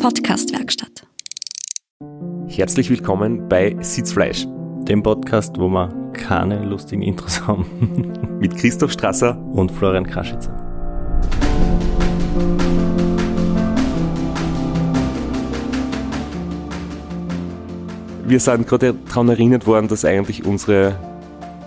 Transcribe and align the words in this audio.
Podcastwerkstatt. 0.00 1.06
Herzlich 2.48 2.88
willkommen 2.88 3.50
bei 3.50 3.76
Sitzfleisch, 3.80 4.46
dem 4.88 5.02
Podcast, 5.02 5.58
wo 5.58 5.68
wir 5.68 5.90
keine 6.14 6.64
lustigen 6.64 7.02
Intros 7.02 7.46
haben. 7.46 7.66
mit 8.40 8.56
Christoph 8.56 8.92
Strasser 8.92 9.38
und 9.52 9.70
Florian 9.70 10.06
Kraschitzer. 10.06 10.56
Wir 18.26 18.40
sind 18.40 18.66
gerade 18.66 18.94
daran 18.94 19.28
erinnert 19.28 19.66
worden, 19.66 19.88
dass 19.88 20.06
eigentlich 20.06 20.46
unsere 20.46 20.98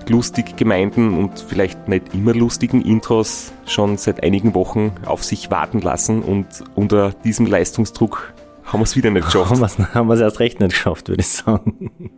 lustig 0.10 0.56
gemeinten 0.58 1.14
und 1.14 1.40
vielleicht 1.40 1.88
nicht 1.88 2.14
immer 2.14 2.34
lustigen 2.34 2.82
Intros 2.82 3.54
schon 3.66 3.98
seit 3.98 4.24
einigen 4.24 4.54
Wochen 4.54 4.94
auf 5.06 5.24
sich 5.24 5.52
warten 5.52 5.82
lassen 5.82 6.22
und 6.22 6.64
unter 6.76 7.12
diesem 7.12 7.46
Leistungsdruck 7.46 8.34
haben 8.64 8.80
wir 8.80 8.84
es 8.86 8.96
wieder 8.96 9.12
nicht 9.12 9.26
geschafft. 9.26 9.80
haben 9.94 10.08
wir 10.08 10.14
es 10.14 10.22
erst 10.22 10.40
recht 10.40 10.60
nicht 10.60 10.72
geschafft, 10.72 11.10
würde 11.10 11.22
ich 11.22 11.28
sagen. 11.28 12.12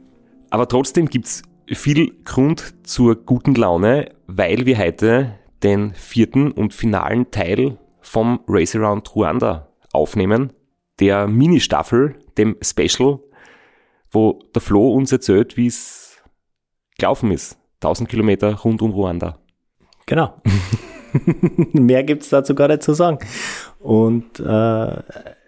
Aber 0.50 0.68
trotzdem 0.68 1.08
gibt 1.08 1.26
es 1.26 1.44
viel 1.68 2.12
Grund 2.24 2.88
zur 2.88 3.16
guten 3.16 3.55
Laune, 3.55 4.12
weil 4.27 4.66
wir 4.66 4.77
heute 4.77 5.36
den 5.63 5.94
vierten 5.94 6.52
und 6.52 6.74
finalen 6.74 7.32
Teil 7.32 7.77
vom 8.02 8.40
Race 8.48 8.76
Around 8.76 9.16
Ruanda 9.16 9.70
aufnehmen, 9.91 10.54
der 10.99 11.27
Mini-Staffel, 11.27 12.16
dem 12.38 12.55
Special, 12.62 13.20
wo 14.12 14.40
der 14.54 14.62
Flo 14.62 14.94
uns 14.94 15.12
erzählt, 15.12 15.58
wie 15.58 15.68
es 15.68 16.18
gelaufen 16.98 17.32
ist. 17.32 17.58
1000 17.76 18.10
Kilometer 18.10 18.54
rund 18.56 18.82
um 18.82 18.92
Ruanda. 18.92 19.38
Genau. 20.06 20.42
Mehr 21.74 22.04
gibt 22.04 22.24
es 22.24 22.30
dazu 22.30 22.56
gar 22.56 22.68
nicht 22.68 22.84
zu 22.84 22.94
sagen. 22.94 23.20
Und 23.80 24.40
äh, 24.40 25.04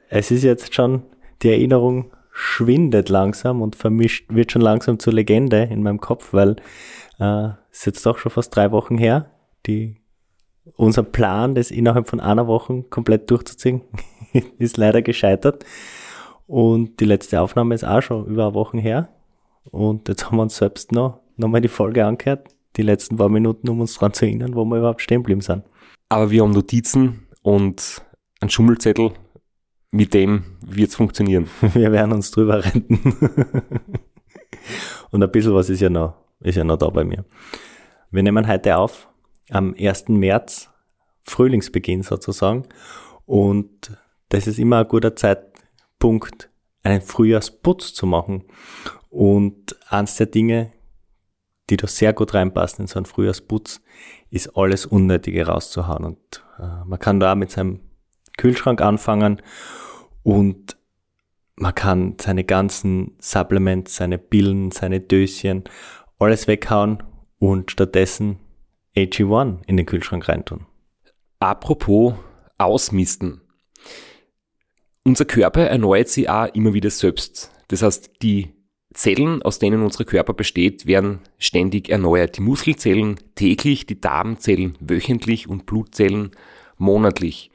es 0.09 0.31
ist 0.31 0.43
jetzt 0.43 0.73
schon, 0.73 1.03
die 1.41 1.49
Erinnerung 1.49 2.11
schwindet 2.31 3.09
langsam 3.09 3.61
und 3.61 3.75
vermischt, 3.75 4.25
wird 4.29 4.51
schon 4.51 4.61
langsam 4.61 4.99
zur 4.99 5.13
Legende 5.13 5.63
in 5.63 5.83
meinem 5.83 5.99
Kopf, 5.99 6.33
weil 6.33 6.57
äh, 7.19 7.49
es 7.71 7.79
ist 7.79 7.85
jetzt 7.85 8.05
doch 8.05 8.17
schon 8.17 8.31
fast 8.31 8.55
drei 8.55 8.71
Wochen 8.71 8.97
her, 8.97 9.31
die 9.65 9.97
unser 10.75 11.03
Plan, 11.03 11.55
das 11.55 11.71
innerhalb 11.71 12.07
von 12.07 12.19
einer 12.19 12.47
Woche 12.47 12.83
komplett 12.89 13.29
durchzuziehen, 13.31 13.81
ist 14.59 14.77
leider 14.77 15.01
gescheitert. 15.01 15.65
Und 16.45 16.99
die 16.99 17.05
letzte 17.05 17.41
Aufnahme 17.41 17.75
ist 17.75 17.83
auch 17.83 18.01
schon 18.01 18.25
über 18.25 18.45
eine 18.45 18.53
Woche 18.53 18.77
her. 18.77 19.09
Und 19.71 20.07
jetzt 20.07 20.25
haben 20.25 20.37
wir 20.37 20.43
uns 20.43 20.57
selbst 20.57 20.91
noch 20.91 21.19
nochmal 21.37 21.61
die 21.61 21.67
Folge 21.67 22.05
angehört, 22.05 22.49
die 22.75 22.81
letzten 22.81 23.17
paar 23.17 23.29
Minuten, 23.29 23.69
um 23.69 23.81
uns 23.81 23.95
daran 23.95 24.13
zu 24.13 24.25
erinnern, 24.25 24.55
wo 24.55 24.65
wir 24.65 24.77
überhaupt 24.77 25.01
stehen 25.01 25.21
geblieben 25.21 25.41
sind. 25.41 25.63
Aber 26.09 26.31
wir 26.31 26.43
haben 26.43 26.51
Notizen 26.51 27.27
und 27.41 28.01
einen 28.39 28.49
Schummelzettel, 28.49 29.11
mit 29.91 30.13
dem 30.13 30.57
wird 30.65 30.89
es 30.89 30.95
funktionieren. 30.95 31.47
Wir 31.73 31.91
werden 31.91 32.11
uns 32.11 32.29
drüber 32.31 32.63
retten. 32.63 32.99
und 35.11 35.23
ein 35.23 35.31
bisschen 35.31 35.53
was 35.53 35.69
ist 35.69 35.79
ja 35.79 35.89
noch, 35.89 36.15
ist 36.41 36.55
ja 36.55 36.63
noch 36.63 36.77
da 36.77 36.89
bei 36.89 37.03
mir. 37.03 37.25
Wir 38.11 38.23
nehmen 38.23 38.47
heute 38.47 38.77
auf 38.77 39.07
am 39.49 39.73
1. 39.79 40.09
März, 40.09 40.69
Frühlingsbeginn 41.23 42.03
sozusagen. 42.03 42.67
Und 43.25 43.97
das 44.29 44.47
ist 44.47 44.59
immer 44.59 44.79
ein 44.79 44.87
guter 44.87 45.15
Zeitpunkt, 45.15 46.49
einen 46.83 47.01
Frühjahrsputz 47.01 47.93
zu 47.93 48.05
machen. 48.05 48.43
Und 49.09 49.75
eins 49.89 50.17
der 50.17 50.27
Dinge, 50.27 50.73
die 51.69 51.77
da 51.77 51.87
sehr 51.87 52.13
gut 52.13 52.33
reinpassen 52.33 52.83
in 52.83 52.87
so 52.87 52.97
einen 52.97 53.05
Frühjahrsputz, 53.05 53.81
ist 54.29 54.55
alles 54.55 54.85
Unnötige 54.85 55.47
rauszuhauen. 55.47 56.05
Und 56.05 56.43
äh, 56.59 56.85
man 56.85 56.99
kann 56.99 57.19
da 57.19 57.35
mit 57.35 57.51
seinem 57.51 57.81
Kühlschrank 58.37 58.81
anfangen 58.81 59.41
und 60.23 60.77
man 61.55 61.73
kann 61.73 62.15
seine 62.21 62.43
ganzen 62.43 63.17
Supplements, 63.19 63.95
seine 63.95 64.17
Pillen, 64.17 64.71
seine 64.71 65.01
Döschen, 65.01 65.63
alles 66.19 66.47
weghauen 66.47 67.03
und 67.39 67.71
stattdessen 67.71 68.39
AG1 68.95 69.59
in 69.65 69.77
den 69.77 69.85
Kühlschrank 69.85 70.27
reintun. 70.27 70.65
Apropos 71.39 72.13
Ausmisten. 72.57 73.41
Unser 75.03 75.25
Körper 75.25 75.61
erneuert 75.61 76.09
sich 76.09 76.29
auch 76.29 76.47
immer 76.53 76.73
wieder 76.73 76.89
selbst. 76.89 77.51
Das 77.69 77.81
heißt, 77.81 78.21
die 78.21 78.56
Zellen, 78.97 79.43
aus 79.43 79.59
denen 79.59 79.83
unser 79.83 80.05
Körper 80.05 80.33
besteht, 80.33 80.87
werden 80.87 81.19
ständig 81.37 81.89
erneuert. 81.89 82.37
Die 82.37 82.41
Muskelzellen 82.41 83.19
täglich, 83.35 83.85
die 83.85 84.01
Darmzellen 84.01 84.75
wöchentlich 84.79 85.47
und 85.47 85.67
Blutzellen 85.67 86.31
monatlich. 86.77 87.51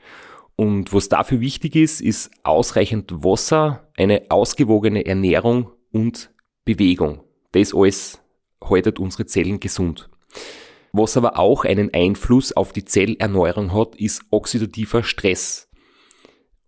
Und 0.55 0.93
was 0.95 1.09
dafür 1.09 1.41
wichtig 1.41 1.75
ist, 1.75 2.01
ist 2.01 2.31
ausreichend 2.45 3.25
Wasser, 3.25 3.89
eine 3.97 4.23
ausgewogene 4.29 5.05
Ernährung 5.05 5.73
und 5.91 6.31
Bewegung. 6.65 7.25
Das 7.51 7.75
alles 7.75 8.23
haltet 8.63 9.01
unsere 9.01 9.27
Zellen 9.27 9.59
gesund. 9.59 10.09
Was 10.93 11.17
aber 11.17 11.41
auch 11.41 11.65
einen 11.65 11.93
Einfluss 11.93 12.53
auf 12.53 12.73
die 12.73 12.85
Zellerneuerung 12.85 13.73
hat, 13.73 13.97
ist 13.97 14.23
oxidativer 14.31 15.03
Stress. 15.03 15.69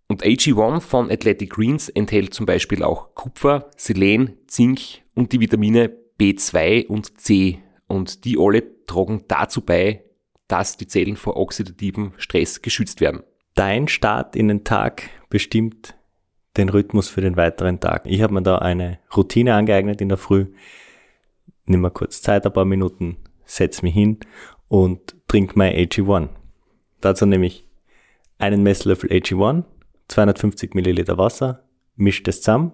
Und 0.07 0.23
AG1 0.23 0.81
von 0.81 1.09
Athletic 1.09 1.51
Greens 1.51 1.89
enthält 1.89 2.33
zum 2.33 2.45
Beispiel 2.45 2.83
auch 2.83 3.15
Kupfer, 3.15 3.71
Selen, 3.75 4.37
Zink 4.47 4.79
und 5.15 5.31
die 5.33 5.39
Vitamine 5.39 5.91
B2 6.19 6.85
und 6.87 7.19
C. 7.19 7.59
Und 7.87 8.23
die 8.25 8.37
alle 8.37 8.85
tragen 8.85 9.23
dazu 9.27 9.61
bei, 9.61 10.03
dass 10.47 10.77
die 10.77 10.87
Zellen 10.87 11.15
vor 11.15 11.37
oxidativem 11.37 12.13
Stress 12.17 12.61
geschützt 12.61 13.01
werden. 13.01 13.23
Dein 13.55 13.87
Start 13.87 14.35
in 14.35 14.47
den 14.47 14.63
Tag 14.63 15.09
bestimmt 15.29 15.95
den 16.57 16.69
Rhythmus 16.69 17.09
für 17.09 17.21
den 17.21 17.35
weiteren 17.35 17.79
Tag. 17.79 18.03
Ich 18.05 18.21
habe 18.21 18.33
mir 18.33 18.43
da 18.43 18.57
eine 18.57 18.99
Routine 19.15 19.55
angeeignet 19.55 20.01
in 20.01 20.09
der 20.09 20.17
Früh. 20.17 20.47
Nimm 21.65 21.81
mal 21.81 21.89
kurz 21.89 22.21
Zeit, 22.21 22.45
ein 22.45 22.53
paar 22.53 22.65
Minuten, 22.65 23.17
setz 23.45 23.81
mich 23.81 23.93
hin 23.93 24.19
und 24.67 25.15
trink 25.27 25.55
mein 25.55 25.73
AG1. 25.73 26.29
Dazu 27.01 27.25
nehme 27.25 27.47
ich 27.47 27.67
einen 28.37 28.63
Messlöffel 28.63 29.09
AG1, 29.09 29.63
250 30.07 30.73
Milliliter 30.73 31.17
Wasser, 31.17 31.63
mischt 31.95 32.27
es 32.27 32.41
zusammen 32.41 32.71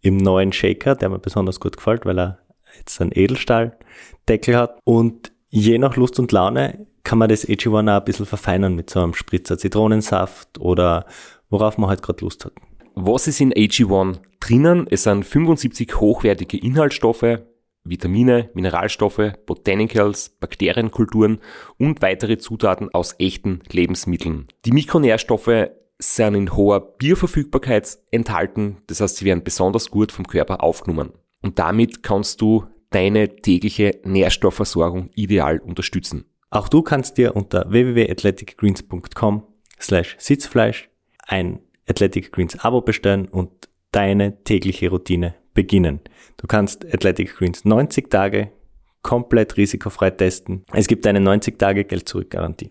im 0.00 0.18
neuen 0.18 0.52
Shaker, 0.52 0.94
der 0.94 1.08
mir 1.08 1.18
besonders 1.18 1.60
gut 1.60 1.76
gefällt, 1.76 2.04
weil 2.04 2.18
er 2.18 2.38
jetzt 2.76 3.00
einen 3.00 3.12
Edelstahldeckel 3.12 4.56
hat. 4.56 4.78
Und 4.84 5.32
je 5.48 5.78
nach 5.78 5.96
Lust 5.96 6.18
und 6.18 6.30
Laune 6.30 6.86
kann 7.04 7.18
man 7.18 7.28
das 7.28 7.46
AG1 7.48 7.90
auch 7.90 8.00
ein 8.00 8.04
bisschen 8.04 8.26
verfeinern 8.26 8.74
mit 8.74 8.90
so 8.90 9.00
einem 9.00 9.14
Spritzer 9.14 9.56
Zitronensaft 9.56 10.58
oder 10.58 11.06
worauf 11.48 11.78
man 11.78 11.88
halt 11.88 12.02
gerade 12.02 12.22
Lust 12.22 12.44
hat. 12.44 12.52
Was 12.94 13.26
ist 13.26 13.40
in 13.40 13.52
AG1 13.52 14.20
drinnen? 14.40 14.86
Es 14.90 15.04
sind 15.04 15.24
75 15.24 16.00
hochwertige 16.00 16.58
Inhaltsstoffe, 16.58 17.40
Vitamine, 17.82 18.50
Mineralstoffe, 18.54 19.32
Botanicals, 19.46 20.30
Bakterienkulturen 20.40 21.40
und 21.78 22.02
weitere 22.02 22.38
Zutaten 22.38 22.88
aus 22.92 23.14
echten 23.18 23.60
Lebensmitteln. 23.70 24.48
Die 24.64 24.72
Mikronährstoffe 24.72 25.70
sind 25.98 26.34
in 26.34 26.56
hoher 26.56 26.80
Bioverfügbarkeit 26.80 27.98
enthalten, 28.10 28.78
das 28.86 29.00
heißt, 29.00 29.16
sie 29.16 29.24
werden 29.24 29.44
besonders 29.44 29.90
gut 29.90 30.12
vom 30.12 30.26
Körper 30.26 30.62
aufgenommen. 30.62 31.12
Und 31.40 31.58
damit 31.58 32.02
kannst 32.02 32.40
du 32.40 32.66
deine 32.90 33.36
tägliche 33.36 34.00
Nährstoffversorgung 34.04 35.10
ideal 35.14 35.58
unterstützen. 35.58 36.24
Auch 36.50 36.68
du 36.68 36.82
kannst 36.82 37.18
dir 37.18 37.34
unter 37.34 37.70
www.athleticgreens.com 37.70 39.42
slash 39.80 40.16
Sitzfleisch 40.18 40.88
ein 41.26 41.60
Athletic 41.88 42.32
Greens 42.32 42.58
Abo 42.60 42.80
bestellen 42.80 43.26
und 43.26 43.50
deine 43.92 44.42
tägliche 44.44 44.88
Routine 44.90 45.34
beginnen. 45.52 46.00
Du 46.36 46.46
kannst 46.46 46.84
Athletic 46.84 47.36
Greens 47.36 47.64
90 47.64 48.10
Tage 48.10 48.50
komplett 49.02 49.56
risikofrei 49.56 50.10
testen. 50.10 50.64
Es 50.72 50.86
gibt 50.86 51.06
eine 51.06 51.20
90 51.20 51.58
Tage 51.58 51.84
Geld-Zurück-Garantie. 51.84 52.70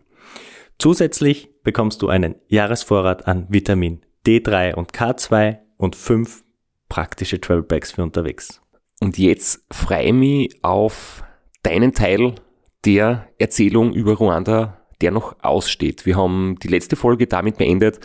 Zusätzlich 0.83 1.47
bekommst 1.63 2.01
du 2.01 2.09
einen 2.09 2.35
Jahresvorrat 2.49 3.25
an 3.25 3.45
Vitamin 3.47 4.01
D3 4.27 4.73
und 4.73 4.91
K2 4.91 5.59
und 5.77 5.95
fünf 5.95 6.43
praktische 6.89 7.39
Travel 7.39 7.63
Bags 7.63 7.93
für 7.93 8.03
unterwegs. 8.03 8.59
Und 8.99 9.17
jetzt 9.17 9.63
freue 9.71 10.11
mich 10.11 10.61
auf 10.61 11.23
deinen 11.61 11.93
Teil 11.93 12.35
der 12.83 13.29
Erzählung 13.37 13.93
über 13.93 14.15
Ruanda, 14.15 14.81
der 14.99 15.11
noch 15.11 15.37
aussteht. 15.41 16.05
Wir 16.05 16.17
haben 16.17 16.57
die 16.61 16.67
letzte 16.67 16.97
Folge 16.97 17.27
damit 17.27 17.55
beendet, 17.59 18.01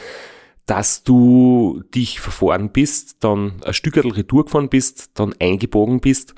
dass 0.67 1.03
du 1.03 1.83
dich 1.93 2.21
verfahren 2.21 2.71
bist, 2.71 3.25
dann 3.25 3.61
ein 3.65 3.75
Stück 3.75 3.97
Retour 3.97 4.45
gefahren 4.45 4.69
bist, 4.69 5.19
dann 5.19 5.35
eingebogen 5.41 5.99
bist 5.99 6.37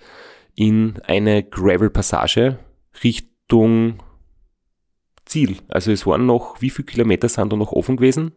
in 0.55 1.03
eine 1.07 1.43
Gravel-Passage 1.43 2.59
Richtung 3.05 3.99
Ziel. 5.31 5.59
Also 5.69 5.93
es 5.93 6.07
waren 6.07 6.27
noch, 6.27 6.61
wie 6.61 6.71
viele 6.71 6.87
Kilometer 6.87 7.29
sind 7.29 7.53
da 7.53 7.57
noch 7.57 7.73
offen 7.73 7.97
gewesen? 7.97 8.33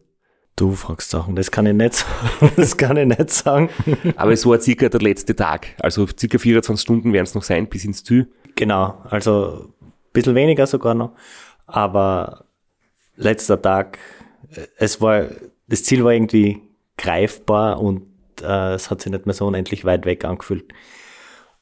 Du 0.56 0.74
fragst 0.74 1.10
Sachen, 1.10 1.36
das 1.36 1.50
kann 1.50 1.66
ich 1.66 1.74
nicht, 1.74 2.06
das 2.56 2.78
kann 2.78 2.96
ich 2.98 3.08
nicht 3.08 3.32
sagen. 3.32 3.70
Aber 4.16 4.32
es 4.32 4.46
war 4.46 4.62
circa 4.62 4.88
der 4.88 5.02
letzte 5.02 5.36
Tag. 5.36 5.70
Also 5.80 6.06
circa 6.08 6.38
24 6.38 6.82
Stunden 6.82 7.12
werden 7.12 7.24
es 7.26 7.34
noch 7.34 7.42
sein 7.42 7.68
bis 7.68 7.86
ins 7.86 8.04
Ziel. 8.04 8.32
Genau, 8.56 9.02
also 9.10 9.74
ein 9.82 9.92
bisschen 10.14 10.36
weniger 10.36 10.68
sogar 10.68 10.94
noch. 10.94 11.14
Aber 11.66 12.46
letzter 13.16 13.60
Tag, 13.60 13.98
es 14.78 15.02
war, 15.02 15.26
das 15.68 15.84
Ziel 15.84 16.04
war 16.04 16.14
irgendwie 16.14 16.62
greifbar 16.98 17.82
und 17.82 18.04
äh, 18.44 18.76
es 18.76 18.92
hat 18.92 19.02
sich 19.02 19.12
nicht 19.12 19.26
mehr 19.26 19.34
so 19.34 19.48
unendlich 19.48 19.86
weit 19.86 20.06
weg 20.06 20.24
angefühlt. 20.26 20.72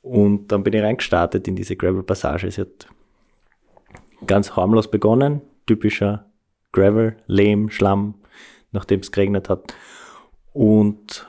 Und 0.02 0.52
dann 0.52 0.64
bin 0.64 0.74
ich 0.74 0.82
reingestartet 0.82 1.48
in 1.48 1.56
diese 1.56 1.78
Gravel-Passage. 1.78 2.52
Sie 2.52 2.62
hat 2.62 2.88
ganz 4.28 4.56
harmlos 4.56 4.90
begonnen, 4.90 5.42
typischer 5.66 6.26
Gravel, 6.72 7.18
Lehm, 7.28 7.70
Schlamm, 7.70 8.16
nachdem 8.72 9.02
es 9.02 9.12
geregnet 9.12 9.50
hat. 9.50 9.74
Und 10.54 11.28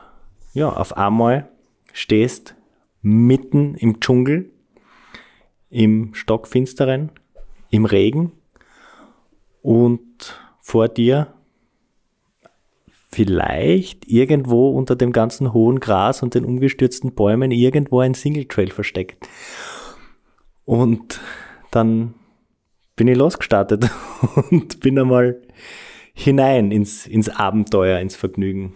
ja, 0.54 0.68
auf 0.68 0.96
einmal 0.96 1.48
stehst 1.92 2.54
mitten 3.00 3.74
im 3.74 4.00
Dschungel, 4.00 4.50
im 5.70 6.14
Stockfinsteren, 6.14 7.10
im 7.70 7.84
Regen 7.84 8.32
und 9.62 10.38
vor 10.60 10.88
dir 10.88 11.34
vielleicht 13.10 14.08
irgendwo 14.08 14.70
unter 14.70 14.96
dem 14.96 15.12
ganzen 15.12 15.52
hohen 15.52 15.80
Gras 15.80 16.22
und 16.22 16.34
den 16.34 16.44
umgestürzten 16.44 17.14
Bäumen 17.14 17.50
irgendwo 17.50 18.00
ein 18.00 18.14
Single 18.14 18.46
Trail 18.46 18.70
versteckt. 18.70 19.28
Und 20.64 21.20
dann 21.70 22.14
bin 22.96 23.08
ich 23.08 23.16
losgestartet 23.16 23.90
und 24.50 24.80
bin 24.80 24.98
einmal 24.98 25.40
hinein 26.14 26.70
ins, 26.70 27.06
ins 27.06 27.28
Abenteuer, 27.28 27.98
ins 28.00 28.16
Vergnügen. 28.16 28.74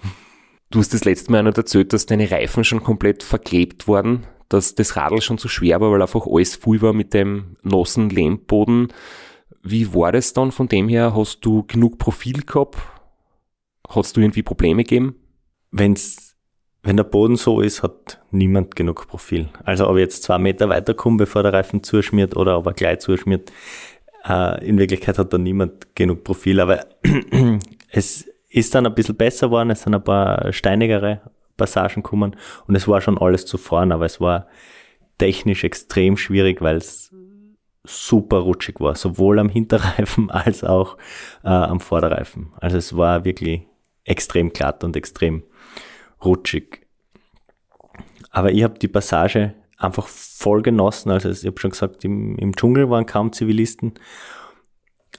Du 0.70 0.80
hast 0.80 0.92
das 0.92 1.04
letzte 1.04 1.30
Mal 1.30 1.42
noch 1.42 1.56
erzählt, 1.56 1.92
dass 1.92 2.06
deine 2.06 2.30
Reifen 2.30 2.64
schon 2.64 2.82
komplett 2.82 3.22
verklebt 3.22 3.86
wurden, 3.86 4.26
dass 4.48 4.74
das 4.74 4.96
Radl 4.96 5.20
schon 5.20 5.38
zu 5.38 5.48
schwer 5.48 5.80
war, 5.80 5.92
weil 5.92 6.02
einfach 6.02 6.26
alles 6.26 6.56
voll 6.56 6.82
war 6.82 6.92
mit 6.92 7.14
dem 7.14 7.56
nassen 7.62 8.10
Lehmboden. 8.10 8.88
Wie 9.62 9.94
war 9.94 10.12
das 10.12 10.32
dann 10.32 10.52
von 10.52 10.68
dem 10.68 10.88
her? 10.88 11.14
Hast 11.14 11.44
du 11.44 11.64
genug 11.64 11.98
Profil 11.98 12.42
gehabt? 12.42 12.78
Hast 13.88 14.16
du 14.16 14.20
irgendwie 14.20 14.42
Probleme 14.42 14.82
gegeben? 14.82 15.16
Wenn's, 15.70 16.36
wenn 16.82 16.96
der 16.96 17.04
Boden 17.04 17.36
so 17.36 17.60
ist, 17.60 17.82
hat 17.82 18.20
niemand 18.30 18.76
genug 18.76 19.06
Profil. 19.08 19.48
Also 19.64 19.88
ob 19.88 19.96
ich 19.96 20.02
jetzt 20.02 20.22
zwei 20.22 20.38
Meter 20.38 20.68
weiterkomme, 20.68 21.16
bevor 21.16 21.42
der 21.42 21.52
Reifen 21.52 21.82
zuschmiert 21.82 22.36
oder 22.36 22.58
ob 22.58 22.66
er 22.66 22.72
gleich 22.72 23.00
zuschmiert, 23.00 23.52
in 24.26 24.78
Wirklichkeit 24.78 25.18
hat 25.18 25.32
da 25.32 25.38
niemand 25.38 25.94
genug 25.94 26.24
Profil. 26.24 26.60
Aber 26.60 26.84
es 27.90 28.26
ist 28.48 28.74
dann 28.74 28.86
ein 28.86 28.94
bisschen 28.94 29.16
besser 29.16 29.48
geworden, 29.48 29.70
es 29.70 29.82
sind 29.82 29.94
ein 29.94 30.02
paar 30.02 30.52
steinigere 30.52 31.20
Passagen 31.56 32.02
gekommen 32.02 32.36
und 32.66 32.74
es 32.74 32.86
war 32.86 33.00
schon 33.00 33.18
alles 33.18 33.46
zu 33.46 33.58
fahren, 33.58 33.92
aber 33.92 34.04
es 34.04 34.20
war 34.20 34.46
technisch 35.18 35.64
extrem 35.64 36.16
schwierig, 36.16 36.60
weil 36.60 36.76
es 36.76 37.14
super 37.84 38.38
rutschig 38.38 38.80
war, 38.80 38.94
sowohl 38.94 39.38
am 39.38 39.48
Hinterreifen 39.48 40.30
als 40.32 40.64
auch 40.64 40.96
äh, 41.44 41.48
am 41.48 41.80
Vorderreifen. 41.80 42.52
Also 42.60 42.76
es 42.76 42.96
war 42.96 43.24
wirklich 43.24 43.62
extrem 44.04 44.52
glatt 44.52 44.84
und 44.84 44.96
extrem 44.96 45.42
rutschig. 46.24 46.86
Aber 48.30 48.52
ich 48.52 48.62
habe 48.62 48.78
die 48.78 48.88
Passage 48.88 49.54
einfach 49.76 50.06
voll 50.06 50.62
genossen. 50.62 51.10
Also 51.10 51.30
ich 51.30 51.44
habe 51.46 51.60
schon 51.60 51.70
gesagt, 51.70 52.04
im, 52.04 52.36
im 52.36 52.54
Dschungel 52.54 52.90
waren 52.90 53.06
kaum 53.06 53.32
Zivilisten 53.32 53.94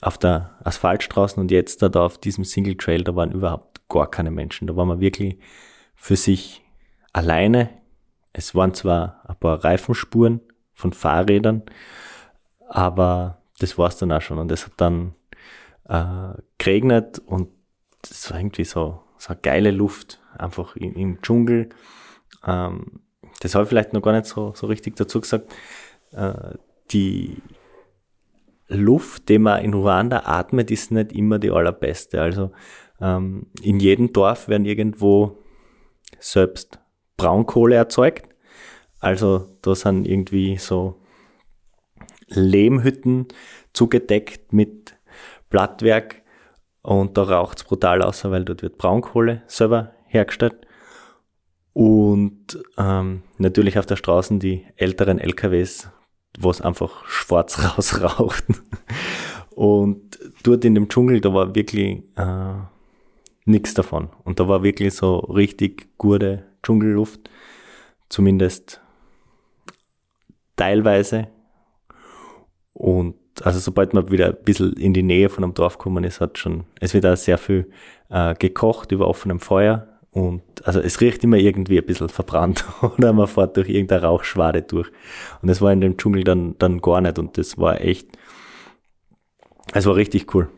auf 0.02 0.18
der 0.18 0.58
Asphaltstraße 0.64 1.40
und 1.40 1.52
jetzt 1.52 1.82
da, 1.82 1.90
da 1.90 2.06
auf 2.06 2.18
diesem 2.18 2.44
Single 2.44 2.76
Trail, 2.76 3.04
da 3.04 3.16
waren 3.16 3.32
überhaupt 3.32 3.88
gar 3.90 4.10
keine 4.10 4.32
Menschen. 4.32 4.68
Da 4.68 4.76
waren 4.76 4.88
wir 4.88 5.00
wirklich 5.00 5.38
für 5.96 6.16
sich 6.16 6.64
alleine. 7.14 7.70
Es 8.34 8.54
waren 8.54 8.74
zwar 8.74 9.24
ein 9.28 9.36
paar 9.38 9.64
Reifenspuren 9.64 10.42
von 10.74 10.94
Fahrrädern, 10.94 11.64
aber 12.70 13.42
das 13.60 13.78
war's 13.78 13.98
dann 13.98 14.12
auch 14.12 14.22
schon. 14.22 14.38
Und 14.38 14.52
es 14.52 14.66
hat 14.66 14.74
dann 14.78 15.16
äh, 15.86 16.34
geregnet 16.58 17.20
und 17.20 17.50
es 18.04 18.30
war 18.30 18.40
irgendwie 18.40 18.66
so, 18.66 19.02
so 19.18 19.30
eine 19.30 19.40
geile 19.42 19.72
Luft, 19.72 20.20
einfach 20.38 20.76
im, 20.76 20.94
im 20.96 21.22
Dschungel. 21.22 21.70
Ähm, 22.46 23.02
das 23.40 23.56
habe 23.56 23.64
ich 23.64 23.70
vielleicht 23.70 23.94
noch 23.94 24.02
gar 24.02 24.14
nicht 24.14 24.26
so, 24.26 24.54
so 24.56 24.68
richtig 24.68 24.96
dazu 24.96 25.22
gesagt. 25.22 25.54
Äh, 26.12 26.56
die 26.92 27.42
Luft, 28.68 29.30
die 29.30 29.40
man 29.40 29.64
in 29.64 29.74
Ruanda 29.74 30.24
atmet, 30.26 30.72
ist 30.72 30.92
nicht 30.92 31.14
immer 31.14 31.40
die 31.40 31.52
allerbeste. 31.52 32.22
Also 32.22 32.52
ähm, 33.00 33.48
in 33.62 33.80
jedem 33.80 34.12
Dorf 34.14 34.48
werden 34.48 34.66
irgendwo 34.66 35.38
selbst 36.20 36.80
Braunkohle 37.18 37.76
erzeugt. 37.76 38.28
Also 39.00 39.48
da 39.62 39.76
sind 39.76 40.08
irgendwie 40.08 40.58
so 40.58 41.00
Lehmhütten 42.28 43.28
zugedeckt 43.74 44.52
mit 44.52 44.96
Blattwerk 45.50 46.24
und 46.82 47.18
da 47.18 47.24
raucht's 47.24 47.64
brutal 47.64 48.02
aus, 48.02 48.26
weil 48.26 48.44
dort 48.44 48.64
wird 48.64 48.78
Braunkohle 48.78 49.44
selber 49.48 49.94
hergestellt. 50.08 50.67
Und 51.78 52.58
ähm, 52.80 53.22
natürlich 53.38 53.78
auf 53.78 53.86
der 53.86 53.98
Straße 53.98 54.40
die 54.40 54.66
älteren 54.78 55.20
LKWs, 55.20 55.92
wo 56.40 56.50
es 56.50 56.60
einfach 56.60 57.06
schwarz 57.06 57.60
rausraucht. 57.78 58.46
Und 59.52 60.18
dort 60.42 60.66
in 60.66 60.74
dem 60.74 60.90
Dschungel, 60.90 61.22
da 61.22 61.36
war 61.36 61.54
wirklich 61.54 62.02
äh, 62.16 62.54
nichts 63.46 63.76
davon. 63.76 64.10
Und 64.24 64.40
da 64.40 64.48
war 64.48 64.64
wirklich 64.64 64.96
so 64.96 65.18
richtig 65.18 65.96
gute 66.00 66.46
Dschungelluft, 66.64 67.30
zumindest 68.10 68.82
teilweise. 70.56 71.28
Und 72.74 73.18
also 73.44 73.60
sobald 73.60 73.94
man 73.94 74.10
wieder 74.10 74.30
ein 74.30 74.44
bisschen 74.44 74.74
in 74.74 74.96
die 74.96 75.04
Nähe 75.04 75.30
von 75.30 75.44
einem 75.44 75.54
Dorf 75.54 75.78
kommen 75.78 76.04
ist, 76.06 76.22
hat 76.22 76.40
schon, 76.40 76.64
es 76.80 76.96
wird 76.96 77.06
auch 77.06 77.18
sehr 77.18 77.38
viel 77.38 77.70
äh, 78.10 78.34
gekocht 78.34 78.92
über 78.92 79.08
offenem 79.08 79.40
Feuer. 79.40 79.97
Und 80.18 80.42
also 80.64 80.80
es 80.80 81.00
riecht 81.00 81.24
immer 81.24 81.38
irgendwie 81.38 81.78
ein 81.78 81.86
bisschen 81.86 82.10
verbrannt 82.10 82.66
oder 82.98 83.14
man 83.14 83.28
fährt 83.28 83.56
durch 83.56 83.70
irgendeine 83.70 84.02
Rauchschwade 84.02 84.64
durch. 84.64 84.90
Und 85.44 85.50
es 85.50 85.62
war 85.62 85.72
in 85.72 85.80
dem 85.80 85.96
Dschungel 85.96 86.24
dann, 86.24 86.56
dann 86.58 86.82
gar 86.82 87.02
nicht 87.02 87.20
und 87.20 87.38
das 87.38 87.60
war 87.60 87.82
echt, 87.82 88.08
es 89.74 89.86
war 89.86 89.96
richtig 89.96 90.34
cool. 90.34 90.50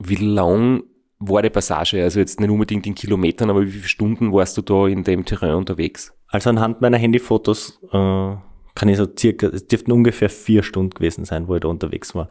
Wie 0.00 0.16
lang 0.16 0.82
war 1.20 1.42
die 1.42 1.50
Passage? 1.50 2.02
Also 2.02 2.18
jetzt 2.18 2.40
nicht 2.40 2.50
unbedingt 2.50 2.88
in 2.88 2.96
Kilometern, 2.96 3.50
aber 3.50 3.62
wie 3.62 3.70
viele 3.70 3.86
Stunden 3.86 4.32
warst 4.32 4.56
du 4.56 4.62
da 4.62 4.88
in 4.88 5.04
dem 5.04 5.24
Terrain 5.24 5.54
unterwegs? 5.54 6.12
Also 6.26 6.50
anhand 6.50 6.80
meiner 6.80 6.98
Handyfotos 6.98 7.78
äh, 7.92 8.34
kann 8.74 8.88
ich 8.88 8.96
so 8.96 9.06
circa, 9.16 9.46
es 9.46 9.68
dürften 9.68 9.92
ungefähr 9.92 10.28
vier 10.28 10.64
Stunden 10.64 10.90
gewesen 10.90 11.24
sein, 11.24 11.46
wo 11.46 11.54
ich 11.54 11.60
da 11.60 11.68
unterwegs 11.68 12.16
war. 12.16 12.30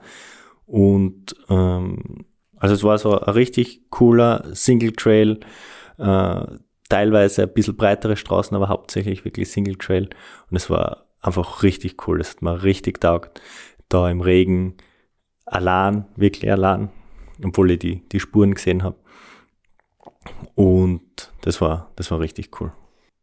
Und 0.65 1.33
ähm, 1.49 2.25
also 2.57 2.75
es 2.75 2.83
war 2.83 2.97
so 2.97 3.17
ein 3.17 3.33
richtig 3.33 3.89
cooler 3.89 4.53
Single 4.53 4.91
Trail, 4.91 5.39
äh, 5.97 6.45
teilweise 6.93 7.43
ein 7.43 7.53
bisschen 7.53 7.75
breitere 7.75 8.15
Straßen, 8.15 8.55
aber 8.55 8.69
hauptsächlich 8.69 9.25
wirklich 9.25 9.51
Single 9.51 9.75
Trail. 9.75 10.09
Und 10.49 10.57
es 10.57 10.69
war 10.69 11.05
einfach 11.21 11.63
richtig 11.63 12.07
cool. 12.07 12.21
Es 12.21 12.31
hat 12.31 12.41
mir 12.41 12.63
richtig 12.63 13.01
taugt. 13.01 13.41
Da 13.89 14.09
im 14.09 14.21
Regen, 14.21 14.75
allein, 15.45 16.05
wirklich 16.15 16.51
allein, 16.51 16.89
obwohl 17.43 17.71
ich 17.71 17.79
die, 17.79 18.07
die 18.09 18.19
Spuren 18.19 18.53
gesehen 18.53 18.83
habe. 18.83 18.97
Und 20.55 21.31
das 21.41 21.61
war, 21.61 21.91
das 21.95 22.11
war 22.11 22.19
richtig 22.19 22.61
cool. 22.61 22.71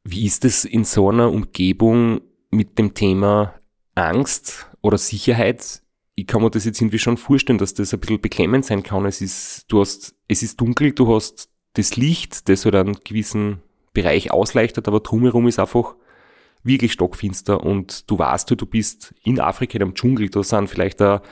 Wie 0.04 0.26
ist 0.26 0.44
es 0.44 0.64
in 0.64 0.84
so 0.84 1.08
einer 1.08 1.30
Umgebung 1.30 2.22
mit 2.50 2.78
dem 2.78 2.94
Thema 2.94 3.54
Angst 3.94 4.68
oder 4.80 4.98
Sicherheit. 4.98 5.82
Ich 6.14 6.26
kann 6.26 6.42
mir 6.42 6.50
das 6.50 6.64
jetzt 6.64 6.80
irgendwie 6.80 6.98
schon 6.98 7.16
vorstellen, 7.16 7.58
dass 7.58 7.74
das 7.74 7.94
ein 7.94 8.00
bisschen 8.00 8.20
beklemmend 8.20 8.64
sein 8.64 8.82
kann. 8.82 9.06
Es 9.06 9.20
ist, 9.20 9.64
du 9.68 9.80
hast, 9.80 10.14
es 10.28 10.42
ist 10.42 10.60
dunkel, 10.60 10.92
du 10.92 11.14
hast 11.14 11.49
das 11.74 11.96
Licht, 11.96 12.48
das 12.48 12.64
halt 12.64 12.74
einen 12.74 12.98
gewissen 13.04 13.62
Bereich 13.92 14.30
ausleuchtet, 14.30 14.88
aber 14.88 15.00
drumherum 15.00 15.48
ist 15.48 15.58
einfach 15.58 15.94
wirklich 16.62 16.92
stockfinster 16.92 17.62
und 17.62 18.10
du 18.10 18.18
weißt, 18.18 18.50
du 18.50 18.66
bist 18.66 19.14
in 19.22 19.40
Afrika 19.40 19.76
in 19.76 19.82
einem 19.82 19.94
Dschungel, 19.94 20.28
da 20.28 20.42
sind 20.42 20.68
vielleicht 20.68 21.00
da 21.00 21.22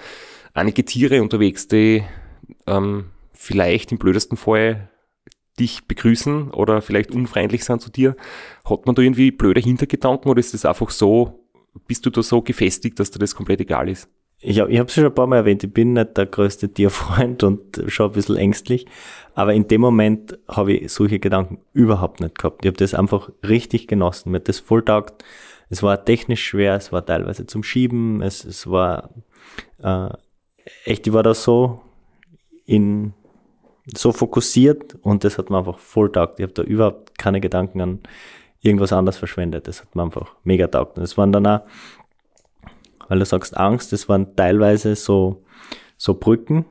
einige 0.55 0.85
Tiere 0.85 1.23
unterwegs, 1.23 1.69
die 1.69 2.03
ähm, 2.67 3.11
vielleicht 3.33 3.93
im 3.93 3.99
blödesten 3.99 4.37
Fall 4.37 4.91
dich 5.59 5.87
begrüßen 5.87 6.51
oder 6.51 6.83
vielleicht 6.83 7.11
unfreundlich 7.11 7.65
sind 7.65 7.83
zu 7.83 7.91
dir. 7.91 8.17
Hat 8.65 8.87
man 8.87 8.95
da 8.95 9.03
irgendwie 9.03 9.31
blöde 9.31 9.61
Hintergedanken 9.61 10.31
oder 10.31 10.41
ist 10.41 10.55
das 10.55 10.65
einfach 10.65 10.91
so, 10.91 11.49
bist 11.87 12.07
du 12.07 12.11
da 12.11 12.23
so 12.23 12.43
gefestigt, 12.43 12.99
dass 12.99 13.11
dir 13.11 13.19
das 13.19 13.35
komplett 13.35 13.61
egal 13.61 13.89
ist? 13.89 14.09
Ich, 14.41 14.61
hab, 14.61 14.69
ich 14.69 14.79
habe 14.79 14.87
es 14.87 14.95
schon 14.95 15.05
ein 15.05 15.15
paar 15.15 15.27
Mal 15.27 15.37
erwähnt, 15.37 15.65
ich 15.65 15.73
bin 15.73 15.95
nicht 15.95 16.17
der 16.17 16.27
größte 16.27 16.73
Tierfreund 16.73 17.43
und 17.43 17.83
schon 17.89 18.07
ein 18.07 18.13
bisschen 18.13 18.37
ängstlich, 18.37 18.87
aber 19.35 19.53
in 19.53 19.67
dem 19.67 19.81
Moment 19.81 20.39
habe 20.47 20.75
ich 20.75 20.93
solche 20.93 21.19
Gedanken 21.19 21.59
überhaupt 21.73 22.21
nicht 22.21 22.39
gehabt. 22.39 22.65
Ich 22.65 22.69
habe 22.69 22.77
das 22.77 22.95
einfach 22.95 23.31
richtig 23.47 23.89
genossen, 23.89 24.31
mir 24.31 24.37
hat 24.37 24.49
das 24.49 24.61
voll 24.61 24.85
taugt. 24.85 25.25
Es 25.71 25.83
war 25.83 26.05
technisch 26.05 26.45
schwer, 26.45 26.77
es 26.77 26.93
war 26.93 27.05
teilweise 27.05 27.47
zum 27.47 27.63
Schieben, 27.63 28.23
es, 28.23 28.45
es 28.45 28.71
war 28.71 29.11
äh, 29.83 30.09
echt, 30.85 31.07
ich 31.07 31.13
war 31.13 31.23
da 31.23 31.35
so 31.35 31.83
in 32.65 33.13
so 33.97 34.13
fokussiert 34.13 34.97
und 35.03 35.25
das 35.25 35.39
hat 35.39 35.51
mir 35.51 35.59
einfach 35.59 35.79
voll 35.79 36.13
taugt. 36.13 36.39
Ich 36.39 36.45
habe 36.45 36.53
da 36.53 36.63
überhaupt 36.63 37.19
keine 37.19 37.41
Gedanken 37.41 37.81
an 37.81 38.01
irgendwas 38.61 38.93
anderes 38.93 39.17
verschwendet. 39.17 39.69
Das 39.69 39.81
hat 39.81 39.95
mir 39.95 40.03
einfach 40.03 40.35
mega 40.45 40.67
taugt. 40.67 40.99
Und 40.99 41.05
es 41.05 41.17
waren 41.17 41.33
dann 41.33 41.47
auch, 41.47 41.61
weil 43.09 43.19
du 43.19 43.25
sagst 43.25 43.57
Angst, 43.57 43.93
das 43.93 44.09
waren 44.09 44.37
teilweise 44.37 44.95
so, 44.95 45.45
so 45.97 46.15
Brücken, 46.15 46.67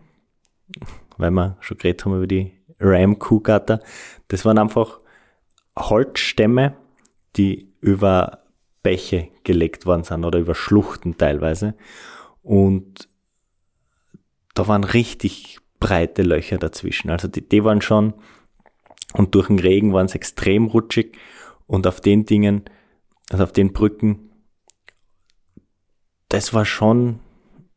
weil 1.17 1.32
wir 1.32 1.58
schon 1.60 1.77
geredet 1.77 2.06
haben 2.06 2.15
über 2.15 2.27
die 2.27 2.53
Ram 2.79 3.20
Kuhgatter. 3.20 3.82
Das 4.27 4.46
waren 4.46 4.58
einfach 4.58 5.00
Holzstämme, 5.77 6.77
die 7.36 7.74
über 7.82 8.44
Bäche 8.84 9.29
gelegt 9.44 9.86
worden 9.86 10.03
sind 10.03 10.24
oder 10.24 10.39
über 10.39 10.56
Schluchten 10.56 11.17
teilweise. 11.17 11.75
Und 12.44 13.10
da 14.53 14.67
waren 14.67 14.84
richtig 14.84 15.60
breite 15.79 16.24
Löcher 16.24 16.58
dazwischen. 16.58 17.10
Also 17.10 17.27
die, 17.27 17.48
die 17.48 17.63
waren 17.63 17.82
schon, 17.82 18.13
und 19.13 19.36
durch 19.36 19.48
den 19.48 19.60
Regen 19.60 19.94
waren 19.94 20.06
es 20.06 20.15
extrem 20.15 20.67
rutschig. 20.67 21.17
Und 21.65 21.86
auf 21.86 22.00
den 22.00 22.25
Dingen, 22.25 22.63
also 23.29 23.44
auf 23.44 23.51
den 23.51 23.74
Brücken, 23.74 24.26
das 26.29 26.53
war 26.53 26.65
schon, 26.65 27.19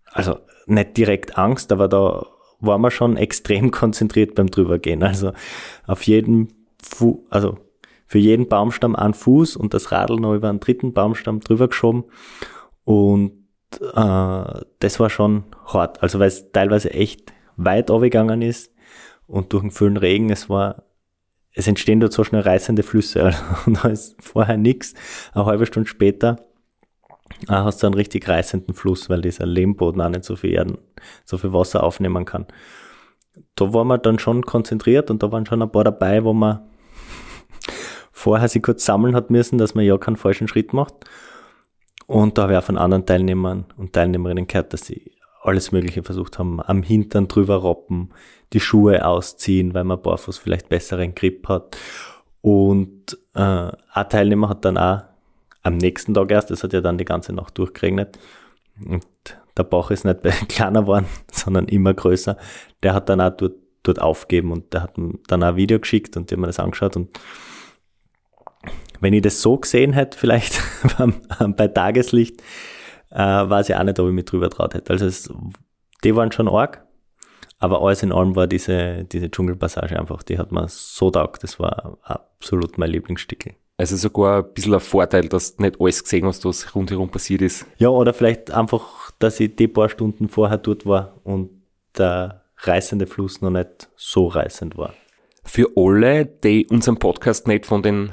also 0.06 0.38
nicht 0.66 0.96
direkt 0.96 1.38
Angst, 1.38 1.72
aber 1.72 1.88
da 1.88 2.26
war 2.60 2.78
man 2.78 2.90
schon 2.90 3.16
extrem 3.16 3.70
konzentriert 3.70 4.34
beim 4.34 4.50
drübergehen. 4.50 5.02
Also 5.02 5.32
auf 5.86 6.02
jeden, 6.04 6.52
Fu 6.82 7.26
also 7.30 7.58
für 8.06 8.18
jeden 8.18 8.48
Baumstamm 8.48 8.96
ein 8.96 9.14
Fuß 9.14 9.56
und 9.56 9.72
das 9.72 9.92
Radl 9.92 10.16
noch 10.16 10.34
über 10.34 10.48
einen 10.48 10.60
dritten 10.60 10.92
Baumstamm 10.92 11.40
drüber 11.40 11.68
geschoben. 11.68 12.04
Und 12.84 13.32
äh, 13.80 14.60
das 14.80 14.98
war 14.98 15.10
schon 15.10 15.44
hart. 15.66 16.02
Also 16.02 16.18
weil 16.18 16.28
es 16.28 16.50
teilweise 16.50 16.92
echt 16.92 17.32
weit 17.56 17.90
abgegangen 17.90 18.42
ist 18.42 18.72
und 19.26 19.52
durch 19.52 19.62
den 19.62 19.70
vielen 19.70 19.96
Regen, 19.96 20.30
es 20.30 20.48
war, 20.48 20.86
es 21.52 21.68
entstehen 21.68 22.00
dort 22.00 22.12
so 22.12 22.24
schnell 22.24 22.42
reißende 22.42 22.82
Flüsse. 22.82 23.22
Also, 23.66 23.70
da 23.82 23.88
ist 23.88 24.16
vorher 24.20 24.56
nichts. 24.56 24.94
Eine 25.32 25.46
halbe 25.46 25.66
Stunde 25.66 25.88
später 25.88 26.49
äh, 27.48 27.52
hast 27.52 27.82
du 27.82 27.86
einen 27.86 27.94
richtig 27.94 28.28
reißenden 28.28 28.74
Fluss, 28.74 29.08
weil 29.08 29.20
dieser 29.20 29.46
Lehmboden 29.46 30.00
auch 30.00 30.08
nicht 30.08 30.24
so 30.24 30.36
viel 30.36 30.52
Erden, 30.52 30.78
so 31.24 31.38
viel 31.38 31.52
Wasser 31.52 31.82
aufnehmen 31.82 32.24
kann. 32.24 32.46
Da 33.54 33.72
war 33.72 33.84
man 33.84 34.02
dann 34.02 34.18
schon 34.18 34.42
konzentriert 34.42 35.10
und 35.10 35.22
da 35.22 35.30
waren 35.32 35.46
schon 35.46 35.62
ein 35.62 35.70
paar 35.70 35.84
dabei, 35.84 36.24
wo 36.24 36.32
man 36.32 36.60
vorher 38.12 38.48
sich 38.48 38.62
kurz 38.62 38.84
sammeln 38.84 39.14
hat 39.14 39.30
müssen, 39.30 39.58
dass 39.58 39.74
man 39.74 39.84
ja 39.84 39.96
keinen 39.98 40.16
falschen 40.16 40.48
Schritt 40.48 40.72
macht. 40.72 40.94
Und 42.06 42.36
da 42.36 42.42
habe 42.42 42.52
ich 42.52 42.58
auch 42.58 42.64
von 42.64 42.76
anderen 42.76 43.06
Teilnehmern 43.06 43.66
und 43.76 43.92
Teilnehmerinnen 43.92 44.46
gehört, 44.46 44.72
dass 44.72 44.84
sie 44.84 45.12
alles 45.42 45.72
Mögliche 45.72 46.02
versucht 46.02 46.38
haben, 46.38 46.60
am 46.60 46.82
Hintern 46.82 47.28
drüber 47.28 47.56
roppen, 47.56 48.10
die 48.52 48.60
Schuhe 48.60 49.06
ausziehen, 49.06 49.74
weil 49.74 49.84
man 49.84 50.02
barfuß 50.02 50.38
vielleicht 50.38 50.68
besseren 50.68 51.14
Grip 51.14 51.48
hat. 51.48 51.76
Und 52.42 53.16
äh, 53.34 53.70
ein 53.92 54.08
Teilnehmer 54.08 54.48
hat 54.48 54.64
dann 54.64 54.76
auch 54.76 55.02
am 55.62 55.76
nächsten 55.76 56.14
Tag 56.14 56.30
erst, 56.30 56.50
es 56.50 56.62
hat 56.64 56.72
ja 56.72 56.80
dann 56.80 56.98
die 56.98 57.04
ganze 57.04 57.32
Nacht 57.32 57.58
durchgeregnet, 57.58 58.18
und 58.86 59.04
der 59.56 59.64
Bauch 59.64 59.90
ist 59.90 60.04
nicht 60.04 60.22
kleiner 60.48 60.82
geworden, 60.82 61.06
sondern 61.30 61.66
immer 61.66 61.94
größer. 61.94 62.36
Der 62.82 62.94
hat 62.94 63.08
dann 63.08 63.20
auch 63.20 63.36
dort, 63.36 63.54
dort 63.82 64.00
aufgeben 64.00 64.52
und 64.52 64.72
der 64.72 64.82
hat 64.84 64.96
dann 64.96 65.42
auch 65.42 65.48
ein 65.48 65.56
Video 65.56 65.78
geschickt 65.78 66.16
und 66.16 66.30
die 66.30 66.34
haben 66.34 66.40
mir 66.40 66.46
das 66.46 66.58
angeschaut 66.58 66.96
und 66.96 67.18
wenn 69.00 69.14
ich 69.14 69.22
das 69.22 69.40
so 69.40 69.56
gesehen 69.56 69.94
hätte, 69.94 70.18
vielleicht 70.18 70.60
bei 71.56 71.68
Tageslicht, 71.68 72.42
äh, 73.10 73.16
weiß 73.18 73.70
ich 73.70 73.74
auch 73.74 73.82
nicht, 73.82 73.98
ob 73.98 74.08
ich 74.08 74.12
mich 74.12 74.26
drüber 74.26 74.50
traut 74.50 74.74
hätte. 74.74 74.92
Also 74.92 75.06
es, 75.06 75.32
die 76.04 76.14
waren 76.14 76.30
schon 76.32 76.48
arg, 76.48 76.86
aber 77.58 77.80
alles 77.80 78.02
in 78.02 78.12
allem 78.12 78.36
war 78.36 78.46
diese, 78.46 79.04
diese 79.04 79.30
Dschungelpassage 79.30 79.98
einfach, 79.98 80.22
die 80.22 80.38
hat 80.38 80.52
mir 80.52 80.68
so 80.68 81.10
taugt. 81.10 81.42
Das 81.42 81.58
war 81.58 81.98
absolut 82.02 82.76
mein 82.76 82.90
Lieblingsstickel. 82.90 83.54
Also 83.80 83.96
sogar 83.96 84.42
ein 84.42 84.52
bisschen 84.52 84.74
ein 84.74 84.80
Vorteil, 84.80 85.26
dass 85.26 85.56
du 85.56 85.62
nicht 85.62 85.80
alles 85.80 86.04
gesehen 86.04 86.26
hast, 86.26 86.44
was 86.44 86.74
rundherum 86.74 87.08
passiert 87.08 87.40
ist. 87.40 87.64
Ja, 87.78 87.88
oder 87.88 88.12
vielleicht 88.12 88.50
einfach, 88.50 89.10
dass 89.18 89.40
ich 89.40 89.56
die 89.56 89.68
paar 89.68 89.88
Stunden 89.88 90.28
vorher 90.28 90.58
dort 90.58 90.84
war 90.84 91.16
und 91.24 91.48
der 91.96 92.44
reißende 92.58 93.06
Fluss 93.06 93.40
noch 93.40 93.48
nicht 93.48 93.88
so 93.96 94.26
reißend 94.26 94.76
war. 94.76 94.92
Für 95.44 95.66
alle, 95.76 96.26
die 96.26 96.66
unseren 96.66 96.98
Podcast 96.98 97.48
nicht 97.48 97.64
von 97.64 97.82
den 97.82 98.12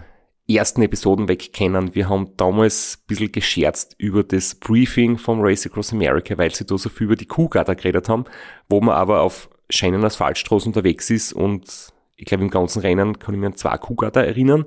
ersten 0.49 0.83
Episoden 0.83 1.27
weg 1.27 1.51
kennen. 1.51 1.93
Wir 1.93 2.07
haben 2.07 2.31
damals 2.37 2.99
ein 3.01 3.07
bisschen 3.07 3.33
gescherzt 3.33 3.93
über 3.97 4.23
das 4.23 4.55
Briefing 4.55 5.17
vom 5.17 5.41
Race 5.41 5.65
Across 5.65 5.91
America, 5.91 6.37
weil 6.37 6.55
sie 6.55 6.65
da 6.65 6.77
so 6.77 6.87
viel 6.87 7.07
über 7.07 7.17
die 7.17 7.25
Kuhgatter 7.25 7.75
geredet 7.75 8.07
haben, 8.07 8.23
wo 8.69 8.79
man 8.79 8.95
aber 8.95 9.19
auf 9.19 9.49
scheinen 9.69 10.05
Asphaltstraßen 10.05 10.69
unterwegs 10.69 11.09
ist 11.09 11.33
und 11.33 11.91
ich 12.15 12.23
glaube 12.23 12.45
im 12.45 12.51
ganzen 12.51 12.79
Rennen 12.79 13.19
kann 13.19 13.35
ich 13.35 13.41
mir 13.41 13.47
an 13.47 13.57
zwei 13.57 13.77
Kuhgatter 13.77 14.23
erinnern. 14.23 14.63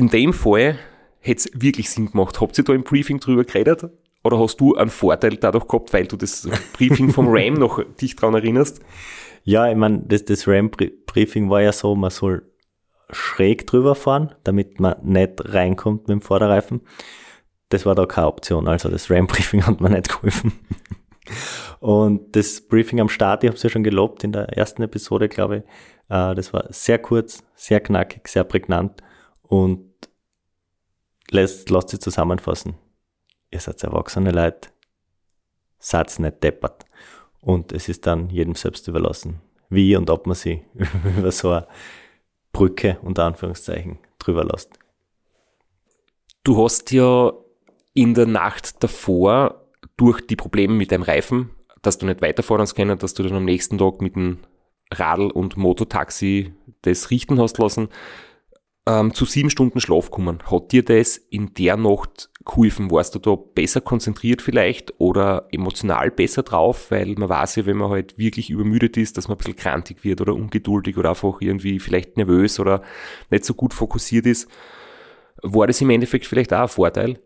In 0.00 0.08
dem 0.08 0.32
Fall 0.32 0.78
hätte 1.18 1.40
es 1.40 1.50
wirklich 1.60 1.90
Sinn 1.90 2.10
gemacht. 2.10 2.40
Habt 2.40 2.56
ihr 2.56 2.64
da 2.64 2.72
im 2.72 2.84
Briefing 2.84 3.20
drüber 3.20 3.44
geredet? 3.44 3.90
Oder 4.24 4.38
hast 4.38 4.58
du 4.58 4.74
einen 4.74 4.88
Vorteil 4.88 5.36
dadurch 5.36 5.68
gehabt, 5.68 5.92
weil 5.92 6.06
du 6.06 6.16
das 6.16 6.48
Briefing 6.72 7.10
vom 7.10 7.26
RAM 7.28 7.52
noch 7.52 7.84
dich 8.00 8.16
daran 8.16 8.34
erinnerst? 8.34 8.80
Ja, 9.44 9.68
ich 9.68 9.76
meine, 9.76 9.98
das, 10.06 10.24
das 10.24 10.48
RAM-Briefing 10.48 11.50
war 11.50 11.60
ja 11.60 11.72
so, 11.72 11.94
man 11.94 12.08
soll 12.08 12.50
schräg 13.10 13.66
drüber 13.66 13.94
fahren, 13.94 14.34
damit 14.42 14.80
man 14.80 14.96
nicht 15.02 15.32
reinkommt 15.44 16.08
mit 16.08 16.14
dem 16.14 16.22
Vorderreifen. 16.22 16.80
Das 17.68 17.84
war 17.84 17.94
da 17.94 18.06
keine 18.06 18.28
Option. 18.28 18.68
Also 18.68 18.88
das 18.88 19.10
RAM-Briefing 19.10 19.66
hat 19.66 19.82
mir 19.82 19.90
nicht 19.90 20.08
geholfen. 20.08 20.52
Und 21.78 22.34
das 22.34 22.62
Briefing 22.62 23.02
am 23.02 23.10
Start, 23.10 23.44
ich 23.44 23.48
habe 23.48 23.56
es 23.58 23.62
ja 23.62 23.68
schon 23.68 23.84
gelobt 23.84 24.24
in 24.24 24.32
der 24.32 24.48
ersten 24.56 24.80
Episode, 24.80 25.28
glaube 25.28 25.56
ich. 25.58 25.62
Äh, 26.08 26.34
das 26.34 26.54
war 26.54 26.64
sehr 26.70 26.96
kurz, 26.96 27.42
sehr 27.54 27.80
knackig, 27.80 28.28
sehr 28.28 28.44
prägnant 28.44 29.02
und 29.42 29.89
lässt, 31.32 31.70
lasst 31.70 31.90
sich 31.90 32.00
zusammenfassen. 32.00 32.74
Ihr 33.50 33.60
seid 33.60 33.82
erwachsene 33.82 34.30
Leute, 34.30 34.70
seid 35.78 36.18
nicht 36.18 36.42
deppert. 36.42 36.84
Und 37.40 37.72
es 37.72 37.88
ist 37.88 38.06
dann 38.06 38.28
jedem 38.30 38.54
selbst 38.54 38.86
überlassen, 38.86 39.40
wie 39.70 39.96
und 39.96 40.10
ob 40.10 40.26
man 40.26 40.36
sie 40.36 40.62
über 41.18 41.32
so 41.32 41.50
eine 41.50 41.66
Brücke 42.52 42.98
unter 43.02 43.24
Anführungszeichen 43.24 43.98
drüber 44.18 44.44
lässt. 44.44 44.78
Du 46.44 46.62
hast 46.62 46.90
ja 46.90 47.32
in 47.94 48.14
der 48.14 48.26
Nacht 48.26 48.82
davor 48.82 49.66
durch 49.96 50.26
die 50.26 50.36
Probleme 50.36 50.74
mit 50.74 50.92
deinem 50.92 51.02
Reifen, 51.02 51.50
dass 51.82 51.98
du 51.98 52.06
nicht 52.06 52.22
weiterfahren 52.22 52.66
können, 52.66 52.98
dass 52.98 53.14
du 53.14 53.22
dann 53.22 53.36
am 53.36 53.44
nächsten 53.44 53.78
Tag 53.78 54.00
mit 54.00 54.16
dem 54.16 54.38
Radl- 54.92 55.30
und 55.30 55.56
Mototaxi 55.56 56.54
das 56.82 57.10
richten 57.10 57.40
hast 57.40 57.58
lassen, 57.58 57.88
ähm, 58.86 59.14
zu 59.14 59.24
sieben 59.24 59.50
Stunden 59.50 59.80
Schlaf 59.80 60.10
kommen. 60.10 60.38
Hat 60.50 60.72
dir 60.72 60.84
das 60.84 61.16
in 61.16 61.54
der 61.54 61.76
Nacht 61.76 62.30
geholfen? 62.44 62.90
Warst 62.90 63.14
du 63.14 63.18
da 63.18 63.34
besser 63.36 63.80
konzentriert 63.80 64.42
vielleicht 64.42 64.94
oder 64.98 65.48
emotional 65.52 66.10
besser 66.10 66.42
drauf? 66.42 66.90
Weil 66.90 67.14
man 67.14 67.28
weiß 67.28 67.56
ja, 67.56 67.66
wenn 67.66 67.76
man 67.76 67.90
halt 67.90 68.18
wirklich 68.18 68.50
übermüdet 68.50 68.96
ist, 68.96 69.16
dass 69.16 69.28
man 69.28 69.36
ein 69.36 69.38
bisschen 69.38 69.56
krantig 69.56 70.04
wird 70.04 70.20
oder 70.20 70.34
ungeduldig 70.34 70.96
oder 70.96 71.10
einfach 71.10 71.40
irgendwie 71.40 71.78
vielleicht 71.78 72.16
nervös 72.16 72.58
oder 72.58 72.82
nicht 73.30 73.44
so 73.44 73.54
gut 73.54 73.74
fokussiert 73.74 74.26
ist. 74.26 74.48
War 75.42 75.66
das 75.66 75.80
im 75.80 75.90
Endeffekt 75.90 76.26
vielleicht 76.26 76.52
auch 76.52 76.62
ein 76.62 76.68
Vorteil? 76.68 77.18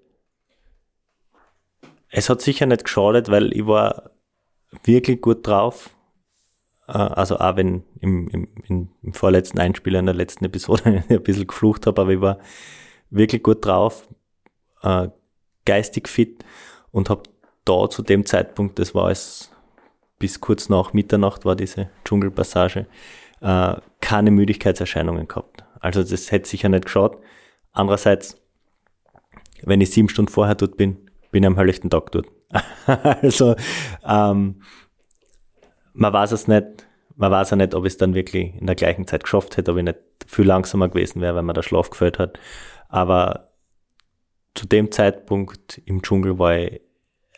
Es 2.09 2.29
hat 2.29 2.43
sicher 2.43 2.67
nicht 2.67 2.85
geschadet, 2.85 3.29
weil 3.29 3.53
ich 3.53 3.67
war 3.67 4.11
wirklich 4.85 5.21
gut 5.21 5.47
drauf 5.47 5.91
also 6.87 7.39
auch 7.39 7.57
wenn 7.57 7.85
im, 8.01 8.29
im, 8.29 8.89
im 9.03 9.13
vorletzten 9.15 9.59
Einspieler 9.59 10.01
in 10.01 10.07
der 10.07 10.15
letzten 10.15 10.45
Episode 10.45 11.05
ein 11.09 11.23
bisschen 11.23 11.47
geflucht 11.47 11.87
habe, 11.87 12.03
aber 12.03 12.13
ich 12.13 12.21
war 12.21 12.39
wirklich 13.11 13.43
gut 13.43 13.65
drauf, 13.65 14.09
äh, 14.83 15.09
geistig 15.65 16.09
fit 16.09 16.45
und 16.91 17.11
habe 17.11 17.23
da 17.65 17.89
zu 17.89 18.03
dem 18.03 18.27
Zeitpunkt, 18.27 18.79
das 18.79 18.95
war 18.95 19.11
es 19.11 19.51
bis 20.19 20.41
kurz 20.41 20.69
nach 20.69 20.93
Mitternacht 20.93 21.45
war 21.45 21.57
diese 21.57 21.91
Dschungelpassage, 22.05 22.87
äh, 23.41 23.75
keine 24.01 24.31
Müdigkeitserscheinungen 24.31 25.29
gehabt. 25.29 25.65
Also 25.81 26.03
das 26.03 26.31
hätte 26.31 26.49
sicher 26.49 26.69
nicht 26.69 26.87
geschaut. 26.87 27.19
Andererseits, 27.73 28.41
wenn 29.63 29.81
ich 29.81 29.91
sieben 29.91 30.09
Stunden 30.09 30.31
vorher 30.31 30.55
dort 30.55 30.77
bin, 30.77 31.11
bin 31.31 31.43
ich 31.43 31.47
am 31.47 31.57
helllichten 31.57 31.91
Tag 31.91 32.13
dort. 32.13 32.27
also 32.87 33.57
ähm, 34.07 34.63
man 35.95 36.13
weiß 36.13 36.33
es 36.33 36.49
nicht, 36.49 36.87
man 37.17 37.31
weiß 37.31 37.51
ja 37.51 37.57
nicht, 37.57 37.75
ob 37.75 37.85
ich 37.85 37.93
es 37.95 37.97
dann 37.97 38.15
wirklich 38.15 38.55
in 38.55 38.67
der 38.67 38.75
gleichen 38.75 39.07
Zeit 39.07 39.23
geschafft 39.23 39.57
hätte, 39.57 39.73
ob 39.73 39.79
ich 39.79 39.85
nicht 39.85 39.99
viel 40.27 40.45
langsamer 40.45 40.89
gewesen 40.89 41.21
wäre, 41.21 41.37
wenn 41.37 41.45
man 41.45 41.55
der 41.55 41.63
Schlaf 41.63 41.91
gefällt 41.91 42.19
hat. 42.19 42.39
Aber 42.89 43.53
zu 44.55 44.67
dem 44.67 44.91
Zeitpunkt 44.91 45.81
im 45.87 46.03
Dschungel 46.03 46.39
war 46.39 46.59
ich 46.59 46.81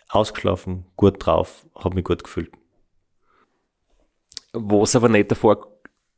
ausgeschlafen, 0.09 0.87
gut 0.97 1.25
drauf, 1.25 1.67
habe 1.75 1.95
mich 1.95 2.05
gut 2.05 2.25
gefühlt. 2.25 2.51
Was 4.53 4.97
aber 4.97 5.09
nicht 5.09 5.31
davor 5.31 5.69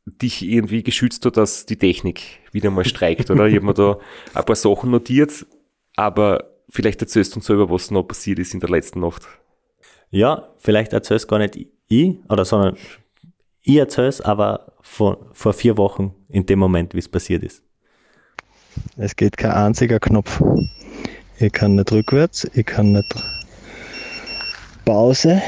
dich 0.05 0.41
irgendwie 0.41 0.81
geschützt 0.81 1.25
hat, 1.25 1.37
dass 1.37 1.65
die 1.65 1.77
Technik 1.77 2.39
wieder 2.51 2.71
mal 2.71 2.85
streikt, 2.85 3.29
oder? 3.29 3.47
Ich 3.47 3.55
habe 3.55 3.65
mir 3.65 3.73
da 3.73 3.99
ein 4.33 4.45
paar 4.45 4.55
Sachen 4.55 4.91
notiert, 4.91 5.45
aber 5.95 6.49
vielleicht 6.69 7.01
erzählst 7.01 7.33
du 7.33 7.37
uns 7.37 7.45
selber, 7.45 7.69
was 7.69 7.91
noch 7.91 8.03
passiert 8.03 8.39
ist 8.39 8.53
in 8.53 8.59
der 8.59 8.69
letzten 8.69 9.01
Nacht. 9.01 9.27
Ja, 10.09 10.53
vielleicht 10.57 10.93
erzählst 10.93 11.27
gar 11.27 11.39
nicht 11.39 11.57
ich, 11.89 12.15
oder 12.29 12.45
sondern 12.45 12.77
ich 13.61 13.75
erzähle 13.75 14.07
es, 14.07 14.21
aber 14.21 14.73
vor, 14.81 15.17
vor 15.33 15.53
vier 15.53 15.77
Wochen 15.77 16.15
in 16.29 16.45
dem 16.45 16.59
Moment, 16.59 16.93
wie 16.93 16.99
es 16.99 17.09
passiert 17.09 17.43
ist. 17.43 17.61
Es 18.95 19.15
geht 19.15 19.35
kein 19.35 19.51
einziger 19.51 19.99
Knopf. 19.99 20.41
Ich 21.39 21.51
kann 21.51 21.75
nicht 21.75 21.91
rückwärts, 21.91 22.49
ich 22.53 22.65
kann 22.65 22.93
nicht 22.93 23.15
Pause, 24.85 25.41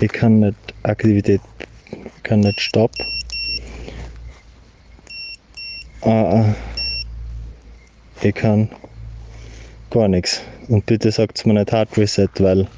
ich 0.00 0.10
kann 0.10 0.40
nicht 0.40 0.56
Aktivität, 0.82 1.40
ich 1.90 2.22
kann 2.22 2.40
nicht 2.40 2.60
Stopp. 2.60 2.92
äh, 6.02 6.52
ich 8.22 8.34
kann 8.34 8.68
gar 9.90 10.08
nichts. 10.08 10.42
Und 10.68 10.86
bitte 10.86 11.10
sagt 11.10 11.44
mir 11.46 11.54
nicht 11.54 11.72
Hard 11.72 11.96
Reset, 11.96 12.28
weil 12.38 12.68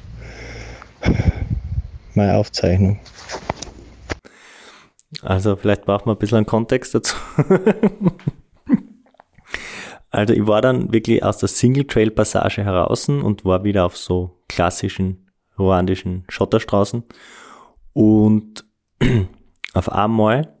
meine 2.15 2.37
Aufzeichnung. 2.37 2.99
Also 5.21 5.55
vielleicht 5.55 5.85
braucht 5.85 6.05
man 6.05 6.15
ein 6.15 6.19
bisschen 6.19 6.37
einen 6.37 6.45
Kontext 6.45 6.95
dazu. 6.95 7.15
also 10.09 10.33
ich 10.33 10.47
war 10.47 10.61
dann 10.61 10.91
wirklich 10.91 11.23
aus 11.23 11.37
der 11.37 11.49
Single 11.49 11.85
Trail 11.85 12.11
Passage 12.11 12.63
heraus 12.63 13.07
und 13.09 13.45
war 13.45 13.63
wieder 13.63 13.85
auf 13.85 13.97
so 13.97 14.39
klassischen 14.47 15.29
ruandischen 15.57 16.25
Schotterstraßen 16.29 17.03
und 17.93 18.65
auf 19.73 19.91
einmal 19.91 20.53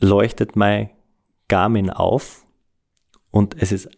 leuchtet 0.00 0.56
mein 0.56 0.90
Garmin 1.48 1.90
auf 1.90 2.46
und 3.30 3.60
es 3.60 3.72
ist 3.72 3.88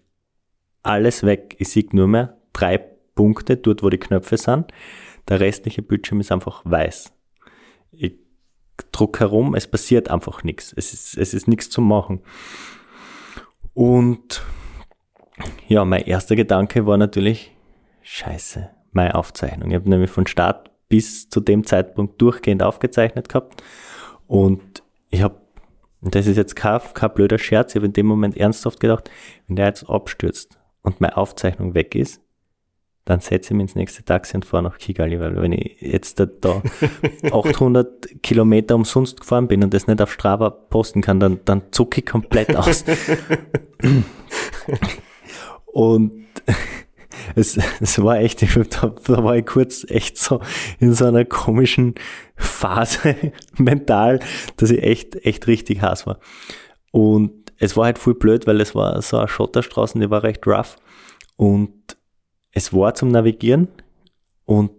alles 0.82 1.22
weg. 1.22 1.56
Ich 1.58 1.68
sehe 1.68 1.86
nur 1.92 2.08
mehr 2.08 2.36
drei 2.52 2.78
Punkte 2.78 3.56
dort, 3.56 3.82
wo 3.82 3.90
die 3.90 3.98
Knöpfe 3.98 4.36
sind. 4.36 4.72
Der 5.28 5.40
restliche 5.40 5.82
Bildschirm 5.82 6.20
ist 6.20 6.32
einfach 6.32 6.62
weiß. 6.64 7.12
Ich 7.90 8.14
druck 8.92 9.20
herum, 9.20 9.54
es 9.54 9.66
passiert 9.66 10.10
einfach 10.10 10.44
nichts. 10.44 10.72
Es 10.76 10.92
ist, 10.92 11.16
es 11.16 11.34
ist 11.34 11.48
nichts 11.48 11.70
zu 11.70 11.80
machen. 11.80 12.20
Und 13.74 14.42
ja, 15.68 15.84
mein 15.84 16.04
erster 16.04 16.36
Gedanke 16.36 16.86
war 16.86 16.96
natürlich, 16.96 17.54
scheiße, 18.02 18.70
meine 18.92 19.14
Aufzeichnung. 19.14 19.70
Ich 19.70 19.74
habe 19.74 19.88
nämlich 19.88 20.10
von 20.10 20.26
Start 20.26 20.70
bis 20.88 21.28
zu 21.28 21.40
dem 21.40 21.64
Zeitpunkt 21.64 22.20
durchgehend 22.20 22.62
aufgezeichnet 22.62 23.28
gehabt. 23.28 23.62
Und 24.26 24.82
ich 25.10 25.22
habe, 25.22 25.40
das 26.00 26.26
ist 26.26 26.36
jetzt 26.36 26.56
kein, 26.56 26.80
kein 26.94 27.12
blöder 27.14 27.38
Scherz, 27.38 27.72
ich 27.72 27.76
habe 27.76 27.86
in 27.86 27.92
dem 27.92 28.06
Moment 28.06 28.36
ernsthaft 28.36 28.80
gedacht, 28.80 29.10
wenn 29.46 29.56
der 29.56 29.66
jetzt 29.66 29.88
abstürzt 29.88 30.58
und 30.82 31.00
meine 31.00 31.16
Aufzeichnung 31.16 31.74
weg 31.74 31.94
ist, 31.94 32.22
dann 33.06 33.20
setze 33.20 33.54
ich 33.54 33.56
mich 33.56 33.62
ins 33.62 33.74
nächste 33.76 34.04
Taxi 34.04 34.36
und 34.36 34.44
fahre 34.44 34.64
nach 34.64 34.78
Kigali, 34.78 35.20
weil 35.20 35.40
wenn 35.40 35.52
ich 35.52 35.80
jetzt 35.80 36.18
da, 36.18 36.26
da 36.26 36.60
800 37.30 38.22
Kilometer 38.22 38.74
umsonst 38.74 39.20
gefahren 39.20 39.46
bin 39.46 39.62
und 39.62 39.72
das 39.72 39.86
nicht 39.86 40.02
auf 40.02 40.12
Strava 40.12 40.50
posten 40.50 41.02
kann, 41.02 41.20
dann, 41.20 41.38
dann 41.44 41.62
zucke 41.70 42.00
ich 42.00 42.06
komplett 42.06 42.56
aus. 42.56 42.84
und 45.66 46.26
es, 47.36 47.56
es 47.80 48.02
war 48.02 48.18
echt, 48.18 48.42
da, 48.42 48.88
da 48.88 49.24
war 49.24 49.36
ich 49.36 49.46
kurz 49.46 49.86
echt 49.88 50.18
so 50.18 50.40
in 50.80 50.92
so 50.92 51.04
einer 51.04 51.24
komischen 51.24 51.94
Phase 52.34 53.14
mental, 53.56 54.18
dass 54.56 54.70
ich 54.70 54.82
echt, 54.82 55.24
echt 55.24 55.46
richtig 55.46 55.80
heiß 55.80 56.08
war. 56.08 56.18
Und 56.90 57.52
es 57.58 57.76
war 57.76 57.84
halt 57.84 57.98
voll 57.98 58.14
blöd, 58.14 58.48
weil 58.48 58.60
es 58.60 58.74
war 58.74 59.00
so 59.00 59.18
eine 59.18 59.28
Schotterstraße, 59.28 60.00
die 60.00 60.10
war 60.10 60.24
recht 60.24 60.44
rough. 60.44 60.76
Und 61.36 61.95
es 62.56 62.72
war 62.72 62.94
zum 62.94 63.10
Navigieren 63.10 63.68
und 64.46 64.72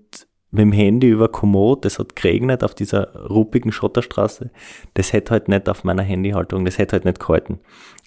mit 0.49 0.61
dem 0.61 0.71
Handy 0.71 1.09
über 1.09 1.29
Komoot, 1.29 1.85
das 1.85 1.99
hat 1.99 2.15
geregnet 2.15 2.63
auf 2.63 2.73
dieser 2.73 3.15
ruppigen 3.29 3.71
Schotterstraße, 3.71 4.49
das 4.95 5.13
hätte 5.13 5.29
halt 5.31 5.47
nicht 5.47 5.69
auf 5.69 5.83
meiner 5.83 6.01
Handyhaltung, 6.01 6.65
das 6.65 6.79
hätte 6.79 6.93
halt 6.93 7.05
nicht 7.05 7.19
gehalten. 7.19 7.59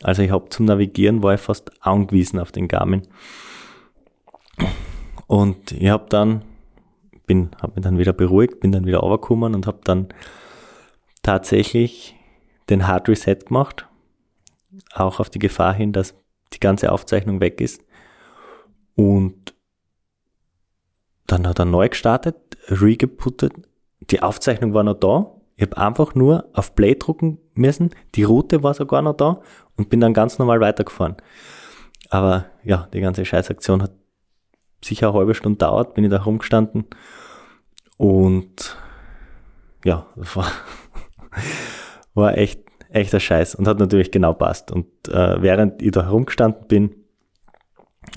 Also 0.02 0.22
ich 0.22 0.32
habe 0.32 0.48
zum 0.48 0.66
Navigieren 0.66 1.22
war 1.22 1.34
ich 1.34 1.40
fast 1.40 1.70
angewiesen 1.86 2.40
auf 2.40 2.50
den 2.50 2.66
Garmin. 2.66 3.02
Und 5.28 5.70
ich 5.70 5.88
habe 5.88 6.06
dann, 6.08 6.42
bin, 7.26 7.50
habe 7.62 7.74
mich 7.76 7.84
dann 7.84 7.96
wieder 7.96 8.12
beruhigt, 8.12 8.58
bin 8.58 8.72
dann 8.72 8.86
wieder 8.86 8.98
runtergekommen 8.98 9.54
und 9.54 9.68
habe 9.68 9.82
dann 9.84 10.08
tatsächlich 11.22 12.16
den 12.70 12.88
Hard 12.88 13.08
Reset 13.08 13.36
gemacht, 13.46 13.86
auch 14.94 15.20
auf 15.20 15.30
die 15.30 15.38
Gefahr 15.38 15.74
hin, 15.74 15.92
dass 15.92 16.16
die 16.54 16.58
ganze 16.60 16.90
Aufzeichnung 16.90 17.38
weg 17.40 17.60
ist. 17.60 17.84
Und 18.96 19.49
dann 21.30 21.46
hat 21.46 21.58
er 21.58 21.64
neu 21.64 21.88
gestartet, 21.88 22.36
regebootet. 22.68 23.52
Die 24.10 24.22
Aufzeichnung 24.22 24.74
war 24.74 24.82
noch 24.82 24.94
da. 24.94 25.34
Ich 25.56 25.62
habe 25.62 25.76
einfach 25.76 26.14
nur 26.14 26.48
auf 26.54 26.74
Play 26.74 26.94
drucken 26.94 27.38
müssen. 27.54 27.90
Die 28.14 28.24
Route 28.24 28.62
war 28.62 28.74
sogar 28.74 29.02
noch 29.02 29.16
da 29.16 29.40
und 29.76 29.90
bin 29.90 30.00
dann 30.00 30.14
ganz 30.14 30.38
normal 30.38 30.60
weitergefahren. 30.60 31.16
Aber 32.08 32.46
ja, 32.64 32.88
die 32.92 33.00
ganze 33.00 33.24
Scheißaktion 33.24 33.82
hat 33.82 33.92
sicher 34.82 35.10
eine 35.10 35.18
halbe 35.18 35.34
Stunde 35.34 35.58
dauert, 35.58 35.94
bin 35.94 36.04
ich 36.04 36.10
da 36.10 36.22
rumgestanden. 36.22 36.86
Und 37.96 38.76
ja, 39.84 40.06
war, 40.16 40.50
war 42.14 42.36
echt, 42.36 42.62
echter 42.88 43.20
Scheiß 43.20 43.54
und 43.54 43.68
hat 43.68 43.78
natürlich 43.78 44.10
genau 44.10 44.32
passt. 44.32 44.72
Und 44.72 44.86
äh, 45.08 45.40
während 45.40 45.80
ich 45.80 45.92
da 45.92 46.02
herumgestanden 46.04 46.66
bin, 46.66 46.96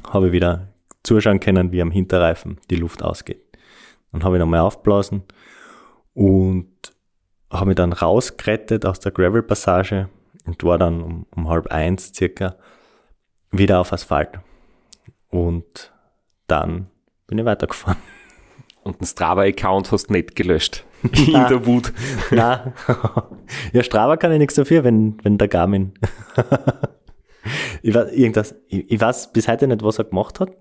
habe 0.09 0.27
ich 0.27 0.33
wieder 0.33 0.72
zuschauen 1.03 1.39
können, 1.39 1.71
wie 1.71 1.81
am 1.81 1.91
Hinterreifen 1.91 2.59
die 2.69 2.75
Luft 2.75 3.03
ausgeht. 3.03 3.41
Dann 4.11 4.23
habe 4.23 4.35
ich 4.35 4.39
nochmal 4.39 4.61
aufblasen 4.61 5.23
und 6.13 6.71
habe 7.51 7.67
mich 7.67 7.75
dann 7.75 7.93
rausgerettet 7.93 8.85
aus 8.85 8.99
der 8.99 9.11
Gravel-Passage 9.11 10.09
und 10.45 10.63
war 10.63 10.77
dann 10.77 11.01
um, 11.01 11.25
um 11.35 11.49
halb 11.49 11.67
eins 11.67 12.13
circa 12.15 12.55
wieder 13.51 13.79
auf 13.79 13.93
Asphalt. 13.93 14.39
Und 15.29 15.91
dann 16.47 16.87
bin 17.27 17.37
ich 17.37 17.45
weitergefahren. 17.45 17.97
Und 18.83 18.99
den 18.99 19.07
Strava-Account 19.07 19.91
hast 19.91 20.07
du 20.07 20.13
nicht 20.13 20.35
gelöscht. 20.35 20.83
In 21.03 21.33
der 21.33 21.65
Wut. 21.65 21.93
Nein. 22.31 22.73
Ja, 23.71 23.83
Strava 23.83 24.17
kann 24.17 24.31
ja 24.31 24.37
nichts 24.37 24.55
dafür, 24.55 24.83
wenn, 24.83 25.17
wenn 25.23 25.37
der 25.37 25.47
Garmin. 25.47 25.93
ich, 27.81 27.93
weiß, 27.93 28.11
irgendwas, 28.11 28.55
ich, 28.67 28.91
ich 28.91 28.99
weiß 29.01 29.31
bis 29.31 29.47
heute 29.47 29.67
nicht, 29.67 29.83
was 29.83 29.99
er 29.99 30.05
gemacht 30.05 30.39
hat. 30.39 30.51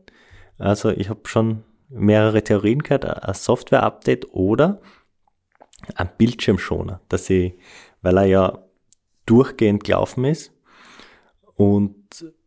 Also 0.59 0.91
ich 0.91 1.09
habe 1.09 1.21
schon 1.25 1.65
mehrere 1.88 2.43
Theorien 2.43 2.83
gehört, 2.83 3.05
ein 3.05 3.35
Software-Update 3.35 4.33
oder 4.33 4.81
ein 5.95 6.11
Bildschirmschoner, 6.17 7.01
dass 7.09 7.29
ich, 7.31 7.55
weil 8.01 8.17
er 8.17 8.25
ja 8.25 8.59
durchgehend 9.27 9.85
gelaufen 9.85 10.25
ist 10.25 10.53
und 11.55 11.95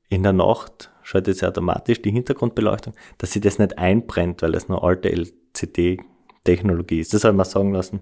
in 0.10 0.24
der 0.24 0.34
Nacht 0.34 0.92
schaltet 1.04 1.38
sie 1.38 1.48
automatisch 1.48 2.02
die 2.02 2.12
Hintergrundbeleuchtung, 2.12 2.94
dass 3.18 3.32
sie 3.32 3.42
das 3.42 3.60
nicht 3.60 3.78
einbrennt, 3.78 4.42
weil 4.42 4.56
es 4.56 4.70
eine 4.70 4.82
alte 4.82 5.10
LCD-Technologie 5.10 7.00
ist. 7.00 7.14
Das 7.14 7.22
soll 7.22 7.34
man 7.34 7.46
sagen 7.46 7.74
lassen. 7.74 8.02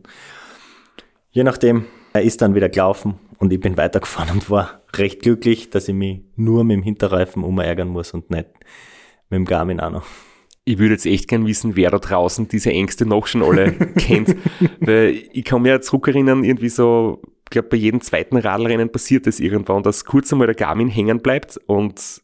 Je 1.31 1.43
nachdem, 1.43 1.85
er 2.13 2.21
ist 2.21 2.41
dann 2.41 2.55
wieder 2.55 2.69
gelaufen 2.69 3.19
und 3.39 3.51
ich 3.51 3.59
bin 3.59 3.77
weitergefahren 3.77 4.31
und 4.31 4.49
war 4.49 4.81
recht 4.95 5.21
glücklich, 5.21 5.69
dass 5.69 5.87
ich 5.87 5.95
mich 5.95 6.21
nur 6.35 6.63
mit 6.63 6.77
dem 6.77 6.83
Hinterreifen 6.83 7.43
umärgern 7.43 7.89
muss 7.89 8.13
und 8.13 8.29
nicht 8.29 8.49
mit 9.33 9.47
dem 9.47 9.49
Garmin 9.49 9.79
auch 9.79 9.91
noch. 9.91 10.05
Ich 10.65 10.77
würde 10.77 10.93
jetzt 10.93 11.05
echt 11.05 11.27
gern 11.27 11.45
wissen, 11.45 11.75
wer 11.75 11.91
da 11.91 11.99
draußen 11.99 12.47
diese 12.47 12.71
Ängste 12.71 13.05
noch 13.05 13.27
schon 13.27 13.43
alle 13.43 13.73
kennt. 13.97 14.35
Weil 14.79 15.23
ich 15.33 15.43
kann 15.43 15.61
mir 15.61 15.81
zurückerinnern, 15.81 16.43
irgendwie 16.43 16.69
so, 16.69 17.21
ich 17.43 17.49
glaube, 17.49 17.67
bei 17.69 17.77
jedem 17.77 17.99
zweiten 18.01 18.37
Radlrennen 18.37 18.89
passiert 18.89 19.27
das 19.27 19.39
irgendwann, 19.39 19.83
dass 19.83 20.05
kurz 20.05 20.31
einmal 20.31 20.47
der 20.47 20.55
Garmin 20.55 20.87
hängen 20.87 21.21
bleibt 21.21 21.59
und 21.67 22.21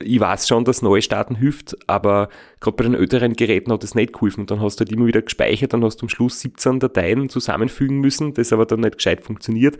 ich 0.00 0.20
weiß 0.20 0.46
schon, 0.46 0.64
dass 0.64 0.82
Neustarten 0.82 1.36
hilft, 1.36 1.76
aber 1.88 2.28
gerade 2.60 2.76
bei 2.76 2.84
den 2.84 2.94
älteren 2.94 3.32
Geräten 3.34 3.72
hat 3.72 3.82
das 3.82 3.96
nicht 3.96 4.12
geholfen. 4.12 4.42
Und 4.42 4.50
dann 4.50 4.60
hast 4.60 4.76
du 4.76 4.84
halt 4.84 4.92
immer 4.92 5.06
wieder 5.06 5.22
gespeichert, 5.22 5.72
dann 5.72 5.84
hast 5.84 5.96
du 5.96 6.04
am 6.04 6.08
Schluss 6.08 6.38
17 6.40 6.78
Dateien 6.78 7.28
zusammenfügen 7.28 7.98
müssen, 7.98 8.32
das 8.34 8.52
aber 8.52 8.64
dann 8.64 8.80
nicht 8.80 8.98
gescheit 8.98 9.24
funktioniert. 9.24 9.78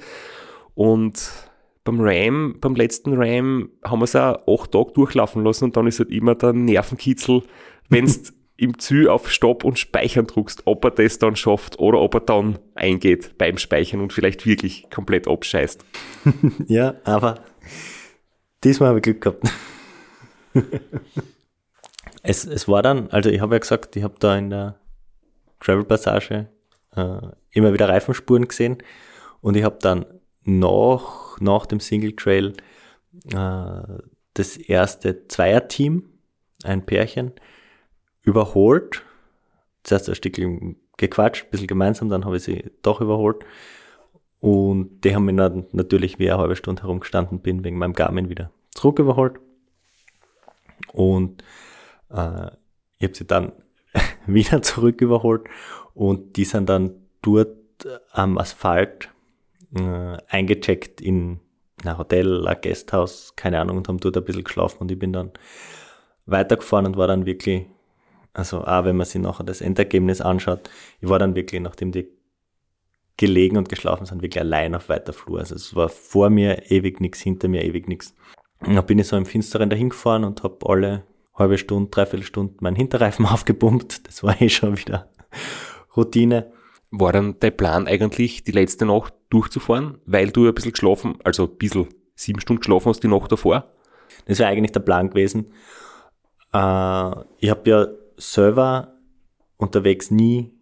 Und 0.74 1.47
beim 1.88 2.00
RAM, 2.00 2.56
beim 2.60 2.74
letzten 2.74 3.14
RAM, 3.14 3.70
haben 3.82 4.00
wir 4.00 4.04
es 4.04 4.14
auch 4.14 4.46
acht 4.46 4.72
Tage 4.72 4.92
durchlaufen 4.92 5.42
lassen 5.42 5.64
und 5.64 5.76
dann 5.76 5.86
ist 5.86 6.00
halt 6.00 6.10
immer 6.10 6.34
der 6.34 6.52
Nervenkitzel, 6.52 7.42
wenn 7.88 8.04
du 8.04 8.12
im 8.58 8.78
Ziel 8.78 9.08
auf 9.08 9.30
Stopp 9.30 9.64
und 9.64 9.78
Speichern 9.78 10.26
druckst, 10.26 10.62
ob 10.66 10.84
er 10.84 10.90
das 10.90 11.18
dann 11.18 11.34
schafft 11.34 11.78
oder 11.78 12.00
ob 12.00 12.14
er 12.14 12.20
dann 12.20 12.58
eingeht 12.74 13.38
beim 13.38 13.56
Speichern 13.56 14.00
und 14.00 14.12
vielleicht 14.12 14.44
wirklich 14.44 14.90
komplett 14.90 15.28
abscheißt. 15.28 15.82
ja, 16.66 16.96
aber 17.04 17.36
diesmal 18.64 18.90
habe 18.90 18.98
ich 18.98 19.04
Glück 19.04 19.22
gehabt. 19.22 19.48
es, 22.22 22.44
es 22.44 22.68
war 22.68 22.82
dann, 22.82 23.08
also 23.10 23.30
ich 23.30 23.40
habe 23.40 23.54
ja 23.54 23.60
gesagt, 23.60 23.96
ich 23.96 24.02
habe 24.02 24.16
da 24.18 24.36
in 24.36 24.50
der 24.50 24.78
Travel 25.60 25.84
Passage 25.84 26.48
äh, 26.96 27.20
immer 27.52 27.72
wieder 27.72 27.88
Reifenspuren 27.88 28.46
gesehen 28.46 28.76
und 29.40 29.56
ich 29.56 29.62
habe 29.62 29.78
dann 29.80 30.04
nach 30.42 31.27
nach 31.40 31.66
dem 31.66 31.80
Single 31.80 32.14
Trail 32.16 32.54
äh, 33.32 33.82
das 34.34 34.56
erste 34.56 35.26
Zweierteam, 35.28 36.04
ein 36.64 36.84
Pärchen, 36.86 37.32
überholt. 38.22 39.02
Zuerst 39.82 40.08
ein 40.08 40.14
Stückchen 40.14 40.76
gequatscht, 40.96 41.44
ein 41.44 41.50
bisschen 41.50 41.66
gemeinsam, 41.66 42.08
dann 42.08 42.24
habe 42.24 42.36
ich 42.36 42.42
sie 42.42 42.70
doch 42.82 43.00
überholt. 43.00 43.44
Und 44.40 45.00
die 45.02 45.14
haben 45.14 45.24
mich 45.24 45.36
dann 45.36 45.66
natürlich, 45.72 46.18
wie 46.18 46.24
ich 46.24 46.32
eine 46.32 46.40
halbe 46.40 46.56
Stunde 46.56 46.82
herumgestanden 46.82 47.40
bin, 47.40 47.64
wegen 47.64 47.78
meinem 47.78 47.94
Garmin 47.94 48.28
wieder 48.28 48.50
zurück 48.70 48.98
überholt. 48.98 49.40
Und 50.92 51.42
äh, 52.10 52.50
ich 52.98 53.04
habe 53.04 53.14
sie 53.14 53.26
dann 53.26 53.52
wieder 54.26 54.62
zurück 54.62 55.00
überholt 55.00 55.48
und 55.94 56.36
die 56.36 56.44
sind 56.44 56.68
dann 56.68 56.92
dort 57.22 57.56
am 58.12 58.38
Asphalt 58.38 59.10
äh, 59.74 60.16
eingecheckt 60.28 61.00
in 61.00 61.40
ein 61.84 61.98
Hotel, 61.98 62.46
ein 62.46 62.60
Gasthaus, 62.60 63.34
keine 63.36 63.60
Ahnung, 63.60 63.78
und 63.78 63.88
haben 63.88 63.98
dort 63.98 64.16
ein 64.16 64.24
bisschen 64.24 64.44
geschlafen 64.44 64.78
und 64.80 64.90
ich 64.90 64.98
bin 64.98 65.12
dann 65.12 65.32
weitergefahren 66.26 66.86
und 66.86 66.96
war 66.96 67.06
dann 67.06 67.26
wirklich, 67.26 67.66
also 68.32 68.64
auch 68.64 68.84
wenn 68.84 68.96
man 68.96 69.06
sich 69.06 69.20
nachher 69.20 69.44
das 69.44 69.60
Endergebnis 69.60 70.20
anschaut, 70.20 70.70
ich 71.00 71.08
war 71.08 71.18
dann 71.18 71.34
wirklich, 71.34 71.60
nachdem 71.60 71.92
die 71.92 72.08
gelegen 73.16 73.56
und 73.56 73.68
geschlafen 73.68 74.06
sind, 74.06 74.22
wirklich 74.22 74.40
allein 74.40 74.74
auf 74.74 74.88
weiter 74.88 75.12
Flur. 75.12 75.40
Also 75.40 75.56
es 75.56 75.74
war 75.74 75.88
vor 75.88 76.30
mir 76.30 76.70
ewig 76.70 77.00
nichts, 77.00 77.20
hinter 77.20 77.48
mir 77.48 77.64
ewig 77.64 77.88
nichts. 77.88 78.14
Dann 78.60 78.86
bin 78.86 78.98
ich 78.98 79.08
so 79.08 79.16
im 79.16 79.26
Finsteren 79.26 79.70
dahin 79.70 79.90
gefahren 79.90 80.24
und 80.24 80.42
habe 80.42 80.58
alle 80.68 81.04
halbe 81.34 81.58
Stunde, 81.58 81.90
dreiviertel 81.90 82.24
Stunde 82.24 82.54
meinen 82.60 82.76
Hinterreifen 82.76 83.26
aufgepumpt. 83.26 84.06
Das 84.06 84.22
war 84.22 84.40
eh 84.40 84.48
schon 84.48 84.78
wieder 84.78 85.10
Routine. 85.96 86.52
War 86.90 87.12
dann 87.12 87.36
dein 87.40 87.56
Plan 87.56 87.86
eigentlich, 87.86 88.44
die 88.44 88.52
letzte 88.52 88.86
Nacht 88.86 89.12
durchzufahren, 89.30 89.98
weil 90.06 90.30
du 90.30 90.46
ein 90.46 90.54
bisschen 90.54 90.72
geschlafen, 90.72 91.18
also 91.24 91.44
ein 91.44 91.56
bisschen 91.56 91.88
sieben 92.14 92.40
Stunden 92.40 92.60
geschlafen 92.60 92.88
hast 92.88 93.02
die 93.02 93.08
Nacht 93.08 93.30
davor? 93.30 93.72
Das 94.26 94.38
wäre 94.38 94.48
eigentlich 94.48 94.72
der 94.72 94.80
Plan 94.80 95.10
gewesen. 95.10 95.52
Äh, 96.52 97.10
ich 97.38 97.50
habe 97.50 97.70
ja 97.70 97.86
selber 98.16 98.94
unterwegs 99.56 100.10
nie 100.10 100.52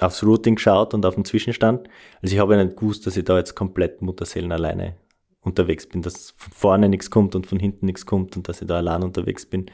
aufs 0.00 0.22
Routing 0.22 0.56
geschaut 0.56 0.94
und 0.94 1.04
auf 1.06 1.14
den 1.14 1.24
Zwischenstand. 1.24 1.88
Also 2.22 2.34
ich 2.34 2.40
habe 2.40 2.54
ja 2.56 2.64
nicht 2.64 2.76
gewusst, 2.76 3.06
dass 3.06 3.16
ich 3.16 3.24
da 3.24 3.36
jetzt 3.36 3.54
komplett 3.54 4.02
Mutterseelen 4.02 4.52
alleine 4.52 4.96
unterwegs 5.40 5.88
bin, 5.88 6.02
dass 6.02 6.32
von 6.36 6.52
vorne 6.52 6.88
nichts 6.88 7.10
kommt 7.10 7.34
und 7.34 7.46
von 7.46 7.58
hinten 7.58 7.86
nichts 7.86 8.06
kommt 8.06 8.36
und 8.36 8.48
dass 8.48 8.60
ich 8.60 8.68
da 8.68 8.76
allein 8.76 9.02
unterwegs 9.02 9.46
bin. 9.46 9.70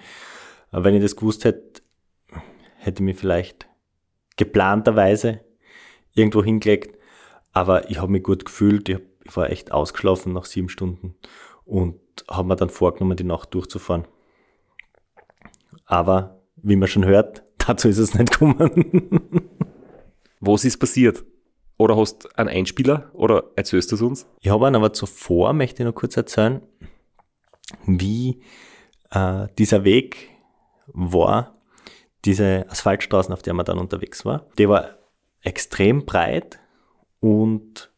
Aber 0.70 0.84
wenn 0.84 0.94
ich 0.94 1.02
das 1.02 1.16
gewusst 1.16 1.44
hätte, 1.44 1.82
hätte 2.78 3.02
ich 3.02 3.04
mich 3.04 3.16
vielleicht 3.16 3.66
geplanterweise 4.36 5.40
irgendwo 6.14 6.42
hingelegt. 6.42 6.98
Aber 7.54 7.88
ich 7.88 7.98
habe 7.98 8.12
mich 8.12 8.24
gut 8.24 8.44
gefühlt. 8.44 8.88
Ich, 8.88 8.96
hab, 8.96 9.02
ich 9.24 9.36
war 9.36 9.48
echt 9.48 9.72
ausgeschlafen 9.72 10.32
nach 10.32 10.44
sieben 10.44 10.68
Stunden 10.68 11.14
und 11.64 11.96
habe 12.28 12.48
mir 12.48 12.56
dann 12.56 12.68
vorgenommen, 12.68 13.16
die 13.16 13.24
Nacht 13.24 13.54
durchzufahren. 13.54 14.06
Aber 15.86 16.42
wie 16.56 16.76
man 16.76 16.88
schon 16.88 17.04
hört, 17.04 17.44
dazu 17.58 17.88
ist 17.88 17.98
es 17.98 18.14
nicht 18.14 18.32
gekommen. 18.32 19.20
Was 20.40 20.64
ist 20.64 20.78
passiert? 20.78 21.24
Oder 21.78 21.96
hast 21.96 22.24
du 22.24 22.28
einen 22.36 22.50
Einspieler 22.50 23.10
oder 23.14 23.44
erzählst 23.56 23.90
du 23.90 23.96
es 23.96 24.02
uns? 24.02 24.26
Ich 24.40 24.50
habe 24.50 24.66
einen 24.66 24.76
aber 24.76 24.92
zuvor, 24.92 25.52
möchte 25.54 25.82
ich 25.82 25.86
noch 25.86 25.94
kurz 25.94 26.16
erzählen, 26.16 26.60
wie 27.86 28.42
äh, 29.10 29.48
dieser 29.58 29.82
Weg 29.82 30.30
war, 30.86 31.56
diese 32.24 32.66
Asphaltstraßen, 32.68 33.32
auf 33.32 33.42
der 33.42 33.54
man 33.54 33.64
dann 33.64 33.78
unterwegs 33.78 34.24
war. 34.24 34.46
Die 34.58 34.68
war 34.68 34.98
extrem 35.42 36.04
breit 36.04 36.60
und 37.24 37.90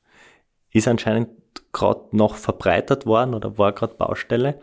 ist 0.70 0.86
anscheinend 0.86 1.30
gerade 1.72 2.16
noch 2.16 2.36
verbreitert 2.36 3.06
worden 3.06 3.34
oder 3.34 3.58
war 3.58 3.72
gerade 3.72 3.96
Baustelle. 3.96 4.60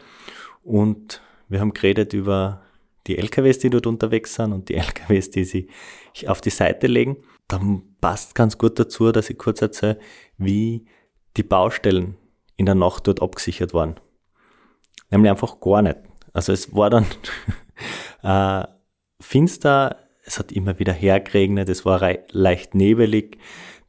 Und 0.64 1.22
wir 1.50 1.60
haben 1.60 1.74
geredet 1.74 2.14
über 2.14 2.62
die 3.06 3.18
LKWs, 3.18 3.60
die 3.60 3.70
dort 3.70 3.88
unterwegs 3.88 4.36
sind 4.36 4.54
und 4.54 4.70
die 4.70 4.76
LKWs, 4.76 5.32
die 5.32 5.44
sie 5.44 5.68
auf 6.28 6.40
die 6.40 6.50
Seite 6.50 6.88
legen. 6.88 7.18
Dann 7.50 7.82
passt 8.00 8.36
ganz 8.36 8.58
gut 8.58 8.80
dazu, 8.80 9.12
dass 9.12 9.30
ich 9.30 9.38
kurz 9.38 9.62
erzähle, 9.62 10.00
wie 10.38 10.86
die 11.36 11.44
Baustellen 11.44 12.16
in 12.56 12.66
der 12.66 12.76
Nacht 12.76 13.08
dort 13.08 13.22
abgesichert 13.22 13.74
waren. 13.74 14.00
Nämlich 15.10 15.30
einfach 15.30 15.60
gar 15.60 15.82
nicht. 15.82 15.98
Also 16.32 16.54
es 16.54 16.74
war 16.74 16.90
dann 16.90 17.06
äh, 18.24 18.66
finster, 19.20 19.98
es 20.24 20.40
hat 20.40 20.54
immer 20.54 20.80
wieder 20.80 20.94
hergeregnet, 20.94 21.68
es 21.68 21.84
war 21.84 22.00
leicht 22.32 22.76
nebelig, 22.76 23.38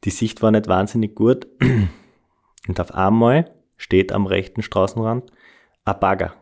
die 0.05 0.11
Sicht 0.11 0.43
war 0.43 0.51
nicht 0.51 0.69
wahnsinnig 0.69 1.15
gut. 1.15 1.47
Und 2.69 2.81
auf 2.81 2.95
einmal 2.95 3.51
steht 3.77 4.13
am 4.13 4.27
rechten 4.27 4.63
Straßenrand 4.63 5.31
ein 5.85 6.01
Bagger. 6.01 6.35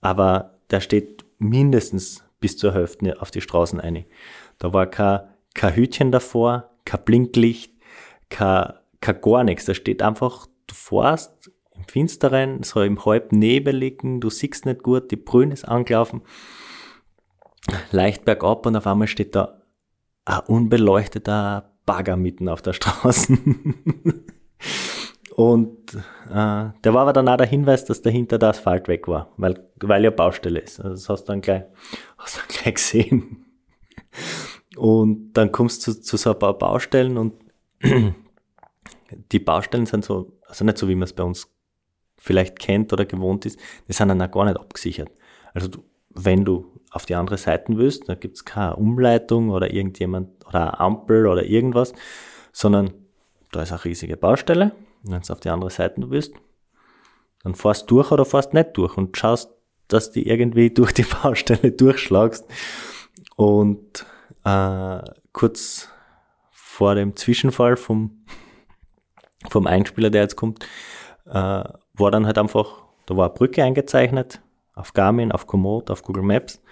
Aber 0.00 0.58
der 0.70 0.80
steht 0.80 1.24
mindestens 1.38 2.24
bis 2.40 2.56
zur 2.56 2.74
Hälfte 2.74 3.20
auf 3.20 3.30
die 3.30 3.40
Straßen 3.40 3.80
ein. 3.80 4.04
Da 4.58 4.72
war 4.72 4.86
kein, 4.86 5.20
kein 5.54 5.74
Hütchen 5.74 6.10
davor, 6.10 6.70
kein 6.84 7.04
Blinklicht, 7.04 7.72
kein, 8.30 8.72
kein 9.00 9.20
gar 9.20 9.44
nichts. 9.44 9.66
Da 9.66 9.74
steht 9.74 10.02
einfach, 10.02 10.46
du 10.66 10.74
fährst 10.74 11.52
im 11.74 11.84
Finsteren, 11.84 12.62
so 12.62 12.82
im 12.82 13.04
halb 13.04 13.32
Nebeligen, 13.32 14.20
du 14.20 14.30
siehst 14.30 14.66
nicht 14.66 14.82
gut, 14.82 15.10
die 15.10 15.16
Brühen 15.16 15.52
ist 15.52 15.64
angelaufen, 15.64 16.22
leicht 17.90 18.24
bergab 18.24 18.66
und 18.66 18.76
auf 18.76 18.86
einmal 18.86 19.08
steht 19.08 19.34
da 19.34 19.62
ein 20.24 20.40
unbeleuchteter 20.40 21.71
Bagger 21.86 22.16
mitten 22.16 22.48
auf 22.48 22.62
der 22.62 22.72
Straße. 22.74 23.38
und 25.36 25.94
äh, 25.94 26.70
der 26.84 26.94
war 26.94 27.02
aber 27.02 27.12
dann 27.12 27.28
auch 27.28 27.36
der 27.36 27.46
Hinweis, 27.46 27.84
dass 27.84 28.02
dahinter 28.02 28.38
der 28.38 28.50
Asphalt 28.50 28.88
weg 28.88 29.08
war, 29.08 29.32
weil, 29.36 29.68
weil 29.80 30.04
ja 30.04 30.10
Baustelle 30.10 30.60
ist. 30.60 30.80
Also 30.80 30.90
das 30.90 31.08
hast 31.08 31.24
du 31.24 31.32
dann 31.32 31.40
gleich, 31.40 31.64
hast 32.18 32.38
dann 32.38 32.44
gleich 32.48 32.74
gesehen. 32.74 33.44
Und 34.76 35.32
dann 35.34 35.52
kommst 35.52 35.86
du 35.86 35.92
zu, 35.92 36.00
zu 36.00 36.16
so 36.16 36.32
ein 36.32 36.38
paar 36.38 36.56
Baustellen 36.56 37.18
und 37.18 37.34
die 39.32 39.38
Baustellen 39.38 39.86
sind 39.86 40.04
so, 40.04 40.38
also 40.46 40.64
nicht 40.64 40.78
so, 40.78 40.88
wie 40.88 40.94
man 40.94 41.04
es 41.04 41.12
bei 41.12 41.22
uns 41.22 41.48
vielleicht 42.16 42.58
kennt 42.58 42.92
oder 42.92 43.04
gewohnt 43.04 43.44
ist, 43.46 43.58
die 43.88 43.92
sind 43.92 44.08
dann 44.08 44.22
auch 44.22 44.30
gar 44.30 44.44
nicht 44.44 44.58
abgesichert. 44.58 45.10
Also 45.52 45.68
du, 45.68 45.84
wenn 46.14 46.44
du 46.44 46.66
auf 46.90 47.06
die 47.06 47.14
andere 47.14 47.38
Seite 47.38 47.76
willst, 47.76 48.08
da 48.08 48.14
gibt's 48.14 48.44
keine 48.44 48.76
Umleitung 48.76 49.50
oder 49.50 49.72
irgendjemand 49.72 50.28
oder 50.46 50.60
eine 50.60 50.80
Ampel 50.80 51.26
oder 51.26 51.44
irgendwas, 51.44 51.92
sondern 52.52 52.92
da 53.50 53.62
ist 53.62 53.72
eine 53.72 53.84
riesige 53.84 54.16
Baustelle. 54.16 54.72
Wenn 55.02 55.20
du 55.20 55.32
auf 55.32 55.40
die 55.40 55.48
andere 55.48 55.70
Seite 55.70 56.10
willst, 56.10 56.34
dann 57.42 57.54
fährst 57.54 57.90
du 57.90 57.96
durch 57.96 58.10
oder 58.12 58.24
fährst 58.24 58.54
nicht 58.54 58.70
durch 58.74 58.96
und 58.96 59.16
schaust, 59.16 59.50
dass 59.88 60.12
du 60.12 60.20
irgendwie 60.20 60.70
durch 60.74 60.92
die 60.92 61.04
Baustelle 61.04 61.72
durchschlagst. 61.72 62.46
Und 63.36 64.06
äh, 64.44 65.02
kurz 65.32 65.88
vor 66.50 66.94
dem 66.94 67.16
Zwischenfall 67.16 67.76
vom, 67.76 68.24
vom 69.48 69.66
Einspieler, 69.66 70.10
der 70.10 70.22
jetzt 70.22 70.36
kommt, 70.36 70.64
äh, 71.26 71.32
war 71.32 72.10
dann 72.10 72.26
halt 72.26 72.38
einfach, 72.38 72.82
da 73.06 73.16
war 73.16 73.26
eine 73.26 73.34
Brücke 73.34 73.62
eingezeichnet, 73.62 74.40
auf 74.74 74.92
Garmin, 74.92 75.32
auf 75.32 75.46
Komoot, 75.46 75.90
auf 75.90 76.02
Google 76.02 76.22
Maps. 76.22 76.62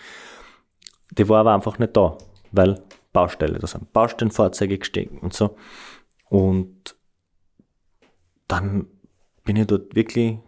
Die 1.11 1.29
war 1.29 1.41
aber 1.41 1.55
einfach 1.55 1.79
nicht 1.79 1.97
da, 1.97 2.17
weil 2.53 2.83
Baustelle, 3.13 3.59
da 3.59 3.67
sind 3.67 3.93
Baustellenfahrzeuge 3.93 4.79
gestiegen 4.79 5.19
und 5.19 5.35
so. 5.35 5.57
Und 6.29 6.97
dann 8.47 8.87
bin 9.45 9.57
ich 9.57 9.67
dort 9.67 9.95
wirklich 9.95 10.39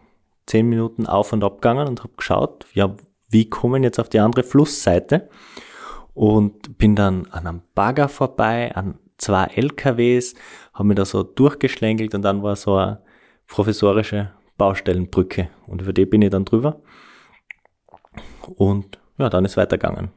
zehn 0.46 0.68
Minuten 0.68 1.06
auf 1.06 1.32
und 1.32 1.44
ab 1.44 1.60
gegangen 1.60 1.88
und 1.88 2.00
habe 2.00 2.14
geschaut, 2.16 2.66
ja, 2.74 2.94
wie 3.28 3.48
kommen 3.48 3.82
jetzt 3.82 3.98
auf 3.98 4.08
die 4.08 4.20
andere 4.20 4.44
Flussseite 4.44 5.28
und 6.14 6.78
bin 6.78 6.94
dann 6.94 7.26
an 7.30 7.46
einem 7.46 7.62
Bagger 7.74 8.08
vorbei, 8.08 8.74
an 8.74 8.98
zwei 9.18 9.44
LKWs, 9.44 10.34
habe 10.74 10.88
mich 10.88 10.96
da 10.96 11.04
so 11.04 11.22
durchgeschlängelt 11.22 12.14
und 12.14 12.22
dann 12.22 12.42
war 12.42 12.56
so 12.56 12.76
eine 12.76 13.02
professorische 13.46 14.32
Baustellenbrücke 14.58 15.48
und 15.66 15.82
über 15.82 15.92
die 15.92 16.06
bin 16.06 16.22
ich 16.22 16.30
dann 16.30 16.44
drüber 16.44 16.80
und 18.56 18.98
ja, 19.18 19.28
dann 19.28 19.44
ist 19.44 19.56
weitergegangen. 19.56 20.10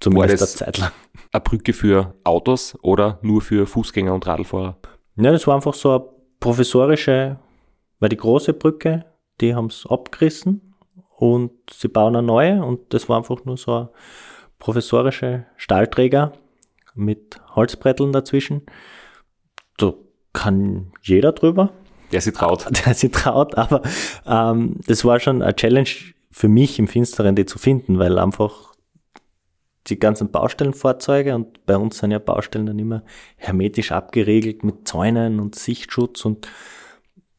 Zumindest 0.00 0.42
eine 0.42 0.72
Zeit 0.72 0.78
lang. 0.78 0.92
Eine 1.32 1.40
Brücke 1.40 1.72
für 1.72 2.14
Autos 2.24 2.76
oder 2.82 3.18
nur 3.22 3.42
für 3.42 3.66
Fußgänger 3.66 4.14
und 4.14 4.26
Radlfahrer? 4.26 4.76
Ja, 5.16 5.32
das 5.32 5.46
war 5.46 5.54
einfach 5.54 5.74
so 5.74 5.90
eine 5.90 6.04
professorische, 6.40 7.38
weil 7.98 8.08
die 8.08 8.16
große 8.16 8.54
Brücke, 8.54 9.04
die 9.40 9.54
haben 9.54 9.66
es 9.66 9.86
abgerissen 9.86 10.74
und 11.16 11.52
sie 11.70 11.88
bauen 11.88 12.16
eine 12.16 12.26
neue 12.26 12.64
und 12.64 12.94
das 12.94 13.08
war 13.08 13.18
einfach 13.18 13.44
nur 13.44 13.56
so 13.56 13.74
ein 13.74 13.88
professorische 14.58 15.46
Stahlträger 15.56 16.32
mit 16.94 17.40
Holzbretteln 17.54 18.12
dazwischen. 18.12 18.62
Da 19.76 19.92
kann 20.32 20.92
jeder 21.02 21.32
drüber. 21.32 21.70
Der 22.10 22.20
sich 22.20 22.34
traut. 22.34 22.66
Der 22.86 22.94
sich 22.94 23.10
traut, 23.10 23.56
aber 23.56 23.82
ähm, 24.26 24.76
das 24.86 25.04
war 25.04 25.20
schon 25.20 25.42
eine 25.42 25.54
Challenge 25.54 25.88
für 26.30 26.48
mich 26.48 26.78
im 26.78 26.88
Finsteren 26.88 27.36
die 27.36 27.46
zu 27.46 27.58
finden, 27.58 27.98
weil 27.98 28.18
einfach 28.18 28.74
die 29.86 29.98
ganzen 29.98 30.30
Baustellenfahrzeuge 30.30 31.34
und 31.34 31.64
bei 31.66 31.76
uns 31.76 31.98
sind 31.98 32.10
ja 32.10 32.18
Baustellen 32.18 32.66
dann 32.66 32.78
immer 32.78 33.02
hermetisch 33.36 33.92
abgeriegelt 33.92 34.62
mit 34.62 34.86
Zäunen 34.86 35.40
und 35.40 35.54
Sichtschutz 35.54 36.24
und 36.24 36.48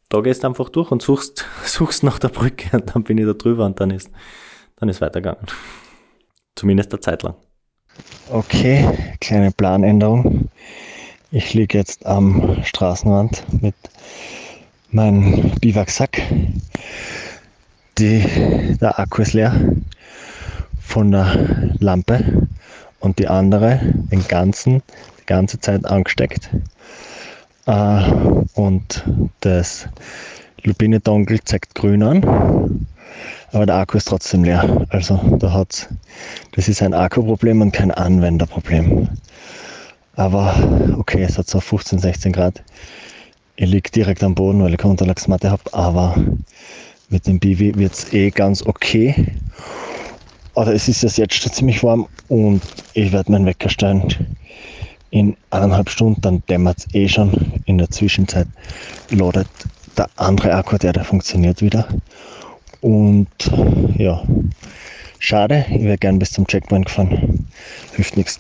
da 0.10 0.20
gehst 0.20 0.44
du 0.44 0.48
einfach 0.48 0.70
durch 0.70 0.92
und 0.92 1.02
suchst, 1.02 1.46
suchst 1.64 2.04
nach 2.04 2.20
der 2.20 2.30
Brücke 2.30 2.78
und 2.78 2.94
dann 2.94 3.04
bin 3.04 3.18
ich 3.18 3.26
da 3.26 3.34
drüber 3.34 3.66
und 3.66 3.80
dann 3.80 3.92
ist, 3.92 4.10
dann 4.76 4.90
ist 4.90 5.02
weitergegangen. 5.02 5.46
Zumindest 6.56 6.92
eine 6.92 7.00
Zeit 7.00 7.24
lang. 7.24 7.36
Okay, 8.30 9.16
kleine 9.20 9.52
Planänderung. 9.52 10.50
Ich 11.32 11.54
liege 11.54 11.78
jetzt 11.78 12.06
am 12.06 12.62
Straßenrand 12.64 13.46
mit 13.62 13.76
meinem 14.90 15.52
Biwaksack 15.62 16.22
die, 18.02 18.78
der 18.82 18.98
Akku 19.00 19.22
ist 19.22 19.34
leer 19.34 19.54
von 20.82 21.12
der 21.12 21.76
Lampe 21.80 22.48
und 23.00 23.20
die 23.20 23.28
andere 23.28 23.80
den 24.12 24.28
ganzen, 24.28 24.82
die 25.20 25.26
ganze 25.28 25.60
Zeit 25.60 25.86
angesteckt. 25.86 26.50
Äh, 27.68 28.02
und 28.56 29.04
das 29.42 29.88
Lupine 30.64 31.02
zeigt 31.46 31.76
grün 31.76 32.02
an, 32.02 32.88
aber 33.52 33.68
der 33.68 33.76
Akku 33.76 33.98
ist 33.98 34.08
trotzdem 34.08 34.44
leer. 34.44 34.88
Also 34.90 35.18
da 35.38 35.54
hat's, 35.54 35.88
das 36.54 36.68
ist 36.68 36.82
ein 36.82 36.96
Akkuproblem 36.96 37.62
und 37.62 37.72
kein 37.72 37.92
Anwenderproblem. 37.92 39.10
Aber 40.16 40.56
okay, 40.98 41.22
es 41.22 41.38
hat 41.38 41.48
so 41.48 41.60
15, 41.60 42.00
16 42.00 42.32
Grad. 42.32 42.64
Ich 43.58 43.70
liege 43.70 43.92
direkt 43.92 44.24
am 44.24 44.34
Boden, 44.34 44.64
weil 44.64 44.72
ich 44.72 44.78
keine 44.80 44.92
Unterlagsmatte 44.92 45.52
habe, 45.52 45.62
aber 45.72 46.16
mit 47.12 47.28
dem 47.28 47.40
Bivi 47.40 47.76
wird 47.76 47.94
es 47.94 48.14
eh 48.14 48.30
ganz 48.30 48.64
okay. 48.64 49.28
Aber 50.56 50.74
es 50.74 50.88
ist 50.88 51.02
jetzt 51.18 51.34
schon 51.34 51.52
ziemlich 51.52 51.84
warm 51.84 52.08
und 52.28 52.62
ich 52.94 53.12
werde 53.12 53.32
meinen 53.32 53.46
Wecker 53.46 53.70
stellen 53.70 54.38
in 55.12 55.36
eineinhalb 55.50 55.90
Stunden, 55.90 56.22
dann 56.22 56.44
dämmert 56.48 56.80
es 56.80 56.96
eh 56.96 57.08
schon. 57.08 57.62
In 57.66 57.78
der 57.78 57.92
Zwischenzeit 57.92 58.48
ladet 59.10 59.48
der 59.98 60.10
andere 60.16 60.54
Akku, 60.56 60.78
der, 60.78 60.94
der 60.94 61.04
funktioniert 61.04 61.62
wieder. 61.62 61.88
Und 62.80 63.28
ja, 63.98 64.24
schade, 65.20 65.66
ich 65.70 65.84
wäre 65.84 65.98
gern 65.98 66.18
bis 66.18 66.32
zum 66.32 66.48
Checkpoint 66.48 66.86
gefahren. 66.86 67.48
Hilft 67.94 68.18
nichts. 68.18 68.40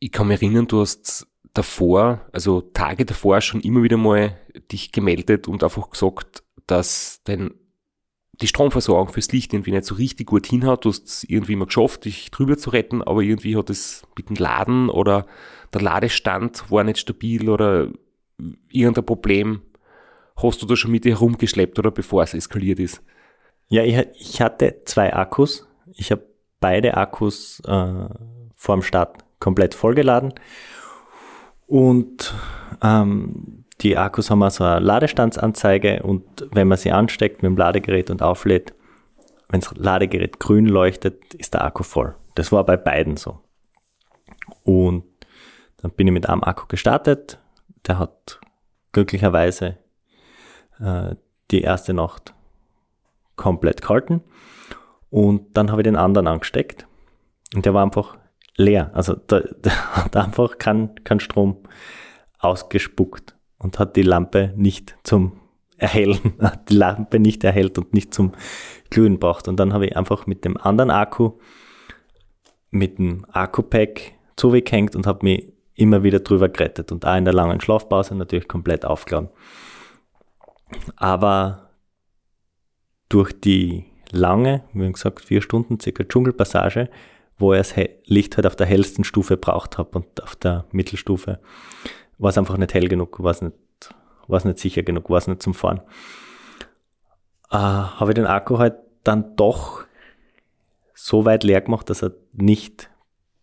Ich 0.00 0.10
kann 0.10 0.28
mich 0.28 0.42
erinnern, 0.42 0.66
du 0.66 0.80
hast 0.80 1.26
davor, 1.54 2.22
also 2.32 2.62
Tage 2.62 3.04
davor 3.04 3.40
schon 3.40 3.60
immer 3.60 3.82
wieder 3.82 3.98
mal 3.98 4.36
dich 4.72 4.92
gemeldet 4.92 5.46
und 5.46 5.62
einfach 5.62 5.90
gesagt, 5.90 6.42
dass 6.66 7.20
dein 7.24 7.50
die 8.42 8.48
Stromversorgung 8.48 9.12
fürs 9.12 9.32
Licht 9.32 9.52
irgendwie 9.52 9.72
nicht 9.72 9.84
so 9.84 9.94
richtig 9.94 10.26
gut 10.26 10.46
hinhaut. 10.46 10.84
Du 10.84 10.90
hast 10.90 11.06
es 11.06 11.24
irgendwie 11.24 11.56
mal 11.56 11.66
geschafft, 11.66 12.04
dich 12.04 12.30
drüber 12.30 12.58
zu 12.58 12.70
retten, 12.70 13.02
aber 13.02 13.22
irgendwie 13.22 13.56
hat 13.56 13.70
es 13.70 14.02
mit 14.16 14.28
dem 14.28 14.36
Laden 14.36 14.90
oder 14.90 15.26
der 15.72 15.80
Ladestand 15.80 16.70
war 16.70 16.84
nicht 16.84 16.98
stabil 16.98 17.48
oder 17.48 17.88
irgendein 18.68 19.06
Problem 19.06 19.62
hast 20.36 20.62
du 20.62 20.66
da 20.66 20.76
schon 20.76 20.90
mit 20.90 21.04
dir 21.04 21.14
herumgeschleppt 21.14 21.78
oder 21.78 21.90
bevor 21.90 22.22
es 22.22 22.34
eskaliert 22.34 22.80
ist? 22.80 23.02
Ja, 23.68 23.82
ich, 23.84 23.96
ich 24.18 24.40
hatte 24.40 24.82
zwei 24.84 25.14
Akkus. 25.14 25.66
Ich 25.94 26.10
habe 26.10 26.26
beide 26.60 26.96
Akkus 26.96 27.60
äh, 27.66 28.08
vor 28.54 28.76
dem 28.76 28.82
Start 28.82 29.24
komplett 29.40 29.74
vollgeladen 29.74 30.34
und 31.66 32.34
ähm, 32.82 33.61
die 33.80 33.96
Akkus 33.96 34.30
haben 34.30 34.42
also 34.42 34.64
eine 34.64 34.80
Ladestandsanzeige 34.80 36.02
und 36.02 36.24
wenn 36.52 36.68
man 36.68 36.78
sie 36.78 36.92
ansteckt 36.92 37.42
mit 37.42 37.50
dem 37.50 37.56
Ladegerät 37.56 38.10
und 38.10 38.22
auflädt, 38.22 38.74
wenn 39.48 39.60
das 39.60 39.74
Ladegerät 39.76 40.38
grün 40.38 40.66
leuchtet, 40.66 41.34
ist 41.34 41.54
der 41.54 41.64
Akku 41.64 41.82
voll. 41.82 42.14
Das 42.34 42.52
war 42.52 42.64
bei 42.64 42.76
beiden 42.76 43.16
so. 43.16 43.40
Und 44.64 45.04
dann 45.78 45.90
bin 45.92 46.06
ich 46.06 46.12
mit 46.12 46.28
einem 46.28 46.42
Akku 46.42 46.66
gestartet. 46.68 47.38
Der 47.86 47.98
hat 47.98 48.40
glücklicherweise 48.92 49.78
äh, 50.80 51.16
die 51.50 51.62
erste 51.62 51.92
Nacht 51.92 52.34
komplett 53.36 53.82
gehalten. 53.82 54.22
Und 55.10 55.56
dann 55.56 55.70
habe 55.70 55.82
ich 55.82 55.84
den 55.84 55.96
anderen 55.96 56.28
angesteckt. 56.28 56.86
Und 57.54 57.66
der 57.66 57.74
war 57.74 57.82
einfach 57.82 58.16
leer. 58.56 58.90
Also 58.94 59.14
da, 59.14 59.40
der 59.64 59.96
hat 59.96 60.16
einfach 60.16 60.56
keinen 60.58 61.02
kein 61.04 61.20
Strom 61.20 61.58
ausgespuckt 62.38 63.34
und 63.62 63.78
hat 63.78 63.96
die 63.96 64.02
Lampe 64.02 64.52
nicht 64.56 64.96
zum 65.04 65.32
Erhellen, 65.76 66.34
hat 66.40 66.68
die 66.68 66.74
Lampe 66.74 67.18
nicht 67.18 67.42
erhellt 67.44 67.78
und 67.78 67.94
nicht 67.94 68.12
zum 68.12 68.32
Glühen 68.90 69.18
braucht. 69.18 69.48
Und 69.48 69.58
dann 69.58 69.72
habe 69.72 69.86
ich 69.86 69.96
einfach 69.96 70.26
mit 70.26 70.44
dem 70.44 70.56
anderen 70.56 70.90
Akku, 70.90 71.32
mit 72.70 72.98
dem 72.98 73.24
Akku-Pack 73.30 74.12
zugehängt 74.36 74.96
und 74.96 75.06
habe 75.06 75.24
mich 75.24 75.52
immer 75.74 76.02
wieder 76.02 76.20
drüber 76.20 76.48
gerettet 76.48 76.92
und 76.92 77.06
auch 77.06 77.16
in 77.16 77.24
der 77.24 77.34
langen 77.34 77.60
Schlafpause 77.60 78.14
natürlich 78.14 78.48
komplett 78.48 78.84
aufgeladen. 78.84 79.30
Aber 80.96 81.70
durch 83.08 83.32
die 83.38 83.84
lange, 84.10 84.64
wie 84.72 84.90
gesagt, 84.90 85.20
vier 85.24 85.42
Stunden 85.42 85.80
circa 85.80 86.04
Dschungelpassage, 86.04 86.88
wo 87.38 87.52
ich 87.52 87.58
das 87.58 87.74
Licht 88.06 88.36
halt 88.36 88.46
auf 88.46 88.56
der 88.56 88.66
hellsten 88.66 89.04
Stufe 89.04 89.36
braucht 89.36 89.78
habe 89.78 89.98
und 89.98 90.22
auf 90.22 90.36
der 90.36 90.66
Mittelstufe, 90.70 91.40
war 92.18 92.30
es 92.30 92.38
einfach 92.38 92.56
nicht 92.56 92.74
hell 92.74 92.88
genug, 92.88 93.22
war 93.22 93.30
es 93.30 93.42
nicht, 93.42 93.54
war 94.26 94.38
es 94.38 94.44
nicht 94.44 94.58
sicher 94.58 94.82
genug, 94.82 95.10
war 95.10 95.18
es 95.18 95.26
nicht 95.26 95.42
zum 95.42 95.54
Fahren. 95.54 95.80
Äh, 97.50 97.56
habe 97.56 98.10
ich 98.10 98.14
den 98.14 98.26
Akku 98.26 98.58
halt 98.58 98.76
dann 99.04 99.36
doch 99.36 99.84
so 100.94 101.24
weit 101.24 101.44
leer 101.44 101.60
gemacht, 101.60 101.90
dass 101.90 102.02
er 102.02 102.12
nicht 102.32 102.90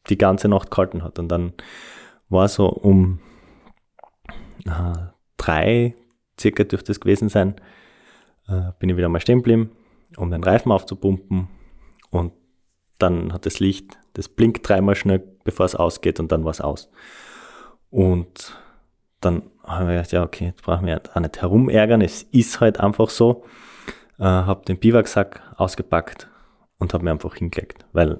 die 0.10 0.18
ganze 0.18 0.48
Nacht 0.48 0.72
gehalten 0.72 1.04
hat. 1.04 1.20
Und 1.20 1.28
dann 1.28 1.54
war 2.30 2.48
so 2.48 2.68
um 2.68 3.20
äh, 4.66 4.94
drei 5.38 5.96
circa 6.40 6.64
dürfte 6.64 6.92
es 6.92 7.00
gewesen 7.00 7.30
sein, 7.30 7.56
äh, 8.48 8.72
bin 8.80 8.90
ich 8.90 8.98
wieder 8.98 9.10
mal 9.10 9.20
stehen 9.20 9.40
geblieben, 9.40 9.72
um 10.18 10.32
den 10.32 10.44
Reifen 10.44 10.72
aufzupumpen 10.72 11.50
und 12.10 12.34
dann 12.98 13.32
hat 13.34 13.46
das 13.46 13.60
Licht, 13.60 13.98
das 14.14 14.28
blinkt 14.28 14.68
dreimal 14.68 14.96
schnell, 14.96 15.20
bevor 15.44 15.66
es 15.66 15.76
ausgeht 15.76 16.20
und 16.20 16.32
dann 16.32 16.44
war 16.44 16.52
es 16.52 16.62
aus. 16.62 16.90
Und 17.90 18.58
dann 19.22 19.44
haben 19.64 19.88
wir 19.88 19.96
gedacht, 19.96 20.12
ja, 20.12 20.24
okay, 20.24 20.46
jetzt 20.46 20.64
brauchen 20.64 20.86
wir 20.86 21.02
auch 21.14 21.20
nicht 21.20 21.42
herumärgern, 21.42 22.02
es 22.02 22.24
ist 22.24 22.60
halt 22.60 22.80
einfach 22.80 23.10
so. 23.10 23.44
Äh, 24.18 24.24
habe 24.24 24.66
den 24.66 24.80
Biwaksack 24.80 25.42
ausgepackt 25.56 26.30
und 26.78 26.94
habe 26.94 27.04
mir 27.04 27.12
einfach 27.12 27.36
hingelegt, 27.36 27.86
weil 27.94 28.20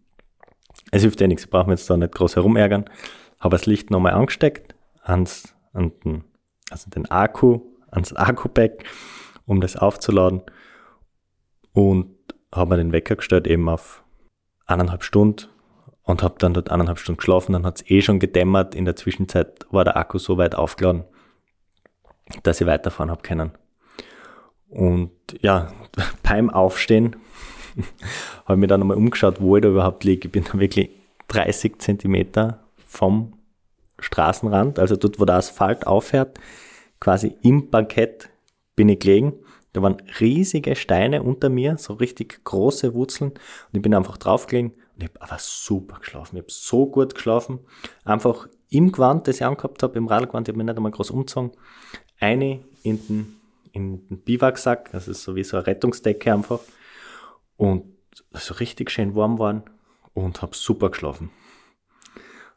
es 0.90 1.02
hilft 1.02 1.20
ja 1.20 1.26
nichts, 1.26 1.46
brauchen 1.46 1.68
wir 1.68 1.74
jetzt 1.74 1.88
da 1.90 1.96
nicht 1.96 2.14
groß 2.14 2.36
herumärgern. 2.36 2.84
Habe 3.38 3.56
das 3.56 3.66
Licht 3.66 3.90
nochmal 3.90 4.12
angesteckt, 4.12 4.74
ans, 5.02 5.54
an 5.72 5.92
den, 6.04 6.24
also 6.70 6.90
den 6.90 7.10
Akku, 7.10 7.60
ans 7.90 8.12
Akku-Pack, 8.12 8.84
um 9.46 9.60
das 9.60 9.76
aufzuladen 9.76 10.42
und 11.72 12.14
habe 12.54 12.70
mir 12.70 12.76
den 12.76 12.92
Wecker 12.92 13.16
gestellt 13.16 13.46
eben 13.46 13.68
auf 13.68 14.04
eineinhalb 14.66 15.02
Stunden 15.02 15.48
und 16.10 16.22
habe 16.22 16.34
dann 16.38 16.54
dort 16.54 16.70
eineinhalb 16.70 16.98
Stunden 16.98 17.18
geschlafen. 17.18 17.52
Dann 17.52 17.64
hat 17.64 17.80
es 17.80 17.90
eh 17.90 18.02
schon 18.02 18.18
gedämmert. 18.18 18.74
In 18.74 18.84
der 18.84 18.96
Zwischenzeit 18.96 19.66
war 19.70 19.84
der 19.84 19.96
Akku 19.96 20.18
so 20.18 20.36
weit 20.36 20.54
aufgeladen, 20.54 21.04
dass 22.42 22.60
ich 22.60 22.66
weiterfahren 22.66 23.10
habe 23.10 23.22
können. 23.22 23.52
Und 24.68 25.12
ja, 25.40 25.72
beim 26.22 26.50
Aufstehen 26.50 27.16
habe 28.44 28.54
ich 28.54 28.58
mir 28.58 28.66
dann 28.66 28.80
nochmal 28.80 28.96
umgeschaut, 28.96 29.40
wo 29.40 29.56
ich 29.56 29.62
da 29.62 29.68
überhaupt 29.68 30.04
liege. 30.04 30.28
Ich 30.28 30.32
bin 30.32 30.44
da 30.44 30.58
wirklich 30.58 30.90
30 31.28 31.78
Zentimeter 31.78 32.64
vom 32.86 33.34
Straßenrand, 34.00 34.78
also 34.78 34.96
dort, 34.96 35.20
wo 35.20 35.24
der 35.24 35.36
Asphalt 35.36 35.86
aufhört, 35.86 36.38
quasi 36.98 37.36
im 37.42 37.70
Bankett 37.70 38.30
bin 38.74 38.88
ich 38.88 38.98
gelegen. 38.98 39.34
Da 39.72 39.82
waren 39.82 40.02
riesige 40.18 40.74
Steine 40.74 41.22
unter 41.22 41.48
mir, 41.50 41.76
so 41.76 41.92
richtig 41.92 42.42
große 42.42 42.94
Wurzeln. 42.94 43.30
Und 43.30 43.74
ich 43.74 43.82
bin 43.82 43.94
einfach 43.94 44.16
draufgelegen 44.16 44.72
und 45.00 45.04
ich 45.04 45.14
habe 45.14 45.32
aber 45.32 45.38
super 45.38 45.98
geschlafen. 45.98 46.36
Ich 46.36 46.42
habe 46.42 46.52
so 46.52 46.86
gut 46.86 47.14
geschlafen. 47.14 47.60
Einfach 48.04 48.48
im 48.68 48.92
Gewand, 48.92 49.26
das 49.26 49.36
ich 49.36 49.44
angehabt 49.44 49.82
habe, 49.82 49.96
im 49.96 50.06
Radlgewand, 50.06 50.46
ich 50.46 50.52
habe 50.52 50.58
mich 50.58 50.66
nicht 50.66 50.76
einmal 50.76 50.92
groß 50.92 51.10
umgezogen. 51.10 51.52
Eine 52.18 52.62
in 52.82 53.06
den, 53.06 53.40
in 53.72 54.08
den 54.08 54.20
Biwaksack, 54.20 54.92
das 54.92 55.08
ist 55.08 55.22
so 55.22 55.34
wie 55.36 55.44
so 55.44 55.56
eine 55.56 55.66
Rettungsdecke 55.66 56.32
einfach. 56.32 56.60
Und 57.56 57.84
so 58.32 58.54
richtig 58.54 58.90
schön 58.90 59.14
warm 59.14 59.38
waren 59.38 59.62
und 60.12 60.42
habe 60.42 60.54
super 60.54 60.90
geschlafen. 60.90 61.30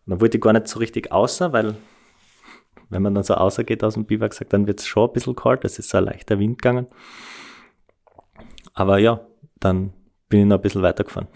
Und 0.05 0.11
dann 0.11 0.21
wollte 0.21 0.37
ich 0.37 0.43
gar 0.43 0.53
nicht 0.53 0.67
so 0.67 0.79
richtig 0.79 1.13
außer, 1.13 1.53
weil 1.53 1.75
wenn 2.89 3.01
man 3.01 3.15
dann 3.15 3.23
so 3.23 3.35
außergeht 3.35 3.83
aus 3.85 3.93
dem 3.93 4.05
Biwaksack, 4.05 4.49
dann 4.49 4.67
wird 4.67 4.81
es 4.81 4.85
schon 4.85 5.09
ein 5.09 5.13
bisschen 5.13 5.35
kalt, 5.35 5.63
es 5.63 5.79
ist 5.79 5.89
so 5.89 5.97
ein 5.97 6.05
leichter 6.05 6.39
Wind 6.39 6.61
gegangen. 6.61 6.87
Aber 8.73 8.97
ja, 8.97 9.25
dann 9.59 9.93
bin 10.27 10.41
ich 10.41 10.45
noch 10.45 10.57
ein 10.57 10.61
bisschen 10.61 10.81
weitergefahren. 10.81 11.29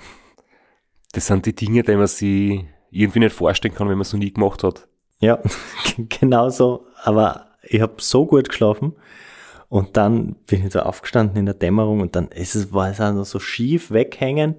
Das 1.13 1.27
sind 1.27 1.45
die 1.45 1.55
Dinge, 1.55 1.83
die 1.83 1.95
man 1.95 2.07
sich 2.07 2.65
irgendwie 2.91 3.19
nicht 3.19 3.35
vorstellen 3.35 3.73
kann, 3.73 3.89
wenn 3.89 3.97
man 3.97 4.01
es 4.01 4.13
noch 4.13 4.19
nie 4.19 4.33
gemacht 4.33 4.63
hat. 4.63 4.87
Ja, 5.19 5.39
genau 5.97 6.49
so. 6.49 6.85
Aber 7.03 7.47
ich 7.63 7.81
habe 7.81 7.95
so 7.97 8.25
gut 8.25 8.49
geschlafen. 8.49 8.93
Und 9.69 9.97
dann 9.97 10.35
bin 10.45 10.65
ich 10.65 10.71
so 10.71 10.79
aufgestanden 10.79 11.37
in 11.37 11.45
der 11.45 11.55
Dämmerung 11.55 11.99
und 11.99 12.15
dann 12.15 12.29
ist 12.29 12.55
es, 12.55 12.71
war 12.71 12.89
es 12.89 13.01
auch 13.01 13.13
noch 13.13 13.25
so 13.25 13.39
schief 13.39 13.91
weghängen. 13.91 14.55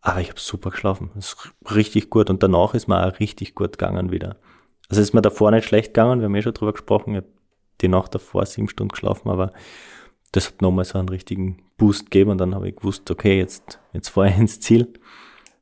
Aber 0.00 0.20
ich 0.20 0.28
habe 0.28 0.38
super 0.38 0.70
geschlafen. 0.70 1.10
Das 1.14 1.32
ist 1.32 1.74
richtig 1.74 2.10
gut. 2.10 2.30
Und 2.30 2.42
danach 2.42 2.74
ist 2.74 2.86
mir 2.88 3.04
auch 3.04 3.18
richtig 3.18 3.54
gut 3.54 3.78
gegangen 3.78 4.12
wieder. 4.12 4.36
Also 4.88 5.00
ist 5.00 5.14
mir 5.14 5.22
davor 5.22 5.50
nicht 5.50 5.66
schlecht 5.66 5.88
gegangen. 5.88 6.20
Wir 6.20 6.26
haben 6.26 6.34
eh 6.34 6.42
schon 6.42 6.54
drüber 6.54 6.72
gesprochen. 6.72 7.14
Ich 7.14 7.16
habe 7.22 7.28
die 7.80 7.88
Nacht 7.88 8.14
davor 8.14 8.46
sieben 8.46 8.68
Stunden 8.68 8.92
geschlafen, 8.92 9.30
aber 9.30 9.52
das 10.34 10.48
hat 10.48 10.62
nochmal 10.62 10.84
so 10.84 10.98
einen 10.98 11.08
richtigen 11.08 11.58
Boost 11.76 12.10
gegeben 12.10 12.30
und 12.30 12.38
dann 12.38 12.54
habe 12.54 12.68
ich 12.68 12.76
gewusst, 12.76 13.08
okay, 13.10 13.38
jetzt, 13.38 13.80
jetzt 13.92 14.08
fahre 14.08 14.30
ich 14.30 14.38
ins 14.38 14.60
Ziel. 14.60 14.92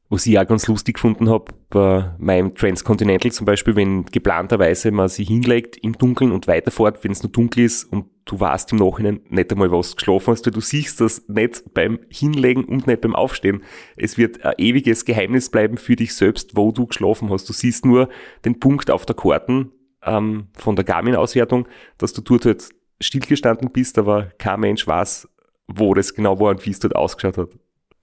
Was 0.09 0.27
ich 0.27 0.39
auch 0.39 0.47
ganz 0.47 0.67
lustig 0.67 0.97
gefunden 0.97 1.31
habe, 1.31 1.55
bei 1.71 2.15
meinem 2.19 2.55
Transcontinental 2.55 3.33
zum 3.33 3.47
Beispiel, 3.47 3.77
wenn 3.77 4.05
geplanterweise 4.05 4.91
man 4.91 5.09
sich 5.09 5.27
hinlegt 5.27 5.79
im 5.79 5.97
Dunkeln 5.97 6.33
und 6.33 6.47
weiterfährt, 6.47 7.03
wenn 7.03 7.13
es 7.13 7.23
nur 7.23 7.33
dunkel 7.33 7.65
ist 7.65 7.85
und 7.85 8.07
du 8.27 8.39
weißt 8.39 8.73
im 8.73 8.79
Nachhinein 8.79 9.21
nicht 9.31 9.51
einmal, 9.53 9.73
was 9.73 9.97
geschlafen 9.97 10.33
hast, 10.33 10.45
weil 10.45 10.53
du 10.53 10.61
siehst 10.61 11.01
das 11.01 11.27
nicht 11.29 11.73
beim 11.73 11.99
Hinlegen 12.11 12.65
und 12.65 12.87
nicht 12.87 13.01
beim 13.01 13.17
Aufstehen. 13.17 13.63
Es 13.97 14.19
wird 14.19 14.45
ein 14.45 14.53
ewiges 14.59 15.07
Geheimnis 15.07 15.49
bleiben 15.49 15.79
für 15.79 15.97
dich 15.97 16.15
selbst, 16.15 16.57
wo 16.57 16.73
du 16.73 16.87
geschlafen 16.87 17.31
hast. 17.31 17.49
Du 17.49 17.55
siehst 17.55 17.87
nur 17.87 18.11
den 18.45 18.61
Punkt 18.61 18.91
auf 18.91 19.07
der 19.07 19.17
Karten 19.17 19.73
ähm, 20.05 20.49
von 20.55 20.77
der 20.77 20.85
Garmin-Auswertung, 20.85 21.67
dass 21.97 22.13
du 22.13 22.21
dort 22.21 22.45
halt 22.45 22.69
stillgestanden 23.03 23.71
bist, 23.71 23.99
aber 23.99 24.27
kein 24.39 24.61
Mensch 24.61 24.87
weiß, 24.87 25.29
wo 25.69 25.95
das 25.95 26.15
genau 26.15 26.39
war 26.41 26.51
und 26.51 26.65
wie 26.67 26.71
es 26.71 26.79
dort 26.79 26.97
ausgeschaut 26.97 27.39
hat. 27.39 27.49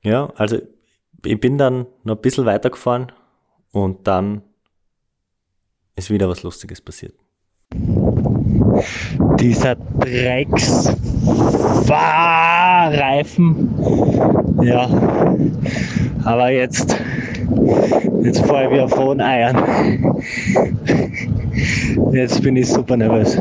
Ja, 0.01 0.31
also 0.35 0.57
ich 1.25 1.39
bin 1.39 1.57
dann 1.57 1.88
noch 2.03 2.15
ein 2.15 2.21
bisschen 2.21 2.45
weitergefahren 2.45 3.12
und 3.71 4.07
dann 4.07 4.41
ist 5.95 6.09
wieder 6.09 6.29
was 6.29 6.43
Lustiges 6.43 6.81
passiert. 6.81 7.13
Dieser 9.39 9.75
Drecks-Reifen. 9.75 10.93
Ja, 14.63 14.89
aber 16.23 16.49
jetzt, 16.49 16.95
jetzt 18.23 18.45
fahre 18.45 18.65
ich 18.65 18.71
wieder 18.71 18.89
von 18.89 19.21
Eiern. 19.21 20.21
Jetzt 22.12 22.41
bin 22.41 22.55
ich 22.55 22.67
super 22.67 22.97
nervös. 22.97 23.38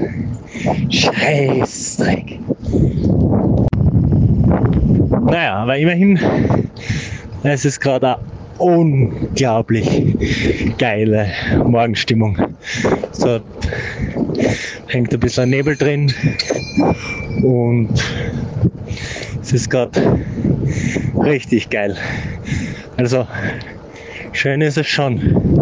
Scheißdreck. 0.90 2.38
Naja, 5.30 5.56
aber 5.56 5.76
immerhin, 5.76 6.18
es 7.42 7.64
ist 7.64 7.80
gerade 7.80 8.16
eine 8.16 8.18
unglaublich 8.58 10.14
geile 10.78 11.28
Morgenstimmung. 11.64 12.38
So 13.12 13.40
hängt 14.86 15.12
ein 15.12 15.20
bisschen 15.20 15.50
Nebel 15.50 15.76
drin 15.76 16.12
und 17.42 17.90
es 19.42 19.52
ist 19.52 19.70
gerade 19.70 20.18
richtig 21.22 21.70
geil. 21.70 21.96
Also 22.96 23.26
schön 24.32 24.60
ist 24.60 24.78
es 24.78 24.86
schon. 24.86 25.57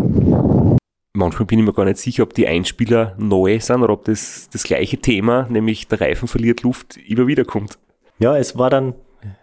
Manchmal 1.16 1.46
bin 1.46 1.61
ich 1.61 1.64
mir 1.64 1.72
gar 1.72 1.87
nicht 1.87 1.96
sicher, 1.96 2.24
ob 2.24 2.35
die 2.35 2.46
Einspieler 2.46 3.14
neu 3.16 3.59
sind 3.59 3.83
oder 3.83 3.94
ob 3.94 4.05
das 4.05 4.50
das 4.52 4.64
gleiche 4.64 4.98
Thema, 4.98 5.46
nämlich 5.48 5.88
der 5.88 6.02
Reifen 6.02 6.29
verliert 6.29 6.62
Luft, 6.62 6.98
immer 6.98 7.26
wieder 7.26 7.46
kommt. 7.46 7.79
Ja, 8.18 8.37
es 8.37 8.59
war 8.59 8.68
dann, 8.68 8.94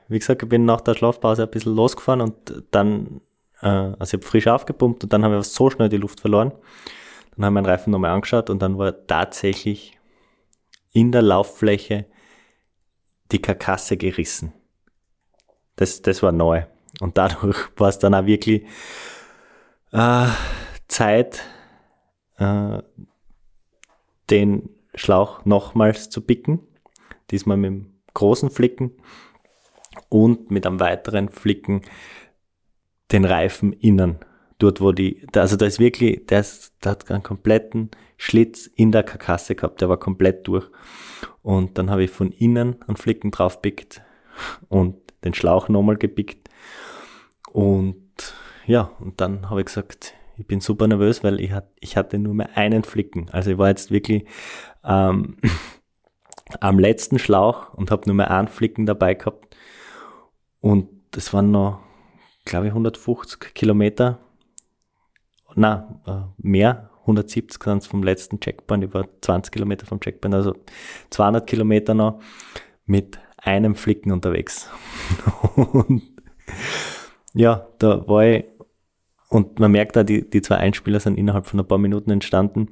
wie 0.07 0.19
gesagt, 0.19 0.43
ich 0.43 0.49
bin 0.49 0.65
nach 0.65 0.81
der 0.81 0.93
Schlafpause 0.93 1.43
ein 1.43 1.49
bisschen 1.49 1.75
losgefahren 1.75 2.21
und 2.21 2.63
dann, 2.69 3.21
äh, 3.62 3.67
also 3.67 4.03
ich 4.03 4.13
habe 4.13 4.23
frisch 4.23 4.47
aufgepumpt 4.47 5.03
und 5.03 5.13
dann 5.13 5.23
habe 5.23 5.39
ich 5.39 5.45
so 5.45 5.71
schnell 5.71 5.89
die 5.89 5.97
Luft 5.97 6.19
verloren. 6.19 6.51
Dann 7.36 7.45
haben 7.45 7.53
wir 7.55 7.62
den 7.62 7.65
Reifen 7.65 7.89
nochmal 7.89 8.12
angeschaut 8.12 8.51
und 8.51 8.62
dann 8.62 8.77
war 8.77 9.07
tatsächlich 9.07 9.97
in 10.91 11.12
der 11.12 11.23
Lauffläche 11.23 12.05
die 13.31 13.41
Karkasse 13.41 13.97
gerissen. 13.97 14.53
Das, 15.75 16.03
das 16.03 16.21
war 16.21 16.31
neu. 16.31 16.65
Und 16.99 17.17
dadurch 17.17 17.57
war 17.77 17.89
es 17.89 17.97
dann 17.97 18.13
auch 18.13 18.27
wirklich 18.27 18.62
äh, 19.91 20.27
Zeit, 20.88 21.43
äh, 22.38 22.82
den 24.30 24.69
Schlauch 24.96 25.46
nochmals 25.46 26.10
zu 26.10 26.22
picken. 26.22 26.60
Diesmal 27.32 27.58
mit 27.58 27.72
dem 27.72 27.93
großen 28.13 28.50
Flicken 28.50 28.91
und 30.10 30.52
mit 30.52 30.65
einem 30.65 30.80
weiteren 30.80 31.30
Flicken 31.30 31.82
den 33.12 33.26
Reifen 33.26 33.74
innen. 33.74 34.19
Dort, 34.60 34.82
wo 34.82 34.91
die, 34.91 35.26
also 35.36 35.56
da 35.56 35.65
ist 35.65 35.80
wirklich, 35.80 36.26
der, 36.28 36.39
ist, 36.39 36.74
der 36.84 36.93
hat 36.93 37.10
einen 37.12 37.24
kompletten 37.24 37.91
Schlitz 38.17 38.67
in 38.67 38.91
der 38.91 39.04
Karkasse 39.04 39.56
gehabt, 39.56 39.82
der 39.82 39.89
war 39.89 39.98
komplett 39.98 40.48
durch. 40.48 40.69
Und 41.41 41.78
dann 41.78 41.89
habe 41.89 42.04
ich 42.04 42.12
von 42.12 42.32
innen 42.32 42.82
einen 42.84 42.98
Flicken 42.98 43.32
draufpickt 43.32 44.02
und 44.69 44.96
den 45.24 45.34
Schlauch 45.34 45.69
nochmal 45.69 45.98
gepickt. 45.98 46.50
Und 47.52 48.34
ja, 48.65 48.91
und 49.00 49.19
dann 49.19 49.50
habe 49.50 49.62
ich 49.62 49.65
gesagt, 49.65 50.13
ich 50.38 50.48
bin 50.48 50.60
super 50.60 50.88
nervös, 50.88 51.24
weil 51.24 51.39
ich, 51.39 51.52
hat, 51.52 51.69
ich 51.80 51.98
hatte 51.98 52.17
nur 52.17 52.34
mehr 52.34 52.58
einen 52.58 52.84
Flicken. 52.84 53.30
Also 53.30 53.52
ich 53.52 53.58
war 53.58 53.69
jetzt 53.69 53.91
wirklich 53.91 54.26
ähm, 54.84 55.38
am 56.60 56.80
letzten 56.80 57.19
Schlauch 57.19 57.74
und 57.74 57.91
habe 57.91 58.08
nur 58.08 58.15
mehr 58.15 58.32
einen 58.32 58.48
Flicken 58.48 58.86
dabei 58.86 59.13
gehabt. 59.13 59.56
Und 60.60 60.89
das 61.12 61.34
waren 61.34 61.52
noch, 61.52 61.82
glaube 62.46 62.67
ich, 62.67 62.72
150 62.72 63.54
Kilometer. 63.54 64.19
Na, 65.56 66.00
äh, 66.08 66.41
mehr, 66.41 66.89
170 67.02 67.62
sind 67.63 67.86
vom 67.86 68.02
letzten 68.02 68.39
Checkpoint, 68.39 68.84
über 68.84 69.08
20 69.22 69.52
Kilometer 69.52 69.86
vom 69.86 70.00
Checkpoint, 70.00 70.34
also 70.34 70.56
200 71.10 71.46
Kilometer 71.46 71.93
noch 71.93 72.22
mit 72.86 73.19
einem 73.38 73.76
Flicken 73.76 74.12
unterwegs. 74.12 74.69
und 75.56 76.02
ja, 77.34 77.67
da 77.80 78.08
war 78.08 78.26
ich, 78.26 78.46
und 79.34 79.60
man 79.60 79.72
merkt 79.72 79.96
da, 79.96 80.04
die, 80.04 80.30
die 80.30 80.43
zwei 80.43 80.58
Einspieler 80.58 81.00
sind 81.00 81.17
innerhalb 81.17 81.48
von 81.48 81.60
ein 81.60 81.67
paar 81.67 81.80
Minuten 81.80 82.12
entstanden. 82.12 82.67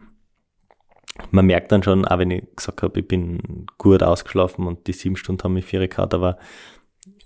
Man 1.32 1.47
merkt 1.47 1.71
dann 1.71 1.82
schon, 1.82 2.06
auch 2.06 2.19
wenn 2.19 2.30
ich 2.30 2.43
gesagt 2.56 2.84
habe, 2.84 3.00
ich 3.00 3.08
bin 3.08 3.65
gut 3.80 4.04
ausgeschlafen 4.04 4.67
und 4.67 4.86
die 4.86 4.93
sieben 4.93 5.15
Stunden 5.15 5.43
haben 5.43 5.54
mich 5.54 5.65
vier 5.65 5.88
gehabt, 5.88 6.13
aber 6.13 6.38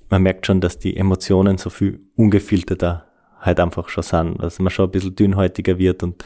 man 0.09 0.23
merkt 0.23 0.45
schon, 0.45 0.61
dass 0.61 0.79
die 0.79 0.95
Emotionen 0.95 1.57
so 1.57 1.69
viel 1.69 1.99
ungefilterter 2.15 3.07
halt 3.41 3.59
einfach 3.59 3.89
schon 3.89 4.03
sind, 4.03 4.41
dass 4.41 4.59
man 4.59 4.71
schon 4.71 4.85
ein 4.85 4.91
bisschen 4.91 5.15
dünnhäutiger 5.15 5.77
wird 5.77 6.01
und 6.01 6.23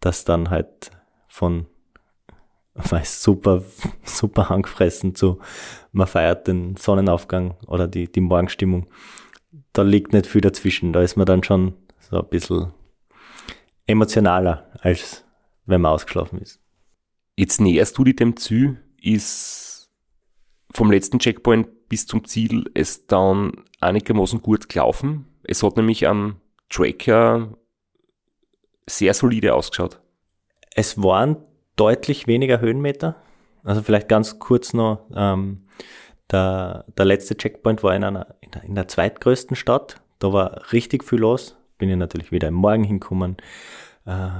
das 0.00 0.26
dann 0.26 0.50
halt 0.50 0.90
von 1.28 1.66
weiß 2.74 3.22
super, 3.22 3.62
super 4.04 4.50
angefressen 4.50 5.14
zu, 5.14 5.38
man 5.92 6.06
feiert 6.06 6.46
den 6.46 6.76
Sonnenaufgang 6.76 7.56
oder 7.66 7.88
die, 7.88 8.12
die 8.12 8.20
Morgenstimmung. 8.20 8.86
Da 9.72 9.80
liegt 9.80 10.12
nicht 10.12 10.26
viel 10.26 10.42
dazwischen. 10.42 10.92
Da 10.92 11.00
ist 11.00 11.16
man 11.16 11.26
dann 11.26 11.42
schon 11.42 11.74
so 12.14 12.22
ein 12.22 12.28
bisschen 12.28 12.72
emotionaler, 13.86 14.70
als 14.80 15.24
wenn 15.66 15.80
man 15.80 15.92
ausgeschlafen 15.92 16.38
ist. 16.38 16.60
Jetzt 17.36 17.60
näherst 17.60 17.98
du 17.98 18.04
dich 18.04 18.16
dem 18.16 18.36
Ziel, 18.36 18.80
ist 19.02 19.90
vom 20.70 20.90
letzten 20.90 21.18
Checkpoint 21.18 21.88
bis 21.88 22.06
zum 22.06 22.24
Ziel 22.24 22.70
es 22.74 23.06
dann 23.06 23.64
einigermaßen 23.80 24.40
gut 24.40 24.68
gelaufen. 24.68 25.26
Es 25.42 25.62
hat 25.62 25.76
nämlich 25.76 26.06
am 26.06 26.40
Tracker 26.70 27.58
sehr 28.88 29.12
solide 29.14 29.54
ausgeschaut. 29.54 30.00
Es 30.74 31.02
waren 31.02 31.36
deutlich 31.76 32.26
weniger 32.26 32.60
Höhenmeter. 32.60 33.16
Also 33.64 33.82
vielleicht 33.82 34.08
ganz 34.08 34.38
kurz 34.38 34.72
noch, 34.72 35.08
ähm, 35.14 35.66
der, 36.30 36.84
der 36.96 37.04
letzte 37.04 37.36
Checkpoint 37.36 37.82
war 37.82 37.94
in 37.94 38.04
einer, 38.04 38.36
in 38.40 38.50
der, 38.52 38.62
in 38.64 38.74
der 38.74 38.88
zweitgrößten 38.88 39.56
Stadt. 39.56 40.00
Da 40.20 40.32
war 40.32 40.72
richtig 40.72 41.04
viel 41.04 41.18
los. 41.18 41.56
Bin 41.84 41.90
ich 41.90 41.96
natürlich 41.98 42.32
wieder 42.32 42.48
im 42.48 42.54
Morgen 42.54 42.82
hinkommen. 42.82 43.36
Äh, 44.06 44.30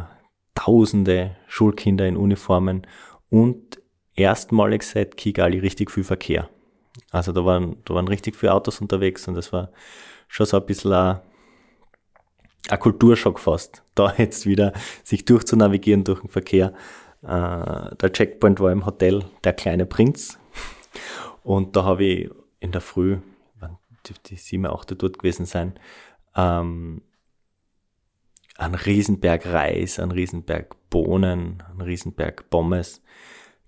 tausende 0.55 1.37
Schulkinder 1.47 2.09
in 2.09 2.17
Uniformen 2.17 2.87
und 3.29 3.83
erstmalig 4.15 4.83
seit 4.83 5.19
Kigali 5.19 5.59
richtig 5.59 5.91
viel 5.91 6.05
Verkehr. 6.05 6.49
Also 7.11 7.33
da 7.33 7.45
waren, 7.45 7.77
da 7.85 7.93
waren 7.93 8.09
richtig 8.09 8.35
viele 8.35 8.55
Autos 8.55 8.81
unterwegs 8.81 9.29
und 9.29 9.35
das 9.35 9.53
war 9.53 9.73
schon 10.27 10.47
so 10.47 10.57
ein 10.57 10.65
bisschen 10.65 10.95
ein, 10.95 11.21
ein 12.71 12.79
Kulturschock 12.79 13.39
fast, 13.39 13.83
da 13.95 14.15
jetzt 14.17 14.47
wieder 14.47 14.73
sich 15.03 15.27
durchzunavigieren 15.27 16.03
durch 16.05 16.21
den 16.21 16.31
Verkehr. 16.31 16.73
Äh, 17.21 17.95
der 17.95 18.11
Checkpoint 18.11 18.59
war 18.59 18.73
im 18.73 18.87
Hotel 18.87 19.23
Der 19.45 19.53
kleine 19.53 19.85
Prinz. 19.85 20.39
Und 21.43 21.77
da 21.77 21.85
habe 21.85 22.05
ich 22.05 22.31
in 22.61 22.73
der 22.73 22.81
Früh, 22.81 23.19
die 24.29 24.37
sieben, 24.37 24.65
acht 24.65 24.95
dort 24.97 25.19
gewesen 25.19 25.45
sein, 25.45 25.79
ähm, 26.35 27.03
einen 28.57 28.75
Riesenberg 28.75 29.47
Reis, 29.47 29.99
einen 29.99 30.13
Riesenberg 30.13 30.77
Bohnen, 30.91 31.63
einen 31.69 31.81
Riesenberg 31.81 32.49
Pommes 32.51 33.03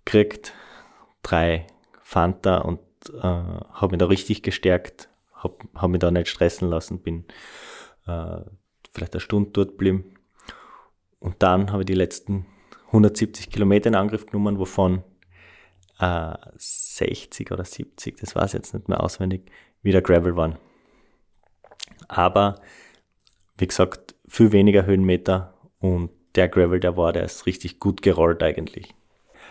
gekriegt, 0.04 0.52
drei 1.22 1.66
Fanta 2.02 2.58
und 2.58 2.80
äh, 3.12 3.20
habe 3.22 3.90
mich 3.90 3.98
da 3.98 4.06
richtig 4.06 4.42
gestärkt, 4.42 5.08
habe 5.34 5.56
hab 5.74 5.90
mich 5.90 6.00
da 6.00 6.10
nicht 6.10 6.28
stressen 6.28 6.68
lassen, 6.68 7.00
bin 7.00 7.24
äh, 8.06 8.38
vielleicht 8.92 9.14
eine 9.14 9.20
Stunde 9.20 9.50
dort 9.52 9.70
geblieben. 9.70 10.14
Und 11.18 11.42
dann 11.42 11.72
habe 11.72 11.82
ich 11.82 11.86
die 11.86 11.94
letzten 11.94 12.46
170 12.88 13.50
Kilometer 13.50 13.88
in 13.88 13.96
Angriff 13.96 14.26
genommen, 14.26 14.58
wovon 14.58 15.02
äh, 15.98 16.34
60 16.56 17.50
oder 17.50 17.64
70, 17.64 18.18
das 18.18 18.36
weiß 18.36 18.54
ich 18.54 18.58
jetzt 18.58 18.74
nicht 18.74 18.88
mehr 18.88 19.02
auswendig, 19.02 19.50
wieder 19.82 20.00
Gravel 20.00 20.36
waren. 20.36 20.58
Aber 22.08 22.60
wie 23.58 23.66
gesagt, 23.66 24.14
viel 24.28 24.52
weniger 24.52 24.86
Höhenmeter 24.86 25.54
und 25.78 26.10
der 26.34 26.48
Gravel, 26.48 26.80
der 26.80 26.96
war, 26.96 27.12
der 27.12 27.24
ist 27.24 27.46
richtig 27.46 27.80
gut 27.80 28.02
gerollt 28.02 28.42
eigentlich. 28.42 28.94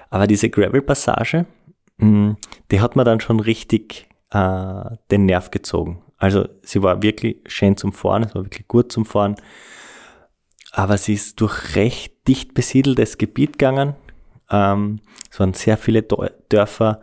Aber 0.09 0.27
diese 0.27 0.49
Gravel-Passage, 0.49 1.45
hm, 1.99 2.37
die 2.71 2.81
hat 2.81 2.95
mir 2.95 3.03
dann 3.03 3.19
schon 3.19 3.39
richtig 3.39 4.07
äh, 4.31 4.83
den 5.11 5.25
Nerv 5.25 5.51
gezogen. 5.51 6.03
Also 6.17 6.47
sie 6.61 6.83
war 6.83 7.01
wirklich 7.01 7.37
schön 7.47 7.77
zum 7.77 7.91
Fahren, 7.91 8.23
es 8.23 8.35
war 8.35 8.43
wirklich 8.43 8.67
gut 8.67 8.91
zum 8.91 9.05
Fahren 9.05 9.35
aber 10.75 10.97
sie 10.97 11.13
ist 11.13 11.39
durch 11.39 11.75
recht 11.77 12.27
dicht 12.27 12.53
besiedeltes 12.53 13.17
Gebiet 13.17 13.53
gegangen. 13.53 13.95
Ähm, 14.49 14.99
es 15.31 15.39
waren 15.39 15.53
sehr 15.53 15.77
viele 15.77 16.03
Dörfer 16.03 16.99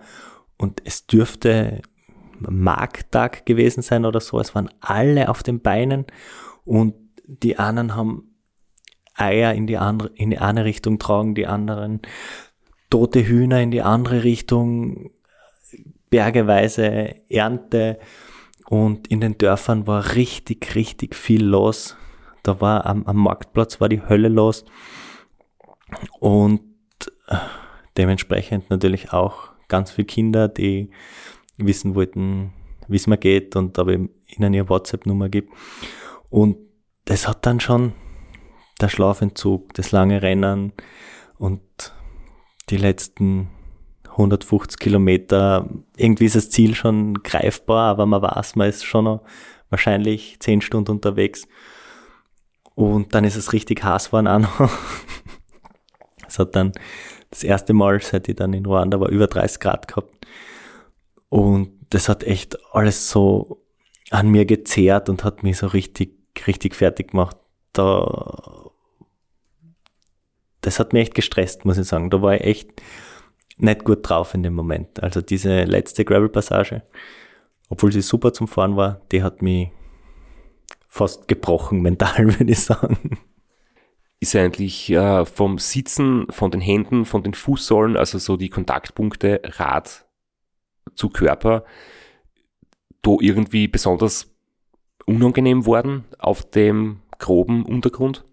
und 0.59 0.83
es 0.85 1.07
dürfte 1.07 1.81
Markttag 2.39 3.47
gewesen 3.47 3.83
sein 3.83 4.05
oder 4.05 4.21
so. 4.21 4.39
Es 4.39 4.55
waren 4.55 4.69
alle 4.81 5.31
auf 5.31 5.43
den 5.43 5.61
Beinen 5.63 6.05
und 6.67 6.95
die 7.27 7.59
anderen 7.59 7.95
haben 7.95 8.33
Eier 9.15 9.55
in 9.55 9.67
die 9.67 9.77
andere, 9.77 10.11
in 10.15 10.31
die 10.31 10.39
eine 10.39 10.65
Richtung 10.65 10.99
tragen, 10.99 11.35
die 11.35 11.47
anderen 11.47 12.01
tote 12.91 13.27
Hühner 13.27 13.61
in 13.61 13.71
die 13.71 13.83
andere 13.83 14.25
Richtung, 14.25 15.11
bergeweise 16.11 17.15
Ernte 17.29 17.99
und 18.67 19.09
in 19.09 19.21
den 19.21 19.39
Dörfern 19.39 19.87
war 19.87 20.15
richtig, 20.15 20.75
richtig 20.75 21.15
viel 21.15 21.45
los. 21.45 21.97
Da 22.43 22.61
war 22.61 22.87
am, 22.87 23.07
am 23.07 23.17
Marktplatz 23.17 23.81
war 23.81 23.89
die 23.89 24.03
Hölle 24.03 24.29
los 24.29 24.65
und 26.21 26.61
äh, 27.29 27.37
dementsprechend 27.97 28.69
natürlich 28.71 29.13
auch 29.13 29.53
ganz 29.69 29.91
viele 29.91 30.07
Kinder, 30.07 30.49
die 30.49 30.91
wissen 31.57 31.95
wollten, 31.95 32.53
wie 32.89 32.97
es 32.97 33.07
mir 33.07 33.19
geht 33.19 33.57
und 33.57 33.79
ob 33.79 33.89
ich 33.89 34.01
ihnen 34.27 34.55
ihre 34.55 34.69
WhatsApp-Nummer 34.69 35.29
gibt. 35.29 35.51
Und 36.29 36.57
das 37.05 37.29
hat 37.29 37.47
dann 37.47 37.61
schon 37.61 37.93
der 38.81 38.89
Schlafentzug, 38.89 39.75
das 39.75 39.93
lange 39.93 40.23
Rennen 40.23 40.73
und 41.39 41.63
die 42.71 42.77
letzten 42.77 43.51
150 44.13 44.79
Kilometer, 44.79 45.69
irgendwie 45.97 46.27
ist 46.27 46.37
das 46.37 46.51
Ziel 46.51 46.75
schon 46.75 47.23
greifbar, 47.23 47.91
aber 47.91 48.07
man 48.07 48.23
weiß, 48.23 48.57
man 48.57 48.69
ist 48.69 48.85
schon 48.85 49.05
noch 49.05 49.23
wahrscheinlich 49.71 50.39
10 50.41 50.61
Stunden 50.61 50.93
unterwegs. 50.93 51.49
Und 52.75 53.15
dann 53.15 53.25
ist 53.25 53.37
es 53.37 53.53
richtig 53.53 53.83
heiß 53.83 54.07
geworden 54.07 54.29
auch 54.29 54.39
noch. 54.39 54.71
Es 56.29 56.39
hat 56.39 56.57
dann 56.57 56.73
das 57.29 57.45
erste 57.45 57.75
Mal, 57.75 58.01
seit 58.01 58.27
ich 58.27 58.37
dann 58.37 58.55
in 58.55 58.65
Ruanda 58.65 58.99
war, 58.99 59.11
über 59.11 59.27
30 59.27 59.61
Grad 59.61 59.87
gehabt. 59.87 60.27
Und 61.29 61.73
das 61.91 62.09
hat 62.09 62.25
echt 62.25 62.57
alles 62.75 63.11
so 63.11 63.63
an 64.11 64.31
mir 64.31 64.47
gezehrt 64.47 65.11
und 65.11 65.25
hat 65.25 65.43
mich 65.43 65.59
so 65.59 65.67
richtig, 65.67 66.22
richtig 66.47 66.75
fertig 66.75 67.11
gemacht. 67.11 67.37
Da, 67.73 68.71
das 70.61 70.79
hat 70.79 70.93
mich 70.93 71.03
echt 71.03 71.15
gestresst, 71.15 71.65
muss 71.65 71.79
ich 71.79 71.87
sagen. 71.87 72.11
Da 72.11 72.23
war 72.23 72.35
ich 72.35 72.43
echt 72.43 72.83
nicht 73.57 73.85
gut 73.85 74.09
drauf 74.09 74.35
in 74.35 74.43
dem 74.43 74.55
Moment. 74.55 75.03
Also 75.03 75.21
diese 75.21 75.65
letzte 75.65 76.05
Gravel-Passage, 76.05 76.83
obwohl 77.69 77.93
sie 77.93 78.03
super 78.03 78.33
zum 78.33 78.49
Fahren 78.49 78.77
war, 78.77 79.01
die 79.13 79.23
hat 79.23 79.43
mich 79.43 79.71
fast 80.89 81.29
gebrochen 81.29 81.81
mental, 81.83 82.39
würde 82.39 82.53
ich 82.53 82.61
sagen 82.61 83.19
ist 84.23 84.37
eigentlich 84.37 84.89
äh, 84.91 85.27
vom 85.27 85.59
Sitzen, 85.59 86.27
von 86.31 86.53
den 86.53 86.61
Händen, 86.61 87.05
von 87.05 87.25
den 87.25 87.35
Fußsohlen, 87.35 87.97
also 87.97 88.19
so 88.19 88.37
die 88.37 88.51
Kontaktpunkte 88.51 89.41
Rad 89.45 90.07
zu 90.95 91.09
Körper, 91.09 91.65
da 93.03 93.17
irgendwie 93.21 93.67
besonders 93.67 94.32
unangenehm 95.07 95.67
worden 95.67 96.05
auf 96.19 96.49
dem 96.49 97.01
groben 97.19 97.65
Untergrund? 97.65 98.25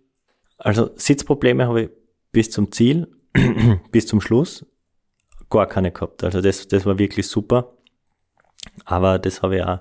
Also 0.58 0.90
Sitzprobleme 0.96 1.68
habe 1.68 1.84
ich 1.84 1.90
bis 2.32 2.52
zum 2.52 2.72
Ziel, 2.72 3.08
bis 3.92 4.08
zum 4.08 4.22
Schluss 4.22 4.66
gar 5.50 5.68
keine 5.68 5.92
gehabt. 5.92 6.24
Also 6.24 6.42
das, 6.42 6.68
das 6.68 6.86
war 6.86 7.00
wirklich 7.00 7.28
super. 7.28 7.74
Aber 8.86 9.20
das 9.20 9.42
habe 9.42 9.58
ich 9.58 9.64
auch, 9.64 9.80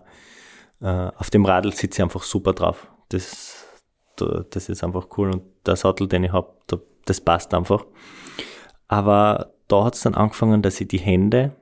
äh, 0.80 1.10
auf 1.16 1.30
dem 1.30 1.44
Radl 1.44 1.72
sitze 1.72 1.98
ich 1.98 2.02
einfach 2.02 2.22
super 2.22 2.52
drauf. 2.52 2.88
Das 3.10 3.68
das 4.20 4.68
ist 4.68 4.84
einfach 4.84 5.08
cool 5.16 5.30
und 5.30 5.42
der 5.66 5.76
Sattel, 5.76 6.08
den 6.08 6.24
ich 6.24 6.32
habe, 6.32 6.52
das 7.04 7.20
passt 7.20 7.54
einfach. 7.54 7.84
Aber 8.86 9.52
da 9.68 9.84
hat 9.84 9.94
es 9.94 10.02
dann 10.02 10.14
angefangen, 10.14 10.62
dass 10.62 10.80
ich 10.80 10.88
die 10.88 10.98
Hände, 10.98 11.54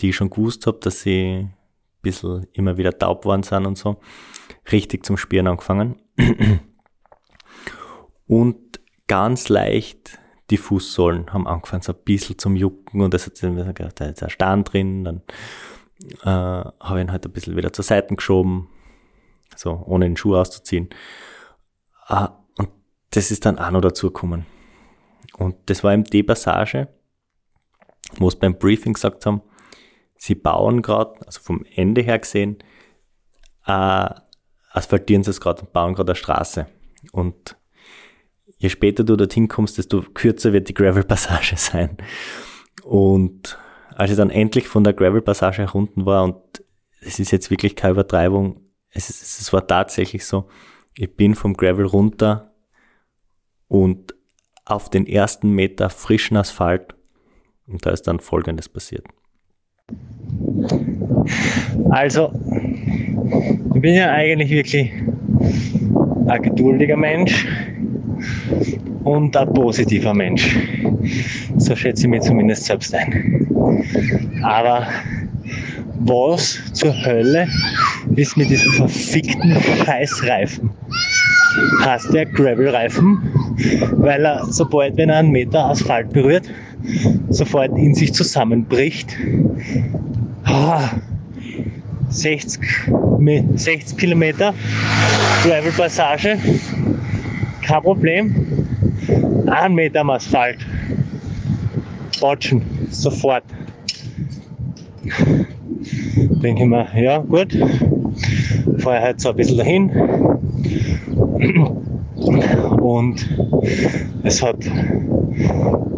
die 0.00 0.10
ich 0.10 0.16
schon 0.16 0.30
gewusst 0.30 0.66
habe, 0.66 0.78
dass 0.80 1.00
sie 1.00 1.48
bisschen 2.02 2.46
immer 2.52 2.76
wieder 2.76 2.96
taub 2.96 3.24
worden 3.24 3.42
sind 3.42 3.66
und 3.66 3.78
so, 3.78 4.00
richtig 4.72 5.04
zum 5.04 5.16
Spielen 5.16 5.46
angefangen. 5.46 6.00
und 8.26 8.80
ganz 9.06 9.48
leicht 9.48 10.18
die 10.50 10.56
Fußsohlen 10.56 11.32
haben 11.32 11.46
angefangen 11.46 11.82
so 11.82 11.92
ein 11.92 11.98
bisschen 12.04 12.38
zum 12.38 12.56
Jucken 12.56 13.02
und 13.02 13.12
das 13.12 13.26
hat 13.26 13.42
dann 13.42 13.56
gesagt, 13.56 14.00
da 14.00 14.06
ist 14.06 14.22
ein 14.22 14.30
Stern 14.30 14.64
drin, 14.64 15.04
dann 15.04 15.22
äh, 16.22 16.70
habe 16.80 16.98
ich 16.98 17.04
ihn 17.04 17.12
halt 17.12 17.26
ein 17.26 17.32
bisschen 17.32 17.56
wieder 17.56 17.72
zur 17.72 17.84
Seite 17.84 18.14
geschoben, 18.14 18.68
so 19.56 19.82
ohne 19.86 20.06
den 20.06 20.16
Schuh 20.16 20.36
auszuziehen. 20.36 20.88
Ah, 22.06 22.30
und 22.56 22.70
das 23.10 23.30
ist 23.30 23.44
dann 23.44 23.58
auch 23.58 23.70
noch 23.70 23.80
dazu 23.80 24.06
gekommen. 24.06 24.46
Und 25.36 25.56
das 25.66 25.84
war 25.84 25.92
eben 25.92 26.04
die 26.04 26.22
Passage, 26.22 26.88
wo 28.16 28.28
es 28.28 28.36
beim 28.36 28.58
Briefing 28.58 28.94
gesagt 28.94 29.26
haben, 29.26 29.42
sie 30.18 30.34
bauen 30.34 30.82
gerade, 30.82 31.14
also 31.24 31.40
vom 31.40 31.64
Ende 31.74 32.02
her 32.02 32.18
gesehen, 32.18 32.58
äh, 33.66 34.10
asphaltieren 34.70 35.22
sie 35.22 35.30
es 35.30 35.40
gerade 35.40 35.62
und 35.62 35.72
bauen 35.72 35.94
gerade 35.94 36.12
eine 36.12 36.16
Straße. 36.16 36.66
Und 37.12 37.56
je 38.58 38.68
später 38.68 39.04
du 39.04 39.16
dorthin 39.16 39.48
kommst, 39.48 39.78
desto 39.78 40.02
kürzer 40.02 40.52
wird 40.52 40.68
die 40.68 40.74
Gravel-Passage 40.74 41.56
sein. 41.56 41.96
Und 42.82 43.58
als 43.94 44.10
ich 44.10 44.16
dann 44.16 44.30
endlich 44.30 44.68
von 44.68 44.84
der 44.84 44.92
Gravel-Passage 44.92 45.62
herunten 45.62 46.04
war, 46.04 46.24
und 46.24 46.64
es 47.00 47.18
ist 47.18 47.30
jetzt 47.30 47.50
wirklich 47.50 47.76
keine 47.76 47.92
Übertreibung, 47.92 48.60
es, 48.90 49.08
ist, 49.10 49.40
es 49.40 49.52
war 49.52 49.66
tatsächlich 49.66 50.26
so, 50.26 50.48
ich 50.94 51.14
bin 51.14 51.34
vom 51.34 51.54
Gravel 51.54 51.86
runter 51.86 52.54
und 53.68 54.14
auf 54.64 54.90
den 54.90 55.06
ersten 55.06 55.50
Meter 55.50 55.90
frischen 55.90 56.36
Asphalt 56.36 56.94
und 57.66 57.84
da 57.86 57.90
ist 57.90 58.02
dann 58.02 58.20
Folgendes 58.20 58.68
passiert. 58.68 59.06
Also, 61.90 62.32
ich 63.74 63.80
bin 63.80 63.94
ja 63.94 64.12
eigentlich 64.12 64.50
wirklich 64.50 64.92
ein 66.26 66.42
geduldiger 66.42 66.96
Mensch 66.96 67.46
und 69.04 69.36
ein 69.36 69.52
positiver 69.54 70.14
Mensch. 70.14 70.56
So 71.56 71.74
schätze 71.74 72.04
ich 72.04 72.10
mich 72.10 72.20
zumindest 72.22 72.64
selbst 72.64 72.94
ein. 72.94 73.46
Aber 74.42 74.86
was 76.00 76.58
zur 76.72 76.94
Hölle 77.04 77.48
ist 78.16 78.36
mit 78.36 78.50
diesem 78.50 78.72
verfickten 78.72 79.56
Scheißreifen? 79.84 80.70
Hast 81.80 82.12
der 82.12 82.26
Gravel-Reifen, 82.26 83.18
weil 83.92 84.24
er, 84.24 84.44
sobald 84.50 84.96
wenn 84.96 85.08
er 85.08 85.18
einen 85.18 85.30
Meter 85.30 85.64
Asphalt 85.70 86.10
berührt, 86.12 86.48
sofort 87.30 87.76
in 87.76 87.94
sich 87.94 88.12
zusammenbricht. 88.12 89.16
Oh, 90.48 90.80
60, 92.10 92.60
60 93.54 93.98
Kilometer 93.98 94.54
Gravel-Passage, 95.42 96.38
kein 97.62 97.82
Problem. 97.82 98.34
Ein 99.46 99.74
Meter 99.74 100.00
am 100.00 100.10
Asphalt. 100.10 100.58
Botschen, 102.20 102.62
sofort 102.90 103.44
denke 106.42 106.62
ich 106.62 106.68
mir, 106.68 106.86
ja 106.96 107.18
gut, 107.18 107.56
fahre 108.78 109.00
halt 109.00 109.20
so 109.20 109.30
ein 109.30 109.36
bisschen 109.36 109.58
dahin. 109.58 109.90
Und 112.88 113.28
es 114.22 114.42
hat 114.42 114.64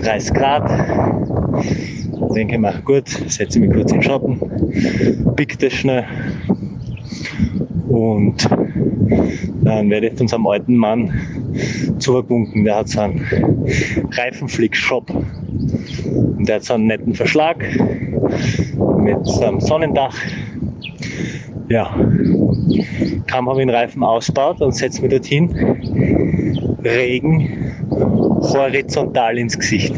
30 0.01 0.35
Grad. 0.35 0.69
Denke 2.35 2.55
ich 2.55 2.61
mir, 2.61 2.83
gut, 2.85 3.09
setze 3.29 3.61
ich 3.61 3.65
mich 3.65 3.73
kurz 3.73 3.93
in 3.93 4.01
den 4.01 4.03
Schatten, 4.03 4.41
pick 5.37 5.57
das 5.61 5.73
schnell. 5.73 6.05
Und 7.89 8.45
dann 9.63 9.89
werde 9.89 10.09
ich 10.09 10.17
zu 10.17 10.25
unserem 10.25 10.49
alten 10.49 10.75
Mann 10.75 11.13
zugebunden. 12.01 12.65
Der 12.65 12.79
hat 12.79 12.89
so 12.89 13.03
einen 13.03 13.25
Reifenflick-Shop. 14.11 15.11
Und 15.11 16.49
der 16.49 16.57
hat 16.57 16.65
so 16.65 16.75
einen 16.75 16.89
netten 16.89 17.15
Verschlag 17.15 17.65
mit 18.99 19.25
so 19.27 19.45
einem 19.45 19.61
Sonnendach. 19.61 20.17
Ja, 21.69 21.95
kaum 23.31 23.49
habe 23.49 23.61
ich 23.61 23.67
den 23.67 23.71
Reifen 23.71 24.03
ausgebaut 24.03 24.61
und 24.61 24.75
setze 24.75 25.03
mich 25.03 25.11
dorthin. 25.13 26.70
Regen 26.85 27.75
horizontal 27.91 29.39
ins 29.39 29.59
Gesicht. 29.59 29.95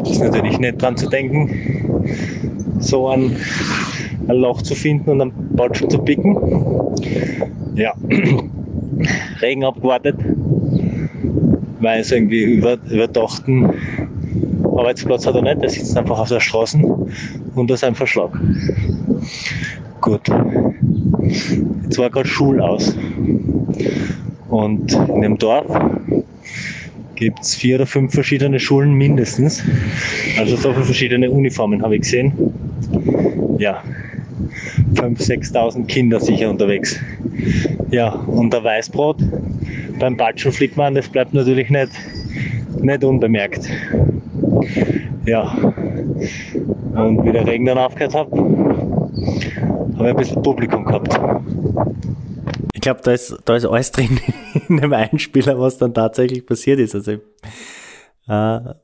Das 0.00 0.10
ist 0.10 0.22
natürlich 0.22 0.58
nicht 0.58 0.80
dran 0.82 0.96
zu 0.96 1.08
denken, 1.08 2.04
so 2.78 3.08
ein, 3.08 3.36
ein 4.28 4.36
Loch 4.36 4.62
zu 4.62 4.74
finden 4.74 5.10
und 5.10 5.20
einen 5.20 5.32
Batschen 5.56 5.88
zu 5.88 5.98
picken. 5.98 6.36
Ja, 7.74 7.94
Regen 9.40 9.64
abgewartet, 9.64 10.16
weil 11.80 12.00
es 12.00 12.10
irgendwie 12.10 12.42
über, 12.42 12.78
überdachten 12.90 13.70
Arbeitsplatz 14.76 15.26
hat 15.26 15.34
er 15.34 15.42
nicht, 15.42 15.62
der 15.62 15.68
sitzt 15.68 15.96
einfach 15.96 16.18
auf 16.18 16.28
der 16.28 16.40
Straße 16.40 16.78
und 17.54 17.70
ist 17.70 17.84
ein 17.84 17.94
Verschlag. 17.94 18.30
Gut. 20.00 20.28
Jetzt 21.84 21.98
war 21.98 22.10
gerade 22.10 22.28
Schul 22.28 22.60
aus. 22.60 22.96
Und 24.52 24.92
in 25.08 25.22
dem 25.22 25.38
Dorf 25.38 25.64
gibt 27.14 27.40
es 27.40 27.54
vier 27.54 27.76
oder 27.76 27.86
fünf 27.86 28.12
verschiedene 28.12 28.60
Schulen 28.60 28.92
mindestens. 28.92 29.64
Also 30.38 30.56
so 30.56 30.74
viele 30.74 30.84
verschiedene 30.84 31.30
Uniformen 31.30 31.82
habe 31.82 31.94
ich 31.96 32.02
gesehen. 32.02 32.34
Ja, 33.56 33.82
5.000, 34.92 35.52
6.000 35.52 35.86
Kinder 35.86 36.20
sicher 36.20 36.50
unterwegs. 36.50 37.00
Ja, 37.90 38.10
und 38.10 38.52
der 38.52 38.62
Weißbrot 38.62 39.22
beim 39.98 40.18
Batschenflickmann, 40.18 40.96
das 40.96 41.08
bleibt 41.08 41.32
natürlich 41.32 41.70
nicht, 41.70 41.92
nicht 42.82 43.04
unbemerkt. 43.04 43.70
Ja, 45.24 45.56
und 46.94 47.24
wie 47.24 47.32
der 47.32 47.46
Regen 47.46 47.64
dann 47.64 47.78
aufgehört 47.78 48.14
hat, 48.14 48.30
habe 48.30 49.14
ich 49.96 50.02
ein 50.02 50.16
bisschen 50.16 50.42
Publikum 50.42 50.84
gehabt. 50.84 51.18
Ich 52.82 52.84
glaube, 52.84 53.00
da 53.04 53.12
ist, 53.12 53.38
da 53.44 53.54
ist 53.54 53.64
alles 53.64 53.92
drin 53.92 54.18
in 54.68 54.78
dem 54.78 54.92
Einspieler, 54.92 55.56
was 55.56 55.78
dann 55.78 55.94
tatsächlich 55.94 56.44
passiert 56.44 56.80
ist. 56.80 56.96
Also 56.96 57.12
äh, 58.26 58.74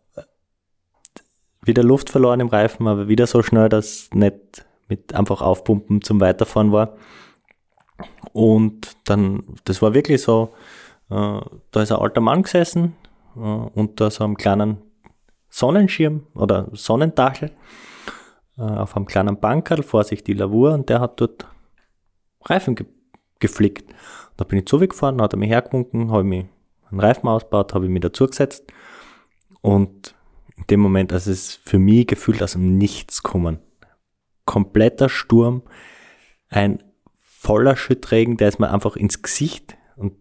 wieder 1.62 1.82
Luft 1.82 2.08
verloren 2.08 2.38
im 2.38 2.46
Reifen, 2.46 2.86
aber 2.86 3.08
wieder 3.08 3.26
so 3.26 3.42
schnell, 3.42 3.68
dass 3.68 4.08
nicht 4.14 4.64
mit 4.86 5.12
einfach 5.16 5.42
aufpumpen 5.42 6.00
zum 6.00 6.20
Weiterfahren 6.20 6.70
war. 6.70 6.96
Und 8.32 8.96
dann, 9.04 9.42
das 9.64 9.82
war 9.82 9.94
wirklich 9.94 10.22
so, 10.22 10.54
äh, 11.10 11.40
da 11.72 11.82
ist 11.82 11.90
ein 11.90 11.98
alter 11.98 12.20
Mann 12.20 12.44
gesessen 12.44 12.94
äh, 13.34 13.40
unter 13.40 14.12
so 14.12 14.22
einem 14.22 14.36
kleinen 14.36 14.78
Sonnenschirm 15.48 16.24
oder 16.36 16.68
Sonnendachel 16.70 17.50
äh, 18.58 18.62
auf 18.62 18.94
einem 18.94 19.06
kleinen 19.06 19.40
Bankerl, 19.40 19.82
vor 19.82 20.04
sich 20.04 20.22
die 20.22 20.34
Lavur 20.34 20.72
und 20.74 20.88
der 20.88 21.00
hat 21.00 21.20
dort 21.20 21.48
Reifen 22.44 22.76
ge 22.76 22.86
geflickt. 23.40 23.92
Da 24.36 24.44
bin 24.44 24.58
ich 24.58 24.66
zugefahren, 24.66 25.20
hat 25.20 25.34
er 25.34 25.38
mich 25.38 25.50
hergewunken, 25.50 26.10
habe 26.10 26.24
mich 26.24 26.46
einen 26.90 27.00
Reifen 27.00 27.28
ausgebaut, 27.28 27.74
habe 27.74 27.86
ich 27.86 27.90
mich 27.90 28.02
dazugesetzt 28.02 28.64
und 29.60 30.14
in 30.56 30.64
dem 30.70 30.80
Moment, 30.80 31.12
also 31.12 31.30
es 31.30 31.38
ist 31.38 31.68
für 31.68 31.78
mich 31.78 32.06
gefühlt 32.06 32.42
aus 32.42 32.52
dem 32.52 32.78
Nichts 32.78 33.22
kommen. 33.22 33.58
Kompletter 34.44 35.08
Sturm, 35.08 35.62
ein 36.48 36.82
voller 37.20 37.76
Schüttregen, 37.76 38.36
der 38.36 38.48
ist 38.48 38.58
mir 38.58 38.72
einfach 38.72 38.96
ins 38.96 39.22
Gesicht 39.22 39.76
und 39.96 40.16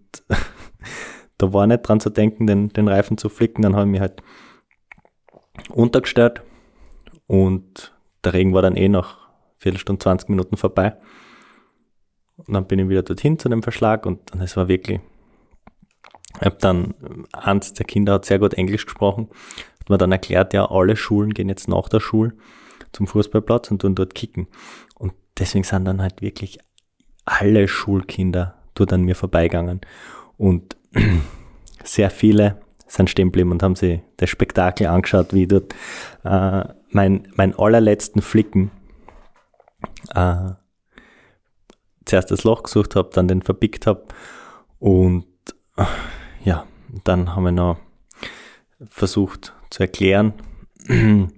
da 1.37 1.53
war 1.53 1.65
nicht 1.67 1.83
dran 1.83 1.99
zu 1.99 2.09
denken, 2.09 2.45
den, 2.45 2.69
den 2.69 2.87
Reifen 2.87 3.17
zu 3.17 3.29
flicken. 3.29 3.61
Dann 3.61 3.75
habe 3.75 3.85
ich 3.85 3.91
mich 3.91 4.01
halt 4.01 4.21
untergestellt 5.69 6.43
und 7.25 7.95
der 8.23 8.33
Regen 8.33 8.53
war 8.53 8.61
dann 8.61 8.75
eh 8.75 8.89
nach 8.89 9.27
Viertelstunde, 9.57 10.01
20 10.03 10.29
Minuten 10.29 10.57
vorbei. 10.57 10.97
Und 12.37 12.53
dann 12.53 12.65
bin 12.65 12.79
ich 12.79 12.89
wieder 12.89 13.03
dorthin 13.03 13.39
zu 13.39 13.49
dem 13.49 13.63
Verschlag 13.63 14.05
und, 14.05 14.31
und 14.31 14.41
es 14.41 14.55
war 14.55 14.67
wirklich, 14.67 14.99
ich 16.39 16.45
habe 16.45 16.57
dann, 16.59 16.93
eins 17.33 17.73
der 17.73 17.85
Kinder 17.85 18.13
hat 18.13 18.25
sehr 18.25 18.39
gut 18.39 18.53
Englisch 18.53 18.85
gesprochen, 18.85 19.29
hat 19.79 19.89
mir 19.89 19.97
dann 19.97 20.11
erklärt, 20.11 20.53
ja, 20.53 20.69
alle 20.69 20.95
Schulen 20.95 21.33
gehen 21.33 21.49
jetzt 21.49 21.67
nach 21.67 21.89
der 21.89 21.99
Schule 21.99 22.33
zum 22.91 23.07
Fußballplatz 23.07 23.71
und 23.71 23.81
tun 23.81 23.95
dort 23.95 24.15
kicken. 24.15 24.47
Und 24.95 25.13
deswegen 25.37 25.63
sind 25.63 25.85
dann 25.85 26.01
halt 26.01 26.21
wirklich 26.21 26.59
alle 27.25 27.67
Schulkinder 27.67 28.55
dort 28.75 28.93
an 28.93 29.01
mir 29.01 29.15
vorbeigegangen. 29.15 29.81
Und 30.37 30.77
sehr 31.83 32.09
viele 32.09 32.61
sind 32.87 33.09
stehen 33.09 33.27
geblieben 33.27 33.51
und 33.51 33.63
haben 33.63 33.75
sich 33.75 34.01
das 34.17 34.29
Spektakel 34.29 34.87
angeschaut, 34.87 35.33
wie 35.33 35.47
dort 35.47 35.73
äh, 36.23 36.63
mein, 36.89 37.27
mein 37.35 37.57
allerletzten 37.57 38.21
Flicken 38.21 38.71
äh, 40.15 40.51
zuerst 42.07 42.31
das 42.31 42.43
Loch 42.43 42.63
gesucht 42.63 42.95
habe, 42.95 43.09
dann 43.13 43.27
den 43.27 43.41
verbickt 43.41 43.87
habe 43.87 44.05
und 44.79 45.25
ja, 46.43 46.65
dann 47.03 47.35
haben 47.35 47.43
wir 47.43 47.51
noch 47.51 47.77
versucht 48.85 49.53
zu 49.69 49.83
erklären, 49.83 50.33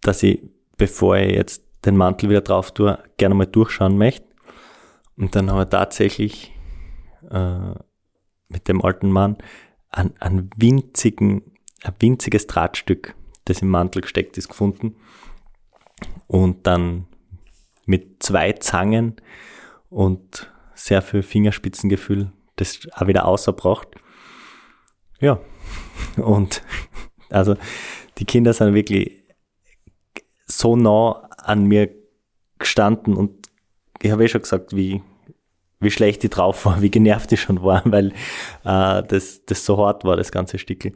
dass 0.00 0.22
ich, 0.22 0.42
bevor 0.76 1.16
ich 1.16 1.34
jetzt 1.34 1.64
den 1.84 1.96
Mantel 1.96 2.30
wieder 2.30 2.40
drauf 2.40 2.72
tue, 2.72 2.98
gerne 3.16 3.34
mal 3.34 3.46
durchschauen 3.46 3.96
möchte. 3.96 4.26
Und 5.16 5.34
dann 5.34 5.50
haben 5.50 5.58
wir 5.58 5.70
tatsächlich 5.70 6.52
äh, 7.30 7.74
mit 8.48 8.68
dem 8.68 8.84
alten 8.84 9.10
Mann 9.10 9.38
ein, 9.90 10.14
ein, 10.20 10.50
winzigen, 10.56 11.42
ein 11.82 11.94
winziges 11.98 12.46
Drahtstück, 12.46 13.14
das 13.46 13.62
im 13.62 13.68
Mantel 13.68 14.02
gesteckt 14.02 14.36
ist, 14.36 14.48
gefunden. 14.48 14.96
Und 16.26 16.66
dann 16.66 17.06
mit 17.86 18.22
zwei 18.22 18.52
Zangen 18.52 19.16
und 19.88 20.52
sehr 20.74 21.00
viel 21.00 21.22
Fingerspitzengefühl 21.22 22.32
das 22.56 22.80
auch 22.94 23.06
wieder 23.06 23.26
außerbracht. 23.26 23.88
Ja, 25.20 25.38
und 26.16 26.62
also 27.30 27.56
die 28.18 28.24
Kinder 28.24 28.52
sind 28.52 28.74
wirklich 28.74 29.22
so 30.46 30.76
nah 30.76 31.28
an 31.38 31.64
mir 31.64 31.90
gestanden 32.58 33.14
und 33.14 33.48
ich 34.02 34.10
habe 34.10 34.24
eh 34.24 34.28
schon 34.28 34.42
gesagt, 34.42 34.74
wie, 34.74 35.02
wie 35.80 35.90
schlecht 35.90 36.22
die 36.22 36.28
drauf 36.28 36.64
war, 36.64 36.82
wie 36.82 36.90
genervt 36.90 37.30
die 37.30 37.36
schon 37.36 37.62
waren, 37.62 37.92
weil 37.92 38.08
äh, 38.64 39.02
das, 39.06 39.44
das 39.44 39.64
so 39.64 39.78
hart 39.78 40.04
war, 40.04 40.16
das 40.16 40.32
ganze 40.32 40.58
Stückel. 40.58 40.92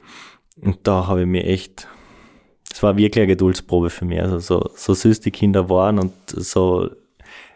Und 0.61 0.87
da 0.87 1.07
habe 1.07 1.23
ich 1.23 1.27
mir 1.27 1.45
echt, 1.45 1.89
es 2.73 2.83
war 2.83 2.97
wirklich 2.97 3.23
eine 3.23 3.27
Geduldsprobe 3.27 3.91
für 3.91 4.05
mich. 4.05 4.21
Also 4.21 4.39
so, 4.39 4.71
so 4.75 4.95
süß 4.95 5.21
die 5.21 5.31
Kinder 5.31 5.69
waren 5.69 5.99
und 5.99 6.13
so 6.27 6.91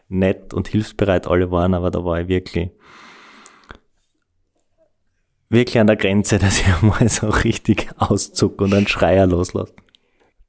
nett 0.09 0.53
und 0.53 0.69
hilfsbereit 0.69 1.27
alle 1.27 1.51
waren, 1.51 1.75
aber 1.75 1.91
da 1.91 2.05
war 2.05 2.21
ich 2.21 2.29
wirklich, 2.29 2.71
wirklich 5.49 5.79
an 5.79 5.87
der 5.87 5.97
Grenze, 5.97 6.39
dass 6.41 6.61
ich 6.61 6.83
mal 6.83 7.09
so 7.09 7.29
richtig 7.29 7.89
auszuck 7.97 8.61
und 8.61 8.75
einen 8.75 8.89
Schreier 8.89 9.27
loslasse. 9.27 9.75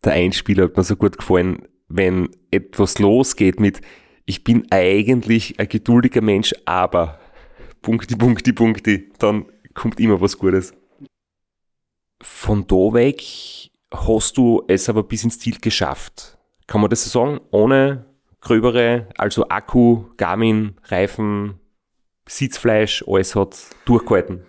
Der 0.03 0.13
Einspieler 0.13 0.66
hat 0.66 0.78
mir 0.78 0.84
so 0.84 0.95
gut 0.95 1.18
gefallen, 1.18 1.68
wenn 1.88 2.30
etwas 2.51 2.99
losgeht 2.99 3.59
mit 3.59 3.82
ich 4.28 4.43
bin 4.43 4.66
eigentlich 4.72 5.59
ein 5.59 5.70
geduldiger 5.70 6.22
Mensch, 6.22 6.53
aber 6.66 7.20
Punkti, 7.84 8.16
Punkti, 8.16 8.53
Punkti, 8.53 9.11
dann 9.20 9.45
kommt 9.76 9.99
immer 9.99 10.20
was 10.20 10.39
Gutes. 10.39 10.74
Von 12.24 12.66
da 12.66 12.76
weg 12.76 13.64
hast 13.95 14.37
du 14.37 14.63
es 14.67 14.89
aber 14.89 15.03
bis 15.03 15.23
ins 15.23 15.39
Ziel 15.39 15.57
geschafft. 15.59 16.37
Kann 16.67 16.81
man 16.81 16.89
das 16.89 17.03
so 17.03 17.09
sagen? 17.09 17.41
Ohne 17.51 18.05
gröbere, 18.41 19.07
also 19.17 19.47
Akku, 19.49 20.05
Garmin, 20.17 20.75
Reifen, 20.85 21.59
Sitzfleisch, 22.27 23.03
alles 23.07 23.35
hat 23.35 23.57
durchgehalten. 23.85 24.45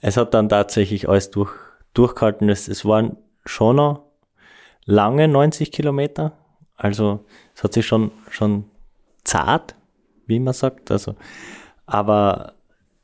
Es 0.00 0.16
hat 0.16 0.34
dann 0.34 0.48
tatsächlich 0.48 1.08
alles 1.08 1.30
durch, 1.30 1.50
durchgehalten. 1.94 2.48
Es, 2.48 2.68
es 2.68 2.84
waren 2.84 3.16
schon 3.44 3.76
noch 3.76 4.02
lange 4.84 5.28
90 5.28 5.72
Kilometer. 5.72 6.32
Also 6.76 7.24
es 7.54 7.62
hat 7.62 7.72
sich 7.72 7.86
schon, 7.86 8.10
schon 8.30 8.64
zart, 9.22 9.74
wie 10.26 10.40
man 10.40 10.54
sagt. 10.54 10.90
Also, 10.90 11.14
aber 11.86 12.54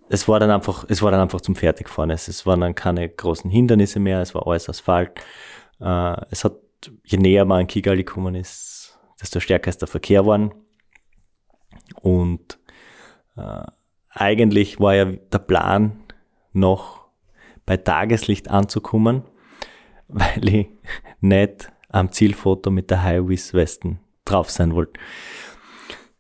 es 0.09 0.27
war 0.29 0.41
dann 0.41 0.51
einfach, 0.51 0.85
es 0.89 1.03
war 1.03 1.11
dann 1.11 1.21
einfach 1.21 1.41
zum 1.41 1.55
Fertigfahren. 1.55 2.11
Es, 2.11 2.29
es 2.29 2.45
waren 2.47 2.61
dann 2.61 2.75
keine 2.75 3.09
großen 3.09 3.51
Hindernisse 3.51 4.01
mehr, 4.01 4.21
es 4.21 4.35
war 4.35 4.47
alles 4.47 4.69
Asphalt. 4.69 5.13
Äh, 5.81 6.17
es 6.31 6.45
hat, 6.45 6.57
je 7.05 7.19
näher 7.19 7.45
man 7.45 7.61
an 7.61 7.67
Kigali 7.67 8.05
gekommen 8.05 8.35
ist, 8.35 8.99
desto 9.21 9.41
stärker 9.41 9.71
ist 9.71 9.81
der 9.81 9.89
Verkehr 9.89 10.23
geworden. 10.23 10.53
Und 12.03 12.59
äh, 13.37 13.65
eigentlich 14.11 14.81
war 14.81 14.95
ja 14.95 15.05
der 15.05 15.39
Plan, 15.39 16.01
noch 16.53 17.01
bei 17.67 17.77
Tageslicht 17.77 18.51
anzukommen, 18.51 19.23
weil 20.09 20.49
ich 20.49 20.69
nicht 21.21 21.73
am 21.89 22.13
Zielfoto 22.13 22.71
mit 22.71 22.91
der 22.91 23.03
High-Vis-Westen 23.03 24.01
drauf 24.25 24.51
sein 24.51 24.75
wollte. 24.75 24.99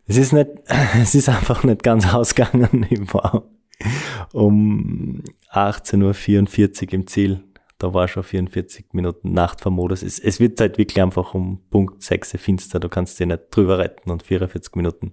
Es 0.06 0.16
ist 0.16 0.32
nicht, 0.32 0.50
es 1.00 1.14
ist 1.14 1.28
einfach 1.28 1.64
nicht 1.64 1.82
ganz 1.82 2.12
ausgegangen. 2.12 2.86
Ich 2.90 3.14
war 3.14 3.44
um 4.32 5.22
18.44 5.52 6.86
Uhr 6.86 6.92
im 6.92 7.06
Ziel. 7.06 7.44
Da 7.80 7.94
war 7.94 8.08
schon 8.08 8.22
44 8.22 8.92
Minuten 8.92 9.32
Nachtfahrmodus. 9.32 10.02
Es, 10.02 10.18
es 10.18 10.38
wird 10.38 10.60
halt 10.60 10.76
wirklich 10.76 11.02
einfach 11.02 11.32
um 11.32 11.62
Punkt 11.70 12.02
6 12.02 12.32
finster. 12.36 12.78
Du 12.78 12.90
kannst 12.90 13.18
dich 13.18 13.26
nicht 13.26 13.44
drüber 13.50 13.78
retten 13.78 14.10
und 14.10 14.22
44 14.22 14.74
Minuten 14.74 15.12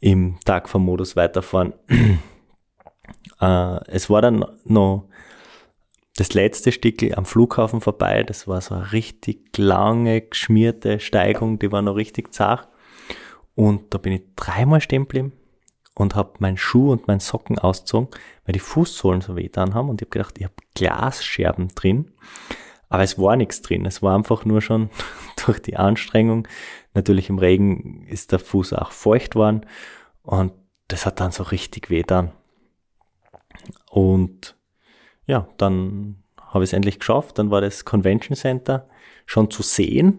im 0.00 0.40
Tagfahrmodus 0.46 1.16
weiterfahren. 1.16 1.74
äh, 3.40 3.80
es 3.88 4.08
war 4.08 4.22
dann 4.22 4.46
noch 4.64 5.10
das 6.16 6.32
letzte 6.32 6.72
Stück 6.72 7.02
am 7.14 7.26
Flughafen 7.26 7.82
vorbei. 7.82 8.22
Das 8.22 8.48
war 8.48 8.62
so 8.62 8.74
eine 8.74 8.92
richtig 8.92 9.58
lange, 9.58 10.22
geschmierte 10.22 11.00
Steigung. 11.00 11.58
Die 11.58 11.70
war 11.70 11.82
noch 11.82 11.96
richtig 11.96 12.32
zart. 12.32 12.66
Und 13.54 13.92
da 13.92 13.98
bin 13.98 14.14
ich 14.14 14.22
dreimal 14.36 14.80
stehen 14.80 15.02
geblieben 15.02 15.34
und 16.00 16.14
habe 16.14 16.32
meinen 16.38 16.56
Schuh 16.56 16.92
und 16.92 17.08
meinen 17.08 17.20
Socken 17.20 17.58
ausgezogen, 17.58 18.08
weil 18.46 18.54
die 18.54 18.58
Fußsohlen 18.58 19.20
so 19.20 19.36
wehtan 19.36 19.74
haben. 19.74 19.90
Und 19.90 20.00
ich 20.00 20.06
habe 20.06 20.10
gedacht, 20.10 20.38
ich 20.38 20.44
habe 20.44 20.54
Glasscherben 20.74 21.68
drin. 21.68 22.12
Aber 22.88 23.02
es 23.02 23.18
war 23.18 23.36
nichts 23.36 23.60
drin. 23.60 23.84
Es 23.84 24.02
war 24.02 24.16
einfach 24.16 24.46
nur 24.46 24.62
schon 24.62 24.88
durch 25.44 25.60
die 25.60 25.76
Anstrengung. 25.76 26.48
Natürlich 26.94 27.28
im 27.28 27.38
Regen 27.38 28.06
ist 28.06 28.32
der 28.32 28.38
Fuß 28.38 28.72
auch 28.72 28.92
feucht 28.92 29.34
worden. 29.34 29.66
Und 30.22 30.52
das 30.88 31.04
hat 31.04 31.20
dann 31.20 31.32
so 31.32 31.42
richtig 31.42 31.90
wehtan. 31.90 32.32
Und 33.90 34.56
ja, 35.26 35.48
dann 35.58 36.22
habe 36.38 36.64
ich 36.64 36.70
es 36.70 36.72
endlich 36.74 36.98
geschafft. 36.98 37.38
Dann 37.38 37.50
war 37.50 37.60
das 37.60 37.84
Convention 37.84 38.36
Center 38.36 38.88
schon 39.26 39.50
zu 39.50 39.62
sehen. 39.62 40.18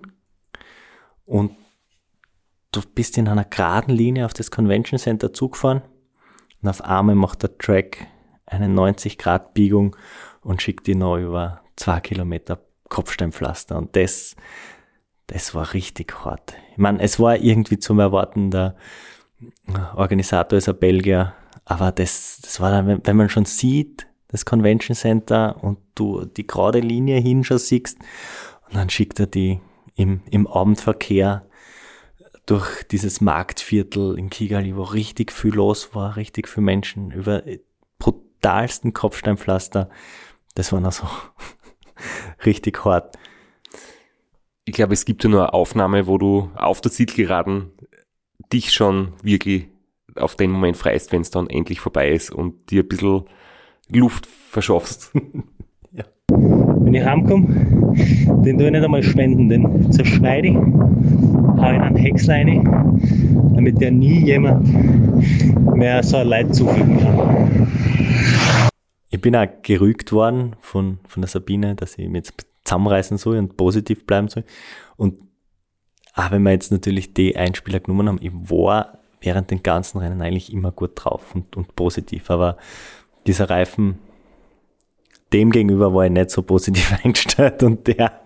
Und 1.25 1.55
du 2.72 2.82
bist 2.95 3.17
in 3.17 3.28
einer 3.28 3.45
geraden 3.45 3.93
Linie 3.93 4.26
auf 4.26 4.34
das 4.34 4.51
Convention 4.51 4.97
Center 4.97 5.34
zugefahren 5.34 5.82
und 6.61 6.69
auf 6.69 6.82
einmal 6.82 7.15
macht 7.15 7.43
der 7.43 7.57
Track 7.57 8.07
eine 8.45 8.69
90 8.69 9.17
Grad 9.17 9.53
Biegung 9.53 9.95
und 10.41 10.61
schickt 10.61 10.88
dich 10.88 10.95
noch 10.95 11.17
über 11.17 11.61
zwei 11.76 11.99
Kilometer 11.99 12.59
Kopfsteinpflaster 12.89 13.78
und 13.78 13.95
das, 13.95 14.36
das 15.28 15.53
war 15.55 15.74
richtig 15.74 16.26
hart. 16.26 16.53
Ich 16.72 16.78
meine, 16.78 17.01
es 17.01 17.19
war 17.19 17.38
irgendwie 17.38 17.80
zum 17.80 17.99
Erwarten, 17.99 18.51
der 18.51 18.76
Organisator 19.95 20.57
ist 20.57 20.69
ein 20.69 20.78
Belgier, 20.78 21.34
aber 21.65 21.91
das, 21.91 22.39
das 22.41 22.59
war 22.59 22.72
dann, 22.72 23.01
wenn 23.03 23.15
man 23.15 23.30
schon 23.30 23.45
sieht, 23.45 24.07
das 24.28 24.45
Convention 24.45 24.95
Center 24.95 25.61
und 25.61 25.80
du 25.95 26.26
die 26.26 26.47
gerade 26.47 26.80
Linie 26.80 27.19
hin 27.19 27.43
schon 27.43 27.57
siehst 27.57 27.97
und 28.67 28.76
dann 28.76 28.89
schickt 28.89 29.19
er 29.19 29.28
die 29.28 29.59
im, 29.95 30.22
im 30.30 30.47
Abendverkehr 30.47 31.45
durch 32.45 32.83
dieses 32.83 33.21
Marktviertel 33.21 34.17
in 34.17 34.29
Kigali, 34.29 34.75
wo 34.75 34.83
richtig 34.83 35.31
viel 35.31 35.53
los 35.53 35.93
war, 35.93 36.15
richtig 36.15 36.47
viele 36.47 36.65
Menschen, 36.65 37.11
über 37.11 37.43
brutalsten 37.99 38.93
Kopfsteinpflaster. 38.93 39.89
Das 40.55 40.71
war 40.71 40.79
noch 40.79 40.91
so 40.91 41.07
richtig 42.45 42.83
hart. 42.83 43.17
Ich 44.65 44.73
glaube, 44.73 44.93
es 44.93 45.05
gibt 45.05 45.23
ja 45.23 45.29
nur 45.29 45.41
eine 45.41 45.53
Aufnahme, 45.53 46.07
wo 46.07 46.17
du 46.17 46.51
auf 46.55 46.81
der 46.81 46.91
Zielgeraden 46.91 47.71
dich 48.51 48.73
schon 48.73 49.13
wirklich 49.21 49.67
auf 50.15 50.35
den 50.35 50.51
Moment 50.51 50.77
freist, 50.77 51.11
wenn 51.11 51.21
es 51.21 51.31
dann 51.31 51.49
endlich 51.49 51.79
vorbei 51.79 52.11
ist 52.11 52.31
und 52.31 52.69
dir 52.69 52.83
ein 52.83 52.87
bisschen 52.87 53.25
Luft 53.89 54.25
verschaffst. 54.25 55.11
Wenn 56.91 56.99
ich 56.99 57.07
heimkomme, 57.07 57.47
den 58.43 58.57
tue 58.57 58.65
ich 58.65 58.71
nicht 58.73 58.83
einmal 58.83 59.01
spenden, 59.01 59.47
den 59.47 59.93
zerschneide 59.93 60.49
ich, 60.49 60.55
hau 60.55 61.69
in 61.69 61.81
einen 61.81 61.95
Häcksleine, 61.95 62.61
damit 63.55 63.79
der 63.79 63.91
nie 63.91 64.25
jemand 64.25 64.67
mehr 65.77 66.03
so 66.03 66.17
ein 66.17 66.27
Leid 66.27 66.53
zufügen 66.53 66.99
kann. 66.99 68.67
Ich 69.09 69.21
bin 69.21 69.37
auch 69.37 69.47
gerügt 69.61 70.11
worden 70.11 70.57
von, 70.59 70.99
von 71.07 71.21
der 71.21 71.29
Sabine, 71.29 71.75
dass 71.75 71.97
ich 71.97 72.09
mich 72.09 72.25
jetzt 72.25 72.45
zusammenreißen 72.65 73.17
soll 73.17 73.37
und 73.37 73.55
positiv 73.55 74.05
bleiben 74.05 74.27
soll. 74.27 74.43
Und 74.97 75.17
auch 76.13 76.29
wenn 76.31 76.43
wir 76.43 76.51
jetzt 76.51 76.73
natürlich 76.73 77.13
die 77.13 77.37
Einspieler 77.37 77.79
genommen 77.79 78.09
haben, 78.09 78.19
ich 78.19 78.33
war 78.33 78.97
während 79.21 79.49
den 79.49 79.63
ganzen 79.63 79.99
Rennen 79.99 80.21
eigentlich 80.21 80.51
immer 80.51 80.73
gut 80.73 80.91
drauf 80.95 81.33
und, 81.35 81.55
und 81.55 81.73
positiv. 81.73 82.29
Aber 82.29 82.57
dieser 83.27 83.49
Reifen, 83.49 83.97
dem 85.34 85.51
gegenüber 85.51 85.93
war 85.93 86.05
ich 86.05 86.11
nicht 86.11 86.29
so 86.29 86.41
positiv 86.41 86.93
eingestellt 87.03 87.63
und 87.63 87.88
der, 87.88 88.21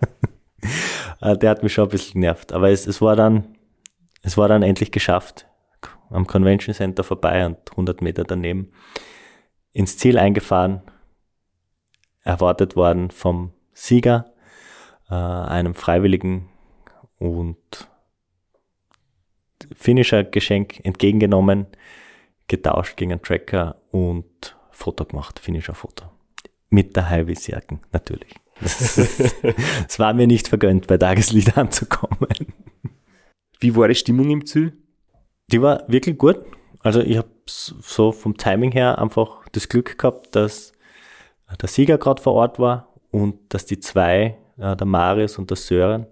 äh, 1.20 1.36
der 1.36 1.50
hat 1.50 1.62
mich 1.62 1.72
schon 1.72 1.84
ein 1.84 1.90
bisschen 1.90 2.20
genervt. 2.20 2.52
Aber 2.52 2.70
es, 2.70 2.86
es 2.86 3.00
war 3.00 3.16
dann, 3.16 3.56
es 4.22 4.36
war 4.36 4.48
dann 4.48 4.62
endlich 4.62 4.90
geschafft. 4.90 5.46
Am 6.10 6.26
Convention 6.26 6.74
Center 6.74 7.02
vorbei 7.02 7.44
und 7.46 7.58
100 7.72 8.00
Meter 8.00 8.24
daneben 8.24 8.72
ins 9.72 9.98
Ziel 9.98 10.18
eingefahren, 10.18 10.82
erwartet 12.22 12.76
worden 12.76 13.10
vom 13.10 13.52
Sieger, 13.72 14.32
äh, 15.10 15.14
einem 15.14 15.74
Freiwilligen 15.74 16.48
und 17.18 17.56
Finisher-Geschenk 19.74 20.84
entgegengenommen, 20.84 21.66
getauscht 22.46 22.96
gegen 22.96 23.12
einen 23.12 23.22
Tracker 23.22 23.76
und 23.90 24.56
Foto 24.70 25.04
gemacht, 25.04 25.40
Finisher-Foto. 25.40 26.15
Mit 26.68 26.96
der 26.96 27.08
Highways-Jacken, 27.08 27.80
natürlich. 27.92 28.34
Es 28.60 29.98
war 29.98 30.14
mir 30.14 30.26
nicht 30.26 30.48
vergönnt, 30.48 30.86
bei 30.86 30.96
Tageslicht 30.98 31.56
anzukommen. 31.56 32.28
Wie 33.60 33.76
war 33.76 33.88
die 33.88 33.94
Stimmung 33.94 34.30
im 34.30 34.46
Ziel? 34.46 34.76
Die 35.52 35.62
war 35.62 35.84
wirklich 35.88 36.18
gut. 36.18 36.40
Also 36.80 37.00
ich 37.00 37.16
habe 37.16 37.28
so 37.46 38.12
vom 38.12 38.36
Timing 38.36 38.72
her 38.72 38.98
einfach 38.98 39.48
das 39.52 39.68
Glück 39.68 39.98
gehabt, 39.98 40.34
dass 40.34 40.72
der 41.60 41.68
Sieger 41.68 41.98
gerade 41.98 42.22
vor 42.22 42.34
Ort 42.34 42.58
war 42.58 42.94
und 43.10 43.38
dass 43.48 43.66
die 43.66 43.80
zwei, 43.80 44.36
äh, 44.58 44.76
der 44.76 44.86
Marius 44.86 45.38
und 45.38 45.50
der 45.50 45.56
Sören, 45.56 46.06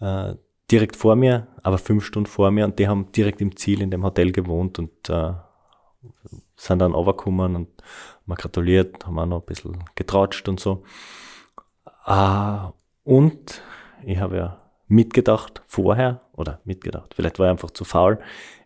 äh, 0.00 0.34
direkt 0.70 0.96
vor 0.96 1.16
mir, 1.16 1.48
aber 1.62 1.78
fünf 1.78 2.04
Stunden 2.04 2.26
vor 2.26 2.50
mir 2.50 2.64
und 2.64 2.78
die 2.78 2.86
haben 2.86 3.10
direkt 3.12 3.40
im 3.40 3.56
Ziel 3.56 3.82
in 3.82 3.90
dem 3.90 4.04
Hotel 4.04 4.32
gewohnt 4.32 4.78
und 4.78 5.08
äh, 5.08 5.32
sind 6.60 6.80
dann 6.80 6.92
runtergekommen 6.92 7.56
und 7.56 7.68
mal 8.26 8.34
gratuliert, 8.36 9.06
haben 9.06 9.18
auch 9.18 9.26
noch 9.26 9.40
ein 9.40 9.46
bisschen 9.46 9.82
getratscht 9.94 10.48
und 10.48 10.60
so. 10.60 10.82
Ah, 12.04 12.72
und 13.04 13.62
ich 14.04 14.18
habe 14.18 14.36
ja 14.36 14.60
mitgedacht 14.86 15.62
vorher, 15.66 16.20
oder 16.32 16.60
mitgedacht, 16.64 17.14
vielleicht 17.14 17.38
war 17.38 17.46
ich 17.46 17.50
einfach 17.52 17.70
zu 17.70 17.84
faul, 17.84 18.18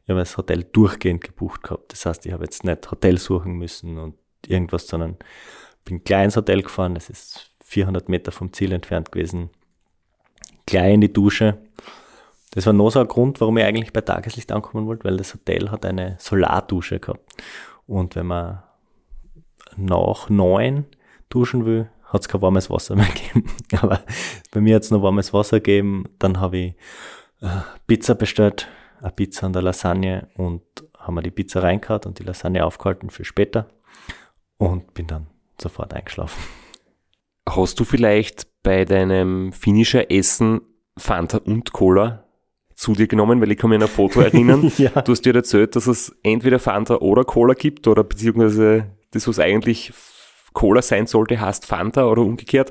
ich 0.04 0.10
habe 0.10 0.20
das 0.20 0.36
Hotel 0.36 0.64
durchgehend 0.64 1.22
gebucht 1.22 1.62
gehabt. 1.62 1.92
Das 1.92 2.04
heißt, 2.04 2.26
ich 2.26 2.32
habe 2.32 2.44
jetzt 2.44 2.64
nicht 2.64 2.90
Hotel 2.90 3.16
suchen 3.18 3.52
müssen 3.52 3.98
und 3.98 4.16
irgendwas, 4.46 4.86
sondern 4.86 5.16
bin 5.84 6.02
gleich 6.04 6.24
ins 6.24 6.36
Hotel 6.36 6.62
gefahren, 6.62 6.94
das 6.94 7.08
ist 7.10 7.50
400 7.64 8.08
Meter 8.08 8.32
vom 8.32 8.52
Ziel 8.52 8.72
entfernt 8.72 9.12
gewesen, 9.12 9.50
gleich 10.66 10.94
in 10.94 11.00
die 11.00 11.12
Dusche. 11.12 11.58
Das 12.52 12.66
war 12.66 12.72
noch 12.72 12.90
so 12.90 13.00
ein 13.00 13.08
Grund, 13.08 13.40
warum 13.40 13.56
ich 13.58 13.64
eigentlich 13.64 13.92
bei 13.92 14.00
Tageslicht 14.00 14.52
ankommen 14.52 14.86
wollte, 14.86 15.04
weil 15.04 15.16
das 15.16 15.34
Hotel 15.34 15.70
hat 15.70 15.84
eine 15.84 16.16
Solardusche 16.20 17.00
gehabt. 17.00 17.20
Und 17.86 18.16
wenn 18.16 18.26
man 18.26 18.62
nach 19.76 20.28
neun 20.28 20.86
duschen 21.28 21.66
will, 21.66 21.90
hat 22.04 22.22
es 22.22 22.28
kein 22.28 22.42
warmes 22.42 22.70
Wasser 22.70 22.96
mehr 22.96 23.06
gegeben. 23.14 23.50
Aber 23.80 24.00
bei 24.52 24.60
mir 24.60 24.76
hat 24.76 24.82
es 24.82 24.90
noch 24.90 25.02
warmes 25.02 25.32
Wasser 25.32 25.58
gegeben. 25.58 26.04
Dann 26.18 26.40
habe 26.40 26.56
ich 26.58 26.74
äh, 27.40 27.48
Pizza 27.86 28.14
bestellt, 28.14 28.68
eine 29.00 29.10
Pizza 29.10 29.46
und 29.46 29.56
eine 29.56 29.64
Lasagne 29.64 30.28
und 30.36 30.62
haben 30.98 31.14
wir 31.14 31.22
die 31.22 31.30
Pizza 31.30 31.62
reingehauen 31.62 32.02
und 32.06 32.18
die 32.18 32.22
Lasagne 32.24 32.64
aufgehalten 32.64 33.10
für 33.10 33.24
später 33.24 33.68
und 34.56 34.94
bin 34.94 35.06
dann 35.06 35.26
sofort 35.60 35.92
eingeschlafen. 35.92 36.42
Hast 37.48 37.78
du 37.78 37.84
vielleicht 37.84 38.46
bei 38.62 38.84
deinem 38.84 39.52
finnischer 39.52 40.10
Essen 40.10 40.62
Fanta 40.96 41.38
und 41.38 41.72
Cola 41.72 42.23
zu 42.74 42.92
dir 42.92 43.06
genommen, 43.06 43.40
weil 43.40 43.52
ich 43.52 43.58
kann 43.58 43.70
mich 43.70 43.76
an 43.76 43.82
ein 43.82 43.88
Foto 43.88 44.20
erinnern. 44.20 44.72
ja. 44.78 44.90
Du 45.02 45.12
hast 45.12 45.24
dir 45.24 45.34
erzählt, 45.34 45.76
dass 45.76 45.86
es 45.86 46.14
entweder 46.22 46.58
Fanta 46.58 46.96
oder 46.96 47.24
Cola 47.24 47.54
gibt 47.54 47.86
oder 47.86 48.04
beziehungsweise 48.04 48.86
das, 49.12 49.28
was 49.28 49.38
eigentlich 49.38 49.92
Cola 50.52 50.82
sein 50.82 51.06
sollte, 51.06 51.40
heißt 51.40 51.66
Fanta 51.66 52.06
oder 52.06 52.22
umgekehrt. 52.22 52.70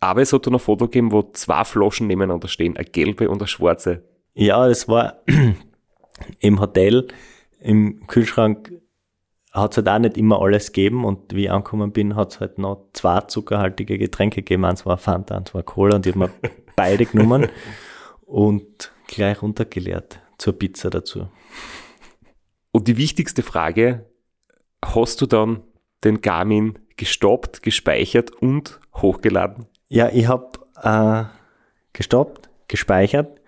Aber 0.00 0.22
es 0.22 0.32
hat 0.32 0.46
dann 0.46 0.54
ein 0.54 0.60
Foto 0.60 0.86
gegeben, 0.86 1.12
wo 1.12 1.22
zwei 1.32 1.64
Flaschen 1.64 2.06
nebeneinander 2.06 2.48
stehen, 2.48 2.76
eine 2.76 2.86
gelbe 2.86 3.28
und 3.28 3.40
eine 3.40 3.48
schwarze. 3.48 4.02
Ja, 4.34 4.66
das 4.66 4.88
war 4.88 5.22
im 6.40 6.60
Hotel, 6.60 7.08
im 7.60 8.06
Kühlschrank 8.06 8.72
hat 9.52 9.72
es 9.72 9.76
halt 9.78 9.88
auch 9.88 9.98
nicht 9.98 10.16
immer 10.16 10.40
alles 10.40 10.72
gegeben 10.72 11.04
und 11.04 11.34
wie 11.34 11.44
ich 11.44 11.50
angekommen 11.50 11.92
bin, 11.92 12.14
hat 12.14 12.32
es 12.32 12.40
halt 12.40 12.58
noch 12.58 12.88
zwei 12.92 13.20
zuckerhaltige 13.22 13.98
Getränke 13.98 14.42
gegeben. 14.42 14.64
Eins 14.64 14.86
war 14.86 14.96
Fanta, 14.96 15.36
eins 15.36 15.52
war 15.54 15.62
Cola 15.62 15.96
und 15.96 16.06
ich 16.06 16.14
habe 16.14 16.26
mir 16.26 16.50
beide 16.76 17.04
genommen 17.04 17.48
und 18.26 18.92
gleich 19.10 19.42
runtergeleert 19.42 20.20
zur 20.38 20.58
Pizza 20.58 20.88
dazu. 20.88 21.28
Und 22.72 22.88
die 22.88 22.96
wichtigste 22.96 23.42
Frage, 23.42 24.06
hast 24.82 25.20
du 25.20 25.26
dann 25.26 25.62
den 26.04 26.20
Garmin 26.20 26.78
gestoppt, 26.96 27.62
gespeichert 27.62 28.30
und 28.30 28.80
hochgeladen? 28.94 29.66
Ja, 29.88 30.08
ich 30.10 30.28
habe 30.28 30.50
äh, 30.82 31.24
gestoppt, 31.92 32.48
gespeichert 32.68 33.40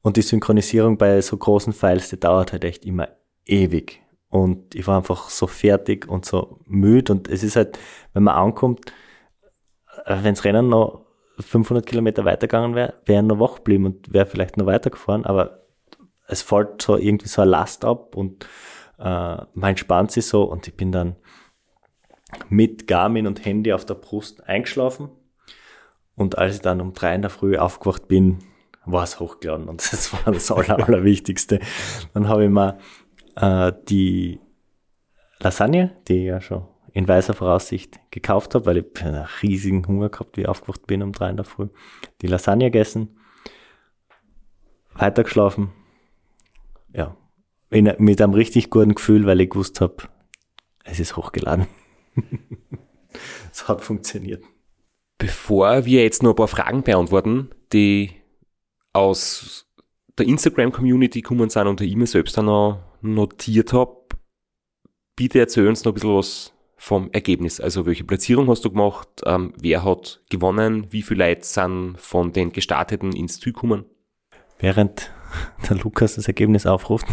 und 0.00 0.16
die 0.16 0.22
Synchronisierung 0.22 0.96
bei 0.96 1.20
so 1.20 1.36
großen 1.36 1.72
Files, 1.72 2.08
die 2.08 2.18
dauert 2.18 2.52
halt 2.52 2.64
echt 2.64 2.84
immer 2.84 3.08
ewig. 3.44 4.00
Und 4.30 4.74
ich 4.74 4.86
war 4.86 4.96
einfach 4.96 5.28
so 5.28 5.46
fertig 5.46 6.08
und 6.08 6.24
so 6.24 6.58
müde. 6.64 7.12
Und 7.12 7.28
es 7.28 7.42
ist 7.42 7.56
halt, 7.56 7.78
wenn 8.14 8.22
man 8.22 8.34
ankommt, 8.34 8.90
äh, 10.06 10.16
wenn 10.22 10.34
das 10.34 10.44
Rennen 10.44 10.70
noch 10.70 11.01
500 11.38 11.86
Kilometer 11.86 12.24
weitergegangen 12.24 12.74
wäre, 12.74 12.94
wäre 13.06 13.22
noch 13.22 13.40
wach 13.40 13.56
geblieben 13.56 13.86
und 13.86 14.12
wäre 14.12 14.26
vielleicht 14.26 14.56
noch 14.56 14.66
weitergefahren. 14.66 15.24
Aber 15.24 15.62
es 16.26 16.42
fällt 16.42 16.82
so 16.82 16.96
irgendwie 16.96 17.28
so 17.28 17.42
eine 17.42 17.50
Last 17.50 17.84
ab 17.84 18.14
und 18.14 18.44
äh, 18.98 19.04
man 19.54 19.70
entspannt 19.70 20.10
sich 20.10 20.26
so. 20.26 20.44
Und 20.44 20.68
ich 20.68 20.76
bin 20.76 20.92
dann 20.92 21.16
mit 22.48 22.86
Garmin 22.86 23.26
und 23.26 23.44
Handy 23.44 23.72
auf 23.72 23.84
der 23.84 23.94
Brust 23.94 24.46
eingeschlafen. 24.46 25.10
Und 26.14 26.38
als 26.38 26.56
ich 26.56 26.60
dann 26.60 26.80
um 26.80 26.92
drei 26.92 27.14
in 27.14 27.22
der 27.22 27.30
Früh 27.30 27.56
aufgewacht 27.56 28.08
bin, 28.08 28.38
war 28.84 29.04
es 29.04 29.20
hochgeladen 29.20 29.68
und 29.68 29.80
das 29.92 30.12
war 30.12 30.32
das 30.32 30.50
Aller, 30.50 30.86
Allerwichtigste. 30.86 31.60
Dann 32.14 32.28
habe 32.28 32.44
ich 32.44 32.50
mir 32.50 32.78
äh, 33.36 33.72
die 33.88 34.40
Lasagne, 35.40 35.96
die 36.08 36.18
ich 36.18 36.24
ja 36.26 36.40
schon 36.40 36.66
in 36.92 37.08
weißer 37.08 37.34
Voraussicht 37.34 38.00
gekauft 38.10 38.54
habe, 38.54 38.66
weil 38.66 38.76
ich 38.78 39.04
einen 39.04 39.26
riesigen 39.42 39.86
Hunger 39.86 40.10
gehabt, 40.10 40.36
wie 40.36 40.42
ich 40.42 40.48
aufgewacht 40.48 40.86
bin 40.86 41.02
um 41.02 41.12
drei 41.12 41.30
in 41.30 41.36
der 41.36 41.44
Früh. 41.44 41.68
Die 42.20 42.26
Lasagne 42.26 42.70
gegessen, 42.70 43.16
weitergeschlafen, 44.94 45.72
ja, 46.92 47.16
in, 47.70 47.92
mit 47.98 48.20
einem 48.20 48.34
richtig 48.34 48.70
guten 48.70 48.94
Gefühl, 48.94 49.26
weil 49.26 49.40
ich 49.40 49.50
gewusst 49.50 49.80
habe, 49.80 49.96
es 50.84 51.00
ist 51.00 51.16
hochgeladen. 51.16 51.66
es 53.52 53.66
hat 53.68 53.80
funktioniert. 53.80 54.44
Bevor 55.16 55.84
wir 55.84 56.02
jetzt 56.02 56.22
nur 56.22 56.32
ein 56.32 56.36
paar 56.36 56.48
Fragen 56.48 56.82
beantworten, 56.82 57.50
die 57.72 58.10
aus 58.92 59.66
der 60.18 60.26
Instagram-Community 60.26 61.22
kommen 61.22 61.48
sind 61.48 61.66
und 61.66 61.80
der 61.80 61.86
E-Mail 61.86 62.06
selbst 62.06 62.36
dann 62.36 62.46
noch 62.46 62.82
notiert 63.00 63.72
habe, 63.72 63.96
bitte 65.16 65.38
erzähl 65.38 65.68
uns 65.68 65.84
noch 65.84 65.92
ein 65.92 65.94
bisschen 65.94 66.16
was 66.16 66.52
vom 66.82 67.10
Ergebnis. 67.12 67.60
Also 67.60 67.86
welche 67.86 68.02
Platzierung 68.02 68.48
hast 68.48 68.64
du 68.64 68.70
gemacht, 68.70 69.08
ähm, 69.24 69.52
wer 69.56 69.84
hat 69.84 70.20
gewonnen, 70.30 70.88
wie 70.90 71.02
viele 71.02 71.28
Leute 71.28 71.44
sind 71.44 71.94
von 71.96 72.32
den 72.32 72.50
Gestarteten 72.50 73.12
ins 73.12 73.38
Ziel 73.38 73.52
gekommen? 73.52 73.84
Während 74.58 75.12
der 75.68 75.76
Lukas 75.76 76.16
das 76.16 76.26
Ergebnis 76.26 76.66
aufruft, 76.66 77.06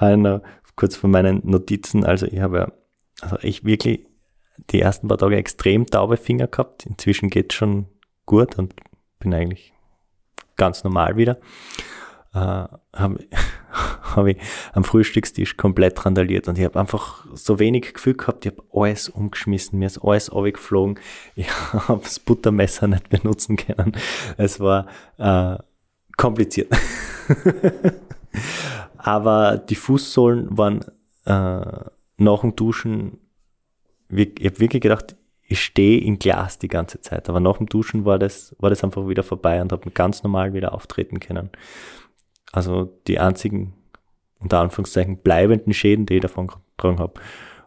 noch 0.00 0.40
kurz 0.74 0.96
von 0.96 1.10
meinen 1.10 1.42
Notizen, 1.44 2.02
also 2.06 2.24
ich 2.24 2.40
habe 2.40 2.72
also 3.20 3.36
ich 3.42 3.62
wirklich 3.62 4.06
die 4.70 4.80
ersten 4.80 5.08
paar 5.08 5.18
Tage 5.18 5.36
extrem 5.36 5.84
taube 5.84 6.16
Finger 6.16 6.46
gehabt. 6.46 6.86
Inzwischen 6.86 7.28
geht 7.28 7.52
es 7.52 7.56
schon 7.58 7.88
gut 8.24 8.56
und 8.56 8.74
bin 9.18 9.34
eigentlich 9.34 9.74
ganz 10.56 10.82
normal 10.82 11.18
wieder 11.18 11.38
äh, 12.36 12.68
habe 12.94 13.26
hab 14.16 14.26
ich 14.26 14.38
am 14.72 14.84
Frühstückstisch 14.84 15.56
komplett 15.56 16.04
randaliert 16.04 16.48
und 16.48 16.58
ich 16.58 16.64
habe 16.64 16.78
einfach 16.78 17.24
so 17.34 17.58
wenig 17.58 17.94
Gefühl 17.94 18.14
gehabt, 18.14 18.46
ich 18.46 18.52
habe 18.52 18.62
alles 18.72 19.08
umgeschmissen, 19.08 19.78
mir 19.78 19.86
ist 19.86 19.98
alles 19.98 20.30
geflogen, 20.30 20.98
ich 21.36 21.50
habe 21.72 22.02
das 22.02 22.18
Buttermesser 22.18 22.86
nicht 22.88 23.08
benutzen 23.08 23.56
können. 23.56 23.92
Es 24.36 24.60
war 24.60 24.86
äh, 25.18 25.56
kompliziert. 26.16 26.72
Aber 28.98 29.56
die 29.56 29.74
Fußsohlen 29.76 30.56
waren 30.56 30.84
äh, 31.24 31.90
nach 32.18 32.40
dem 32.40 32.56
Duschen, 32.56 33.18
ich 34.08 34.30
habe 34.44 34.60
wirklich 34.60 34.82
gedacht, 34.82 35.16
ich 35.48 35.62
stehe 35.62 36.00
in 36.00 36.18
Glas 36.18 36.58
die 36.58 36.68
ganze 36.68 37.00
Zeit. 37.00 37.28
Aber 37.28 37.40
nach 37.40 37.58
dem 37.58 37.66
Duschen 37.66 38.04
war 38.04 38.18
das, 38.18 38.56
war 38.58 38.70
das 38.70 38.82
einfach 38.82 39.08
wieder 39.08 39.22
vorbei 39.22 39.62
und 39.62 39.72
habe 39.72 39.90
ganz 39.90 40.22
normal 40.22 40.54
wieder 40.54 40.74
auftreten 40.74 41.20
können. 41.20 41.50
Also 42.52 42.92
die 43.06 43.18
einzigen, 43.18 43.74
unter 44.38 44.60
Anführungszeichen, 44.60 45.18
bleibenden 45.18 45.74
Schäden, 45.74 46.06
die 46.06 46.16
ich 46.16 46.22
davon 46.22 46.48
getragen 46.76 46.98
habe, 46.98 47.20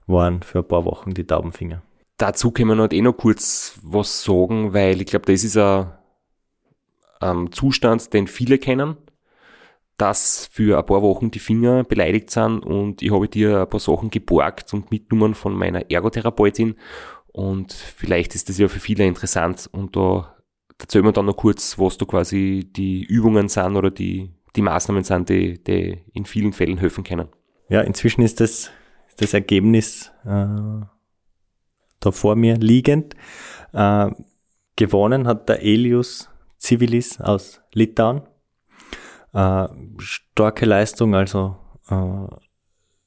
waren 0.08 0.42
für 0.42 0.60
ein 0.60 0.68
paar 0.68 0.86
Wochen 0.86 1.14
die 1.14 1.26
Taubenfinger. 1.26 1.82
Dazu 2.18 2.52
können 2.52 2.70
wir 2.70 2.76
noch 2.76 2.92
eh 2.92 3.02
noch 3.02 3.14
kurz 3.14 3.80
was 3.82 4.24
sagen, 4.24 4.74
weil 4.74 5.00
ich 5.02 5.08
glaube, 5.08 5.32
das 5.32 5.44
ist 5.44 5.58
ein 5.58 5.88
ähm, 7.22 7.52
Zustand, 7.52 8.14
den 8.14 8.28
viele 8.28 8.58
kennen, 8.58 8.98
dass 9.98 10.50
für 10.52 10.78
ein 10.78 10.86
paar 10.86 11.02
Wochen 11.02 11.32
die 11.32 11.40
Finger 11.40 11.84
beleidigt 11.84 12.30
sind 12.30 12.60
und 12.60 13.02
ich 13.02 13.12
habe 13.12 13.28
dir 13.28 13.62
ein 13.62 13.70
paar 13.70 13.80
Sachen 13.80 14.10
geborgt 14.10 14.74
und 14.74 14.92
mitgenommen 14.92 15.36
von 15.36 15.54
meiner 15.54 15.90
Ergotherapeutin 15.92 16.76
und 17.28 17.74
vielleicht 17.74 18.36
ist 18.36 18.50
das 18.50 18.58
ja 18.58 18.68
für 18.68 18.80
viele 18.80 19.06
interessant 19.06 19.70
und 19.72 19.96
da 19.96 20.36
erzählen 20.80 21.06
wir 21.06 21.12
dann 21.12 21.26
noch 21.26 21.36
kurz, 21.36 21.78
was 21.78 21.98
da 21.98 22.06
quasi 22.06 22.70
die 22.72 23.04
Übungen 23.04 23.50
sind 23.50 23.76
oder 23.76 23.92
die 23.92 24.32
die 24.56 24.62
Maßnahmen 24.62 25.04
sind, 25.04 25.30
die, 25.30 25.64
die 25.64 26.04
in 26.14 26.26
vielen 26.26 26.54
Fällen 26.54 26.78
helfen 26.78 27.04
können. 27.04 27.30
Ja, 27.70 27.82
inzwischen 27.82 28.22
ist 28.22 28.40
das, 28.40 28.72
das 29.18 29.34
Ergebnis 29.34 30.12
äh, 30.26 30.86
da 32.00 32.12
vor 32.12 32.36
mir 32.36 32.56
liegend. 32.56 33.16
Äh, 33.74 34.10
gewonnen 34.76 35.28
hat 35.28 35.50
der 35.50 35.62
Elius 35.62 36.30
Civilis 36.60 37.20
aus 37.22 37.62
Litauen. 37.74 38.22
Äh, 39.34 39.68
starke 40.00 40.66
Leistung, 40.66 41.16
also 41.16 41.58
äh, 41.90 42.36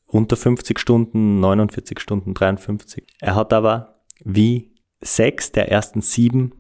unter 0.07 0.37
50 0.37 0.79
Stunden, 0.79 1.41
49 1.41 1.99
Stunden, 1.99 2.35
53. 2.35 3.07
Er 3.21 3.35
hat 3.35 3.53
aber 3.53 4.03
wie 4.25 4.73
sechs 5.01 5.51
der 5.51 5.71
ersten 5.71 6.01
sieben 6.01 6.53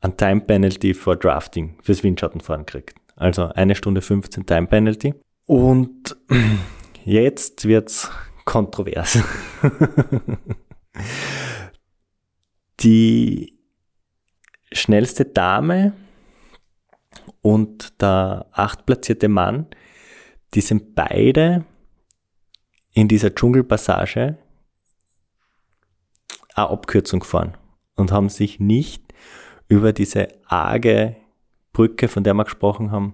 ein 0.00 0.16
Time 0.16 0.42
Penalty 0.42 0.92
for 0.92 1.16
Drafting 1.16 1.78
fürs 1.82 2.02
Windschattenfahren 2.02 2.66
gekriegt. 2.66 3.00
Also 3.16 3.44
eine 3.48 3.74
Stunde 3.74 4.00
15 4.02 4.46
Time 4.46 4.66
Penalty. 4.66 5.14
Und 5.46 6.16
jetzt 7.04 7.66
wird's 7.66 8.10
kontrovers. 8.44 9.18
Die 12.80 13.58
schnellste 14.72 15.24
Dame 15.24 15.92
und 17.40 18.00
der 18.00 18.46
achtplatzierte 18.52 19.28
Mann, 19.28 19.66
die 20.54 20.60
sind 20.60 20.94
beide 20.94 21.64
in 22.92 23.08
dieser 23.08 23.34
Dschungelpassage 23.34 24.38
eine 26.54 26.68
Abkürzung 26.68 27.20
gefahren 27.20 27.56
und 27.96 28.12
haben 28.12 28.28
sich 28.28 28.60
nicht 28.60 29.12
über 29.68 29.92
diese 29.92 30.28
arge 30.46 31.16
Brücke, 31.74 32.08
von 32.08 32.24
der 32.24 32.32
wir 32.32 32.44
gesprochen 32.44 32.90
haben, 32.90 33.12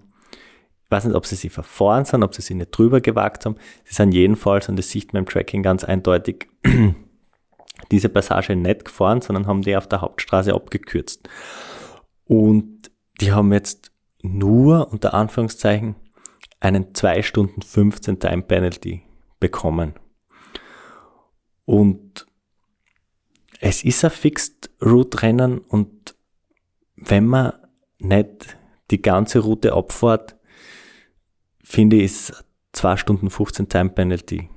ich 0.85 0.91
weiß 0.93 1.05
nicht, 1.05 1.17
ob 1.17 1.27
sie 1.27 1.37
sie 1.37 1.49
verfahren 1.49 2.05
sind, 2.05 2.23
ob 2.23 2.35
sie 2.35 2.43
sie 2.43 2.55
nicht 2.55 2.71
drüber 2.71 3.01
gewagt 3.01 3.47
haben. 3.47 3.57
Sie 3.85 3.95
sind 3.95 4.13
jedenfalls, 4.13 4.69
und 4.69 4.77
das 4.77 4.91
sieht 4.91 5.13
man 5.13 5.23
im 5.23 5.29
Tracking 5.29 5.63
ganz 5.63 5.85
eindeutig, 5.85 6.49
diese 7.91 8.09
Passage 8.09 8.57
nicht 8.57 8.87
gefahren, 8.87 9.21
sondern 9.21 9.47
haben 9.47 9.63
die 9.63 9.77
auf 9.77 9.87
der 9.89 10.01
Hauptstraße 10.01 10.53
abgekürzt. 10.53 11.29
Und 12.25 12.91
die 13.21 13.33
haben 13.33 13.53
jetzt 13.53 13.93
nur, 14.23 14.93
unter 14.93 15.15
Anführungszeichen, 15.15 15.95
einen 16.59 16.95
2 16.95 17.23
Stunden 17.23 17.63
15 17.63 18.19
Time 18.19 18.43
Penalty 18.43 19.03
bekommen. 19.39 19.95
Und 21.65 22.27
es 23.61 23.85
ist 23.85 24.05
ein 24.05 24.11
Fixed 24.11 24.71
Route 24.85 25.23
Rennen 25.23 25.59
und 25.59 26.17
wenn 26.97 27.27
man 27.27 27.53
nicht 28.01 28.57
die 28.90 29.03
ganze 29.03 29.40
Route 29.40 29.72
abfahrt, 29.72 30.36
finde 31.62 31.96
ich, 31.96 32.05
ist 32.05 32.44
2 32.72 32.96
Stunden 32.96 33.30
15 33.30 33.68
Time 33.68 33.90
Penalty 33.90 34.48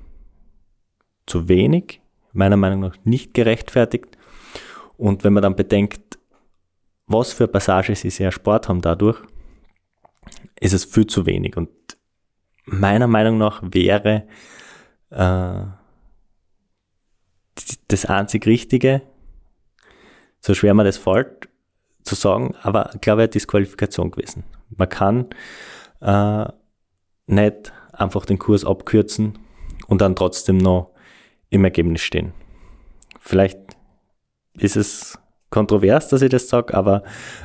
zu 1.26 1.48
wenig, 1.48 2.02
meiner 2.32 2.58
Meinung 2.58 2.82
nach 2.82 2.96
nicht 3.04 3.34
gerechtfertigt. 3.34 4.18
Und 4.98 5.24
wenn 5.24 5.34
man 5.34 5.44
dann 5.44 5.56
bedenkt, 5.56 6.20
was 7.08 7.34
für 7.34 7.48
Passagen 7.48 7.96
sie 7.96 8.10
sehr 8.10 8.32
Sport 8.32 8.70
haben 8.70 8.82
dadurch, 8.82 9.22
ist 10.60 10.74
es 10.74 10.86
viel 10.86 11.08
zu 11.08 11.26
wenig. 11.26 11.58
Und 11.58 11.70
meiner 12.66 13.08
Meinung 13.08 13.38
nach 13.38 13.62
wäre 13.64 14.28
äh, 15.10 15.64
das 17.88 18.06
einzig 18.06 18.46
Richtige, 18.46 19.02
so 20.40 20.54
schwer 20.54 20.74
man 20.74 20.86
das 20.86 20.98
fällt, 20.98 21.50
zu 22.04 22.16
sagen, 22.16 22.56
aber 22.62 22.92
ich 22.94 23.02
glaube, 23.02 23.28
Disqualifikation 23.28 24.12
gewesen. 24.12 24.44
Man 24.76 24.90
kann 24.90 25.28
äh, 26.02 26.46
nicht 27.28 27.74
einfach 27.92 28.26
den 28.26 28.40
Kurs 28.40 28.66
abkürzen 28.66 29.40
und 29.88 30.02
dann 30.02 30.16
trotzdem 30.16 30.58
noch 30.58 30.92
im 31.50 31.64
Ergebnis 31.64 32.02
stehen. 32.02 32.34
Vielleicht 33.20 33.60
ist 34.58 34.76
es 34.76 35.20
kontrovers, 35.50 36.10
dass 36.10 36.22
ich 36.22 36.30
das 36.30 36.50
sage, 36.50 36.74
aber 36.74 37.04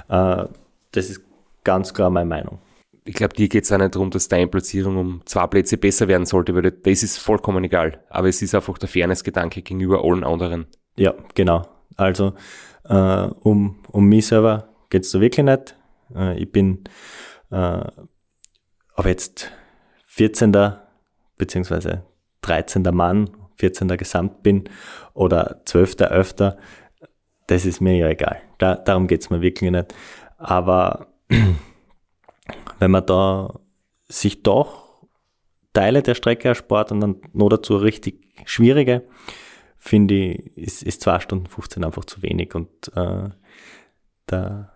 äh, 0.08 0.46
das 0.92 1.10
ist 1.10 1.22
ganz 1.64 1.92
klar 1.92 2.10
meine 2.10 2.26
Meinung. 2.26 2.58
Ich 3.04 3.14
glaube, 3.14 3.34
dir 3.34 3.48
geht 3.48 3.64
es 3.64 3.72
auch 3.72 3.78
nicht 3.78 3.94
darum, 3.94 4.10
dass 4.10 4.28
deine 4.28 4.48
Platzierung 4.48 4.96
um 4.96 5.22
zwei 5.24 5.46
Plätze 5.46 5.78
besser 5.78 6.08
werden 6.08 6.26
sollte, 6.26 6.54
weil 6.54 6.70
das 6.70 7.02
ist 7.02 7.18
vollkommen 7.18 7.64
egal. 7.64 8.04
Aber 8.10 8.28
es 8.28 8.42
ist 8.42 8.54
einfach 8.54 8.76
der 8.76 8.88
Fairness-Gedanke 8.88 9.62
gegenüber 9.62 10.04
allen 10.04 10.24
anderen. 10.24 10.66
Ja, 10.96 11.14
genau. 11.34 11.62
Also 11.96 12.34
äh, 12.88 13.28
um, 13.40 13.76
um 13.90 14.06
mich 14.06 14.26
selber 14.26 14.68
geht 14.90 15.04
es 15.04 15.12
da 15.12 15.20
wirklich 15.20 15.44
nicht. 15.44 15.76
Äh, 16.14 16.38
ich 16.38 16.50
bin 16.50 16.84
äh, 17.50 17.84
aber 18.94 19.08
jetzt 19.08 19.52
14. 20.06 20.52
beziehungsweise 21.36 22.02
13. 22.42 22.82
Mann, 22.92 23.30
14. 23.56 23.88
Gesamt 23.96 24.42
bin 24.42 24.64
oder 25.14 25.62
12. 25.64 26.00
öfter, 26.02 26.58
das 27.46 27.64
ist 27.64 27.80
mir 27.80 27.96
ja 27.96 28.08
egal. 28.08 28.40
Da, 28.58 28.74
darum 28.74 29.06
geht's 29.06 29.30
mir 29.30 29.40
wirklich 29.40 29.70
nicht. 29.70 29.94
Aber 30.36 31.06
wenn 32.78 32.90
man 32.90 33.06
da 33.06 33.60
sich 34.08 34.42
doch 34.42 35.06
Teile 35.72 36.02
der 36.02 36.14
Strecke 36.14 36.48
erspart 36.48 36.90
und 36.90 37.00
dann 37.00 37.20
noch 37.32 37.48
dazu 37.48 37.76
richtig 37.76 38.26
schwierige, 38.46 39.04
finde 39.88 40.14
ich, 40.14 40.56
ist, 40.56 40.82
ist 40.82 41.02
2 41.02 41.20
Stunden 41.20 41.46
15 41.46 41.84
einfach 41.84 42.04
zu 42.04 42.22
wenig. 42.22 42.54
Und 42.54 42.68
äh, 42.94 43.30
der 44.30 44.72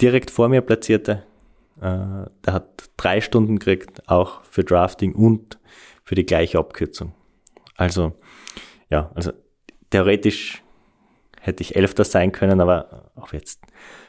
direkt 0.00 0.30
vor 0.30 0.48
mir 0.48 0.62
platzierte, 0.62 1.24
äh, 1.78 2.26
der 2.44 2.52
hat 2.52 2.90
drei 2.96 3.20
Stunden 3.20 3.58
gekriegt, 3.58 4.08
auch 4.08 4.44
für 4.44 4.64
Drafting 4.64 5.14
und 5.14 5.58
für 6.04 6.14
die 6.14 6.26
gleiche 6.26 6.58
Abkürzung. 6.58 7.14
Also, 7.76 8.12
ja, 8.90 9.10
also 9.14 9.32
theoretisch 9.90 10.62
hätte 11.40 11.62
ich 11.62 11.76
Elfter 11.76 12.04
sein 12.04 12.32
können, 12.32 12.60
aber 12.60 13.10
auch 13.16 13.32
jetzt 13.32 13.60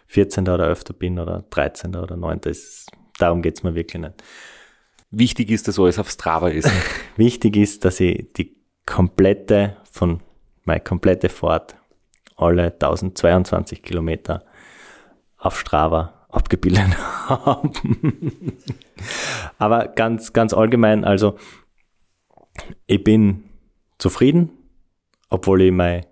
14. 0.08 0.48
oder 0.48 0.68
öfter 0.68 0.94
bin 0.94 1.18
oder 1.20 1.44
13. 1.50 1.96
oder 1.96 2.16
9. 2.16 2.42
Ist, 2.46 2.92
darum 3.18 3.42
geht's 3.42 3.64
mir 3.64 3.74
wirklich 3.74 4.02
nicht. 4.02 4.24
Wichtig 5.10 5.52
ist, 5.52 5.68
dass 5.68 5.80
alles 5.80 6.00
auf 6.00 6.10
Strava 6.10 6.50
ist. 6.50 6.70
Wichtig 7.18 7.56
ist, 7.56 7.86
dass 7.86 8.00
ich 8.00 8.34
die 8.34 8.56
komplette 8.86 9.78
von 9.94 10.22
meine 10.66 10.82
komplette 10.82 11.30
Fahrt, 11.30 11.76
alle 12.36 12.74
1022 12.74 13.82
Kilometer 13.82 14.44
auf 15.38 15.60
Strava 15.60 16.26
abgebildet 16.30 16.98
haben. 17.28 17.72
Aber 19.58 19.88
ganz, 19.88 20.34
ganz 20.34 20.54
allgemein, 20.54 21.06
also 21.06 21.38
ich 22.88 23.04
bin 23.04 23.46
zufrieden 24.00 24.52
obwohl 25.34 25.64
ich 25.64 25.72
mein, 25.72 26.06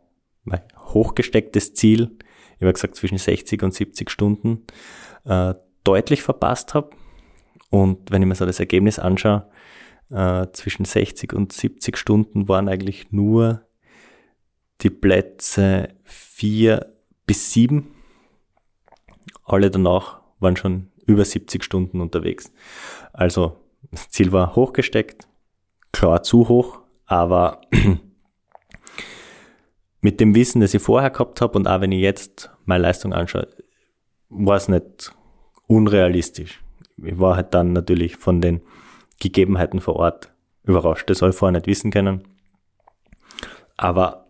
mein 0.46 0.62
hochgestecktes 0.76 1.76
Ziel, 1.76 2.18
ich 2.56 2.62
habe 2.64 2.74
gesagt 2.74 2.96
zwischen 2.96 3.20
60 3.20 3.62
und 3.62 3.72
70 3.72 4.10
Stunden, 4.10 4.66
äh, 5.26 5.54
deutlich 5.84 6.24
verpasst 6.24 6.74
habe. 6.74 6.90
Und 7.70 8.10
wenn 8.10 8.24
ich 8.24 8.28
mir 8.28 8.34
so 8.34 8.48
das 8.48 8.60
Ergebnis 8.60 8.98
anschaue, 8.98 9.48
äh, 10.10 10.48
zwischen 10.54 10.86
60 10.86 11.34
und 11.34 11.54
70 11.54 11.98
Stunden 11.98 12.48
waren 12.48 12.68
eigentlich 12.68 13.12
nur 13.12 13.68
die 14.82 14.90
Plätze 14.90 15.90
4 16.04 16.86
bis 17.26 17.54
7. 17.54 17.88
Alle 19.46 19.70
danach 19.70 20.22
waren 20.40 20.56
schon 20.56 20.92
über 21.06 21.26
70 21.26 21.64
Stunden 21.64 22.02
unterwegs. 22.02 22.52
Also 23.14 23.58
das 23.92 24.10
Ziel 24.10 24.32
war 24.32 24.56
hochgesteckt, 24.56 25.28
klar 25.92 26.24
zu 26.24 26.48
hoch, 26.48 26.80
aber 27.06 27.62
mit 30.02 30.20
dem 30.20 30.34
Wissen, 30.36 30.62
das 30.62 30.74
ich 30.74 30.82
vorher 30.82 31.10
gehabt 31.10 31.42
habe 31.42 31.58
und 31.58 31.68
auch 31.68 31.82
wenn 31.82 31.92
ich 31.92 32.02
jetzt 32.02 32.50
meine 32.66 32.84
Leistung 32.84 33.14
anschaue, 33.14 33.48
war 34.30 34.56
es 34.56 34.68
nicht 34.68 35.14
unrealistisch. 35.68 36.62
Ich 36.98 37.20
war 37.20 37.36
halt 37.36 37.54
dann 37.54 37.74
natürlich 37.74 38.16
von 38.18 38.42
den 38.42 38.62
Gegebenheiten 39.20 39.80
vor 39.80 39.96
Ort 39.98 40.34
überrascht. 40.64 41.10
Das 41.10 41.22
habe 41.22 41.32
ich 41.32 41.38
vorher 41.38 41.58
nicht 41.58 41.68
wissen 41.68 41.92
können. 41.92 42.24
Aber 43.78 44.21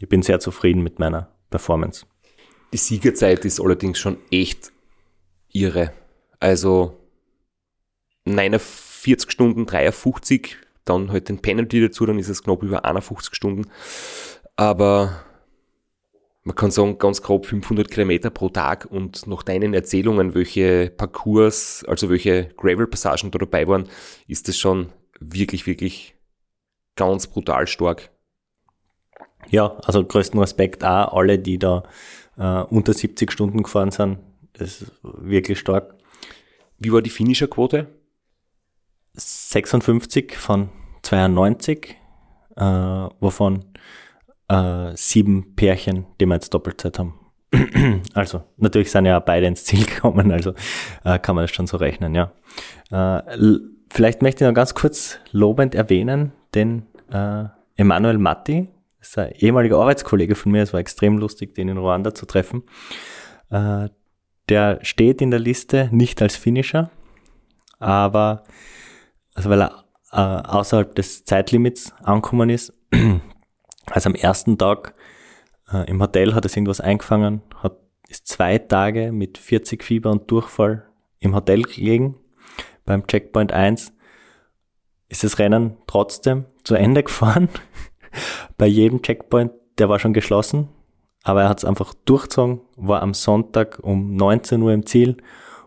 ich 0.00 0.08
bin 0.08 0.22
sehr 0.22 0.40
zufrieden 0.40 0.82
mit 0.82 0.98
meiner 0.98 1.28
Performance. 1.50 2.06
Die 2.72 2.76
Siegerzeit 2.76 3.44
ist 3.44 3.60
allerdings 3.60 3.98
schon 3.98 4.18
echt 4.30 4.72
irre. 5.52 5.92
Also 6.40 6.98
49 8.24 9.30
Stunden, 9.30 9.66
53, 9.66 10.56
dann 10.84 11.10
halt 11.10 11.28
den 11.28 11.40
Penalty 11.40 11.80
dazu, 11.80 12.06
dann 12.06 12.18
ist 12.18 12.28
es 12.28 12.42
knapp 12.42 12.62
über 12.62 12.84
51 12.84 13.34
Stunden. 13.34 13.66
Aber 14.56 15.24
man 16.44 16.54
kann 16.54 16.70
sagen, 16.70 16.98
ganz 16.98 17.22
grob 17.22 17.46
500 17.46 17.90
Kilometer 17.90 18.30
pro 18.30 18.48
Tag 18.48 18.86
und 18.90 19.26
nach 19.26 19.42
deinen 19.42 19.74
Erzählungen, 19.74 20.34
welche 20.34 20.90
Parcours, 20.96 21.84
also 21.86 22.08
welche 22.08 22.50
Gravel-Passagen 22.56 23.30
da 23.30 23.38
dabei 23.38 23.66
waren, 23.68 23.88
ist 24.26 24.48
das 24.48 24.56
schon 24.56 24.92
wirklich, 25.20 25.66
wirklich 25.66 26.14
ganz 26.96 27.26
brutal 27.26 27.66
stark. 27.66 28.10
Ja, 29.50 29.76
also 29.84 30.04
größten 30.04 30.38
Respekt 30.38 30.84
auch 30.84 31.12
alle, 31.14 31.38
die 31.38 31.58
da 31.58 31.84
äh, 32.36 32.62
unter 32.62 32.92
70 32.92 33.32
Stunden 33.32 33.62
gefahren 33.62 33.90
sind. 33.90 34.18
Das 34.54 34.82
ist 34.82 34.92
wirklich 35.02 35.58
stark. 35.58 35.94
Wie 36.78 36.92
war 36.92 37.02
die 37.02 37.10
finnische 37.10 37.48
Quote? 37.48 37.86
56 39.14 40.36
von 40.36 40.68
92, 41.02 41.96
äh, 42.56 42.62
wovon 42.62 43.64
äh, 44.48 44.94
sieben 44.94 45.54
Pärchen, 45.56 46.06
die 46.20 46.26
wir 46.26 46.34
jetzt 46.34 46.54
Doppelzeit 46.54 46.98
haben. 46.98 47.14
also, 48.14 48.42
natürlich 48.56 48.90
sind 48.90 49.06
ja 49.06 49.18
beide 49.20 49.46
ins 49.46 49.64
Ziel 49.64 49.84
gekommen, 49.94 50.30
also 50.30 50.54
äh, 51.04 51.18
kann 51.18 51.34
man 51.34 51.44
das 51.44 51.50
schon 51.50 51.66
so 51.66 51.76
rechnen, 51.78 52.14
ja. 52.14 52.32
Äh, 52.90 53.58
vielleicht 53.90 54.22
möchte 54.22 54.44
ich 54.44 54.48
noch 54.48 54.54
ganz 54.54 54.74
kurz 54.74 55.18
lobend 55.32 55.74
erwähnen, 55.74 56.32
den 56.54 56.86
äh, 57.10 57.44
Emanuel 57.76 58.18
Matti, 58.18 58.68
das 58.98 59.08
ist 59.08 59.18
ein 59.18 59.32
ehemaliger 59.32 59.78
Arbeitskollege 59.78 60.34
von 60.34 60.52
mir, 60.52 60.62
es 60.62 60.72
war 60.72 60.80
extrem 60.80 61.18
lustig, 61.18 61.54
den 61.54 61.68
in 61.68 61.78
Ruanda 61.78 62.14
zu 62.14 62.26
treffen. 62.26 62.64
Äh, 63.50 63.88
der 64.48 64.78
steht 64.82 65.20
in 65.20 65.30
der 65.30 65.40
Liste 65.40 65.88
nicht 65.92 66.20
als 66.22 66.36
Finisher, 66.36 66.90
aber 67.78 68.44
also 69.34 69.50
weil 69.50 69.62
er 69.62 69.84
äh, 70.12 70.16
außerhalb 70.16 70.94
des 70.94 71.24
Zeitlimits 71.24 71.92
angekommen 72.02 72.50
ist. 72.50 72.72
Also 73.90 74.10
am 74.10 74.14
ersten 74.14 74.58
Tag 74.58 74.92
äh, 75.72 75.88
im 75.88 76.02
Hotel 76.02 76.34
hat 76.34 76.44
er 76.44 76.50
irgendwas 76.50 76.82
eingefangen, 76.82 77.40
hat 77.54 77.78
ist 78.08 78.26
zwei 78.26 78.58
Tage 78.58 79.12
mit 79.12 79.38
40 79.38 79.84
Fieber 79.84 80.10
und 80.10 80.30
Durchfall 80.30 80.86
im 81.20 81.34
Hotel 81.34 81.62
gelegen. 81.62 82.16
Beim 82.84 83.06
Checkpoint 83.06 83.52
1 83.52 83.92
ist 85.08 85.24
das 85.24 85.38
Rennen 85.38 85.76
trotzdem 85.86 86.46
zu 86.64 86.74
Ende 86.74 87.02
gefahren. 87.04 87.48
Bei 88.58 88.66
jedem 88.66 89.02
Checkpoint, 89.02 89.52
der 89.78 89.88
war 89.88 90.00
schon 90.00 90.12
geschlossen, 90.12 90.68
aber 91.22 91.42
er 91.42 91.48
hat 91.48 91.58
es 91.58 91.64
einfach 91.64 91.94
durchgezogen, 92.04 92.60
war 92.76 93.02
am 93.02 93.14
Sonntag 93.14 93.78
um 93.82 94.16
19 94.16 94.60
Uhr 94.60 94.72
im 94.72 94.84
Ziel 94.84 95.16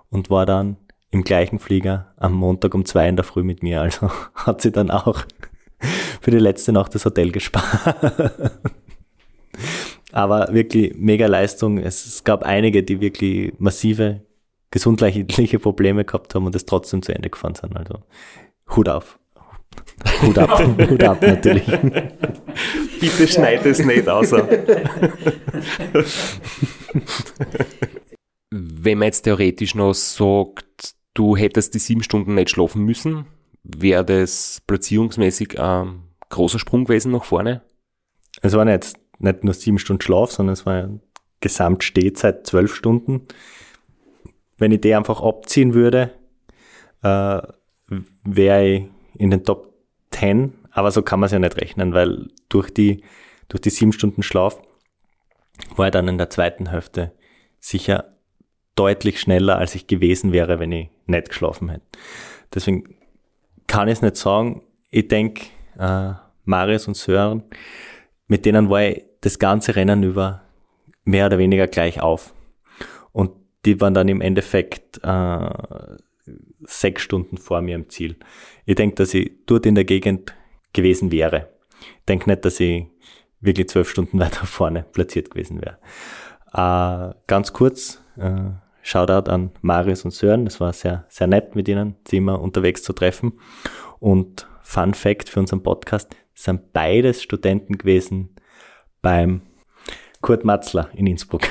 und 0.09 0.29
war 0.29 0.45
dann 0.45 0.75
im 1.09 1.23
gleichen 1.23 1.59
Flieger 1.59 2.13
am 2.17 2.33
Montag 2.33 2.75
um 2.75 2.83
zwei 2.83 3.07
in 3.07 3.15
der 3.15 3.23
Früh 3.23 3.43
mit 3.43 3.63
mir. 3.63 3.81
Also 3.81 4.11
hat 4.35 4.61
sie 4.61 4.73
dann 4.73 4.91
auch 4.91 5.23
für 6.21 6.31
die 6.31 6.39
letzte 6.39 6.73
Nacht 6.73 6.93
das 6.93 7.05
Hotel 7.05 7.31
gespart. 7.31 7.95
Aber 10.11 10.53
wirklich 10.53 10.93
mega 10.97 11.27
Leistung. 11.27 11.77
Es, 11.77 12.05
es, 12.05 12.25
gab 12.25 12.43
einige, 12.43 12.83
die 12.83 12.99
wirklich 12.99 13.53
massive 13.57 14.21
gesundheitliche 14.69 15.59
Probleme 15.59 16.03
gehabt 16.03 16.35
haben 16.35 16.45
und 16.45 16.55
es 16.55 16.65
trotzdem 16.65 17.01
zu 17.01 17.15
Ende 17.15 17.29
gefahren 17.29 17.55
sind. 17.55 17.77
Also 17.77 17.99
Hut 18.75 18.89
auf. 18.89 19.17
Hut 20.21 20.37
ab, 20.37 20.63
Hut 20.89 21.03
ab 21.03 21.21
natürlich. 21.21 21.65
Bitte 22.99 23.27
schneid 23.27 23.65
es 23.65 23.83
nicht 23.83 24.07
außer. 24.07 24.47
Wenn 28.51 28.97
man 28.97 29.07
jetzt 29.07 29.21
theoretisch 29.21 29.75
noch 29.75 29.93
sagt, 29.93 30.95
du 31.13 31.35
hättest 31.35 31.73
die 31.73 31.79
sieben 31.79 32.03
Stunden 32.03 32.35
nicht 32.35 32.49
schlafen 32.49 32.83
müssen, 32.83 33.25
wäre 33.63 34.05
das 34.05 34.61
platzierungsmäßig 34.67 35.59
ein 35.59 36.03
großer 36.29 36.59
Sprung 36.59 36.85
gewesen 36.85 37.11
nach 37.11 37.23
vorne? 37.23 37.61
Es 38.41 38.53
waren 38.53 38.67
jetzt 38.67 38.97
nicht 39.19 39.43
nur 39.43 39.53
sieben 39.53 39.79
Stunden 39.79 40.01
Schlaf, 40.01 40.31
sondern 40.31 40.53
es 40.53 40.65
war 40.65 40.77
ja 40.77 40.89
Gesamtstehzeit 41.41 42.45
zwölf 42.47 42.75
Stunden. 42.75 43.27
Wenn 44.57 44.71
ich 44.71 44.81
die 44.81 44.93
einfach 44.93 45.21
abziehen 45.21 45.73
würde, 45.73 46.11
äh, 47.03 47.41
wäre 48.23 48.67
ich 48.67 48.83
in 49.15 49.31
den 49.31 49.43
Top 49.43 49.73
10, 50.11 50.53
aber 50.71 50.91
so 50.91 51.01
kann 51.01 51.19
man 51.19 51.27
es 51.27 51.31
ja 51.31 51.39
nicht 51.39 51.57
rechnen, 51.57 51.93
weil 51.93 52.29
durch 52.49 52.69
die, 52.71 53.03
durch 53.49 53.61
die 53.61 53.69
sieben 53.69 53.93
Stunden 53.93 54.23
Schlaf 54.23 54.59
war 55.75 55.87
ich 55.87 55.91
dann 55.91 56.07
in 56.07 56.17
der 56.17 56.29
zweiten 56.29 56.69
Hälfte 56.69 57.11
sicher 57.59 58.15
deutlich 58.75 59.19
schneller, 59.19 59.57
als 59.57 59.75
ich 59.75 59.87
gewesen 59.87 60.31
wäre, 60.31 60.59
wenn 60.59 60.71
ich 60.71 60.89
nicht 61.05 61.29
geschlafen 61.29 61.69
hätte. 61.69 61.85
Deswegen 62.53 62.95
kann 63.67 63.87
ich 63.87 63.93
es 63.93 64.01
nicht 64.01 64.17
sagen. 64.17 64.63
Ich 64.89 65.07
denke, 65.07 65.45
äh, 65.77 66.13
Marius 66.45 66.87
und 66.87 66.97
Sören, 66.97 67.43
mit 68.27 68.45
denen 68.45 68.69
war 68.69 68.83
ich 68.83 69.03
das 69.21 69.39
ganze 69.39 69.75
Rennen 69.75 70.03
über 70.03 70.41
mehr 71.03 71.27
oder 71.27 71.37
weniger 71.37 71.67
gleich 71.67 72.01
auf. 72.01 72.33
Und 73.11 73.31
die 73.65 73.79
waren 73.79 73.93
dann 73.93 74.07
im 74.07 74.21
Endeffekt 74.21 74.99
äh, 75.03 75.49
sechs 76.63 77.01
Stunden 77.01 77.37
vor 77.37 77.61
mir 77.61 77.75
im 77.75 77.89
Ziel. 77.89 78.17
Ich 78.65 78.75
denke, 78.75 78.95
dass 78.95 79.13
ich 79.13 79.31
dort 79.45 79.65
in 79.65 79.75
der 79.75 79.85
Gegend 79.85 80.35
gewesen 80.73 81.11
wäre. 81.11 81.49
Ich 81.79 82.05
denke 82.07 82.29
nicht, 82.29 82.45
dass 82.45 82.59
ich 82.59 82.85
wirklich 83.39 83.69
zwölf 83.69 83.89
Stunden 83.89 84.19
weiter 84.19 84.45
vorne 84.45 84.85
platziert 84.91 85.31
gewesen 85.31 85.61
wäre. 85.61 85.77
Äh, 86.53 87.13
ganz 87.27 87.53
kurz, 87.53 88.03
äh, 88.17 88.51
Shoutout 88.83 89.29
an 89.29 89.51
Marius 89.61 90.05
und 90.05 90.11
Sören. 90.11 90.47
Es 90.47 90.59
war 90.59 90.73
sehr, 90.73 91.05
sehr 91.07 91.27
nett, 91.27 91.55
mit 91.55 91.67
ihnen 91.67 91.95
sie 92.07 92.17
immer 92.17 92.41
unterwegs 92.41 92.81
zu 92.81 92.93
treffen. 92.93 93.33
Und 93.99 94.47
Fun 94.61 94.93
Fact 94.93 95.29
für 95.29 95.39
unseren 95.39 95.61
Podcast, 95.63 96.15
sind 96.33 96.73
beides 96.73 97.21
Studenten 97.21 97.77
gewesen 97.77 98.35
beim 99.01 99.41
Kurt 100.21 100.45
Matzler 100.45 100.89
in 100.93 101.07
Innsbruck. 101.07 101.41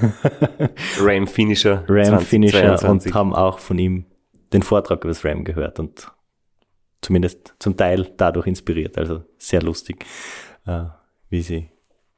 Ram 1.00 1.26
Finisher. 1.26 1.84
Ram 1.88 2.20
Finisher 2.20 2.88
und 2.88 3.14
haben 3.14 3.34
auch 3.34 3.58
von 3.58 3.78
ihm 3.78 4.04
den 4.52 4.62
Vortrag 4.62 5.00
über 5.00 5.08
das 5.08 5.24
Ram 5.24 5.44
gehört 5.44 5.80
und 5.80 6.12
zumindest 7.06 7.54
zum 7.60 7.76
Teil 7.76 8.12
dadurch 8.16 8.46
inspiriert. 8.46 8.98
Also 8.98 9.24
sehr 9.38 9.62
lustig, 9.62 10.04
äh, 10.66 10.84
wie 11.30 11.42
sie, 11.42 11.70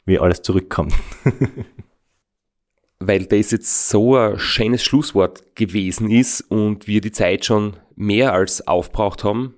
wie 0.06 0.18
alles 0.18 0.42
zurückkommt. 0.42 0.94
weil 3.00 3.26
das 3.26 3.50
jetzt 3.50 3.90
so 3.90 4.16
ein 4.16 4.38
schönes 4.38 4.82
Schlusswort 4.82 5.54
gewesen 5.54 6.10
ist 6.10 6.40
und 6.40 6.86
wir 6.86 7.00
die 7.00 7.12
Zeit 7.12 7.44
schon 7.44 7.76
mehr 7.96 8.32
als 8.32 8.66
aufbraucht 8.66 9.24
haben, 9.24 9.54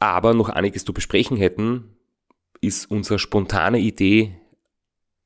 aber 0.00 0.34
noch 0.34 0.48
einiges 0.48 0.84
zu 0.84 0.92
besprechen 0.92 1.36
hätten, 1.36 1.96
ist 2.60 2.90
unsere 2.90 3.18
spontane 3.18 3.78
Idee, 3.78 4.38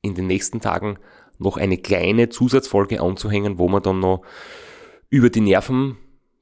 in 0.01 0.15
den 0.15 0.27
nächsten 0.27 0.61
Tagen 0.61 0.97
noch 1.37 1.57
eine 1.57 1.77
kleine 1.77 2.29
Zusatzfolge 2.29 3.01
anzuhängen, 3.01 3.57
wo 3.57 3.67
wir 3.67 3.81
dann 3.81 3.99
noch 3.99 4.23
über 5.09 5.29
die 5.29 5.41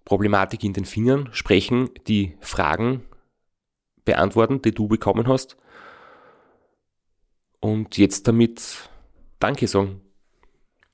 Nervenproblematik 0.09 0.63
in 0.63 0.73
den 0.73 0.85
Fingern 0.85 1.29
sprechen, 1.31 1.89
die 2.07 2.35
Fragen 2.41 3.01
beantworten, 4.05 4.61
die 4.61 4.73
du 4.73 4.87
bekommen 4.87 5.27
hast. 5.27 5.57
Und 7.59 7.97
jetzt 7.97 8.27
damit 8.27 8.89
Danke 9.39 9.67
sagen. 9.67 10.01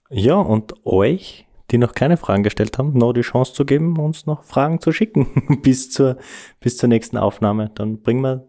Ja, 0.10 0.36
und 0.36 0.86
euch, 0.86 1.48
die 1.72 1.78
noch 1.78 1.94
keine 1.94 2.18
Fragen 2.18 2.44
gestellt 2.44 2.78
haben, 2.78 2.94
noch 2.94 3.14
die 3.14 3.22
Chance 3.22 3.54
zu 3.54 3.66
geben, 3.66 3.98
uns 3.98 4.26
noch 4.26 4.44
Fragen 4.44 4.80
zu 4.82 4.92
schicken 4.92 5.60
bis 5.64 5.92
zur, 5.92 6.18
bis 6.60 6.78
zur 6.78 6.90
nächsten 6.90 7.18
Aufnahme. 7.18 7.72
Dann 7.74 8.02
bringen 8.02 8.22
wir 8.22 8.48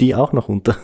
die 0.00 0.14
auch 0.14 0.32
noch 0.32 0.48
unter. 0.48 0.76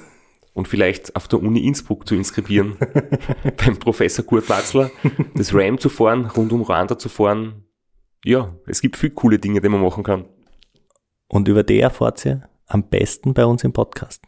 und 0.55 0.69
vielleicht 0.69 1.17
auf 1.17 1.27
der 1.29 1.43
Uni 1.43 1.67
Innsbruck 1.67 2.07
zu 2.07 2.15
inskribieren, 2.15 2.77
beim 3.57 3.79
Professor 3.79 4.25
Kurt 4.25 4.49
Watzler, 4.49 4.91
das 5.35 5.55
RAM 5.55 5.79
zu 5.79 5.89
fahren, 5.89 6.27
rund 6.27 6.53
um 6.53 6.63
Ruanda 6.63 6.99
zu 6.99 7.09
fahren. 7.09 7.65
Ja, 8.25 8.55
es 8.67 8.81
gibt 8.81 8.97
viele 8.97 9.15
coole 9.15 9.39
Dinge, 9.39 9.61
die 9.61 9.69
man 9.69 9.83
machen 9.83 10.05
kann. 10.05 10.27
Und 11.29 11.49
über 11.49 11.63
die 11.63 11.81
erfahrt 11.81 12.25
ihr 12.25 12.49
am 12.67 12.89
besten 12.89 13.35
bei 13.35 13.45
uns 13.45 13.65
im 13.65 13.73
Podcast. 13.73 14.23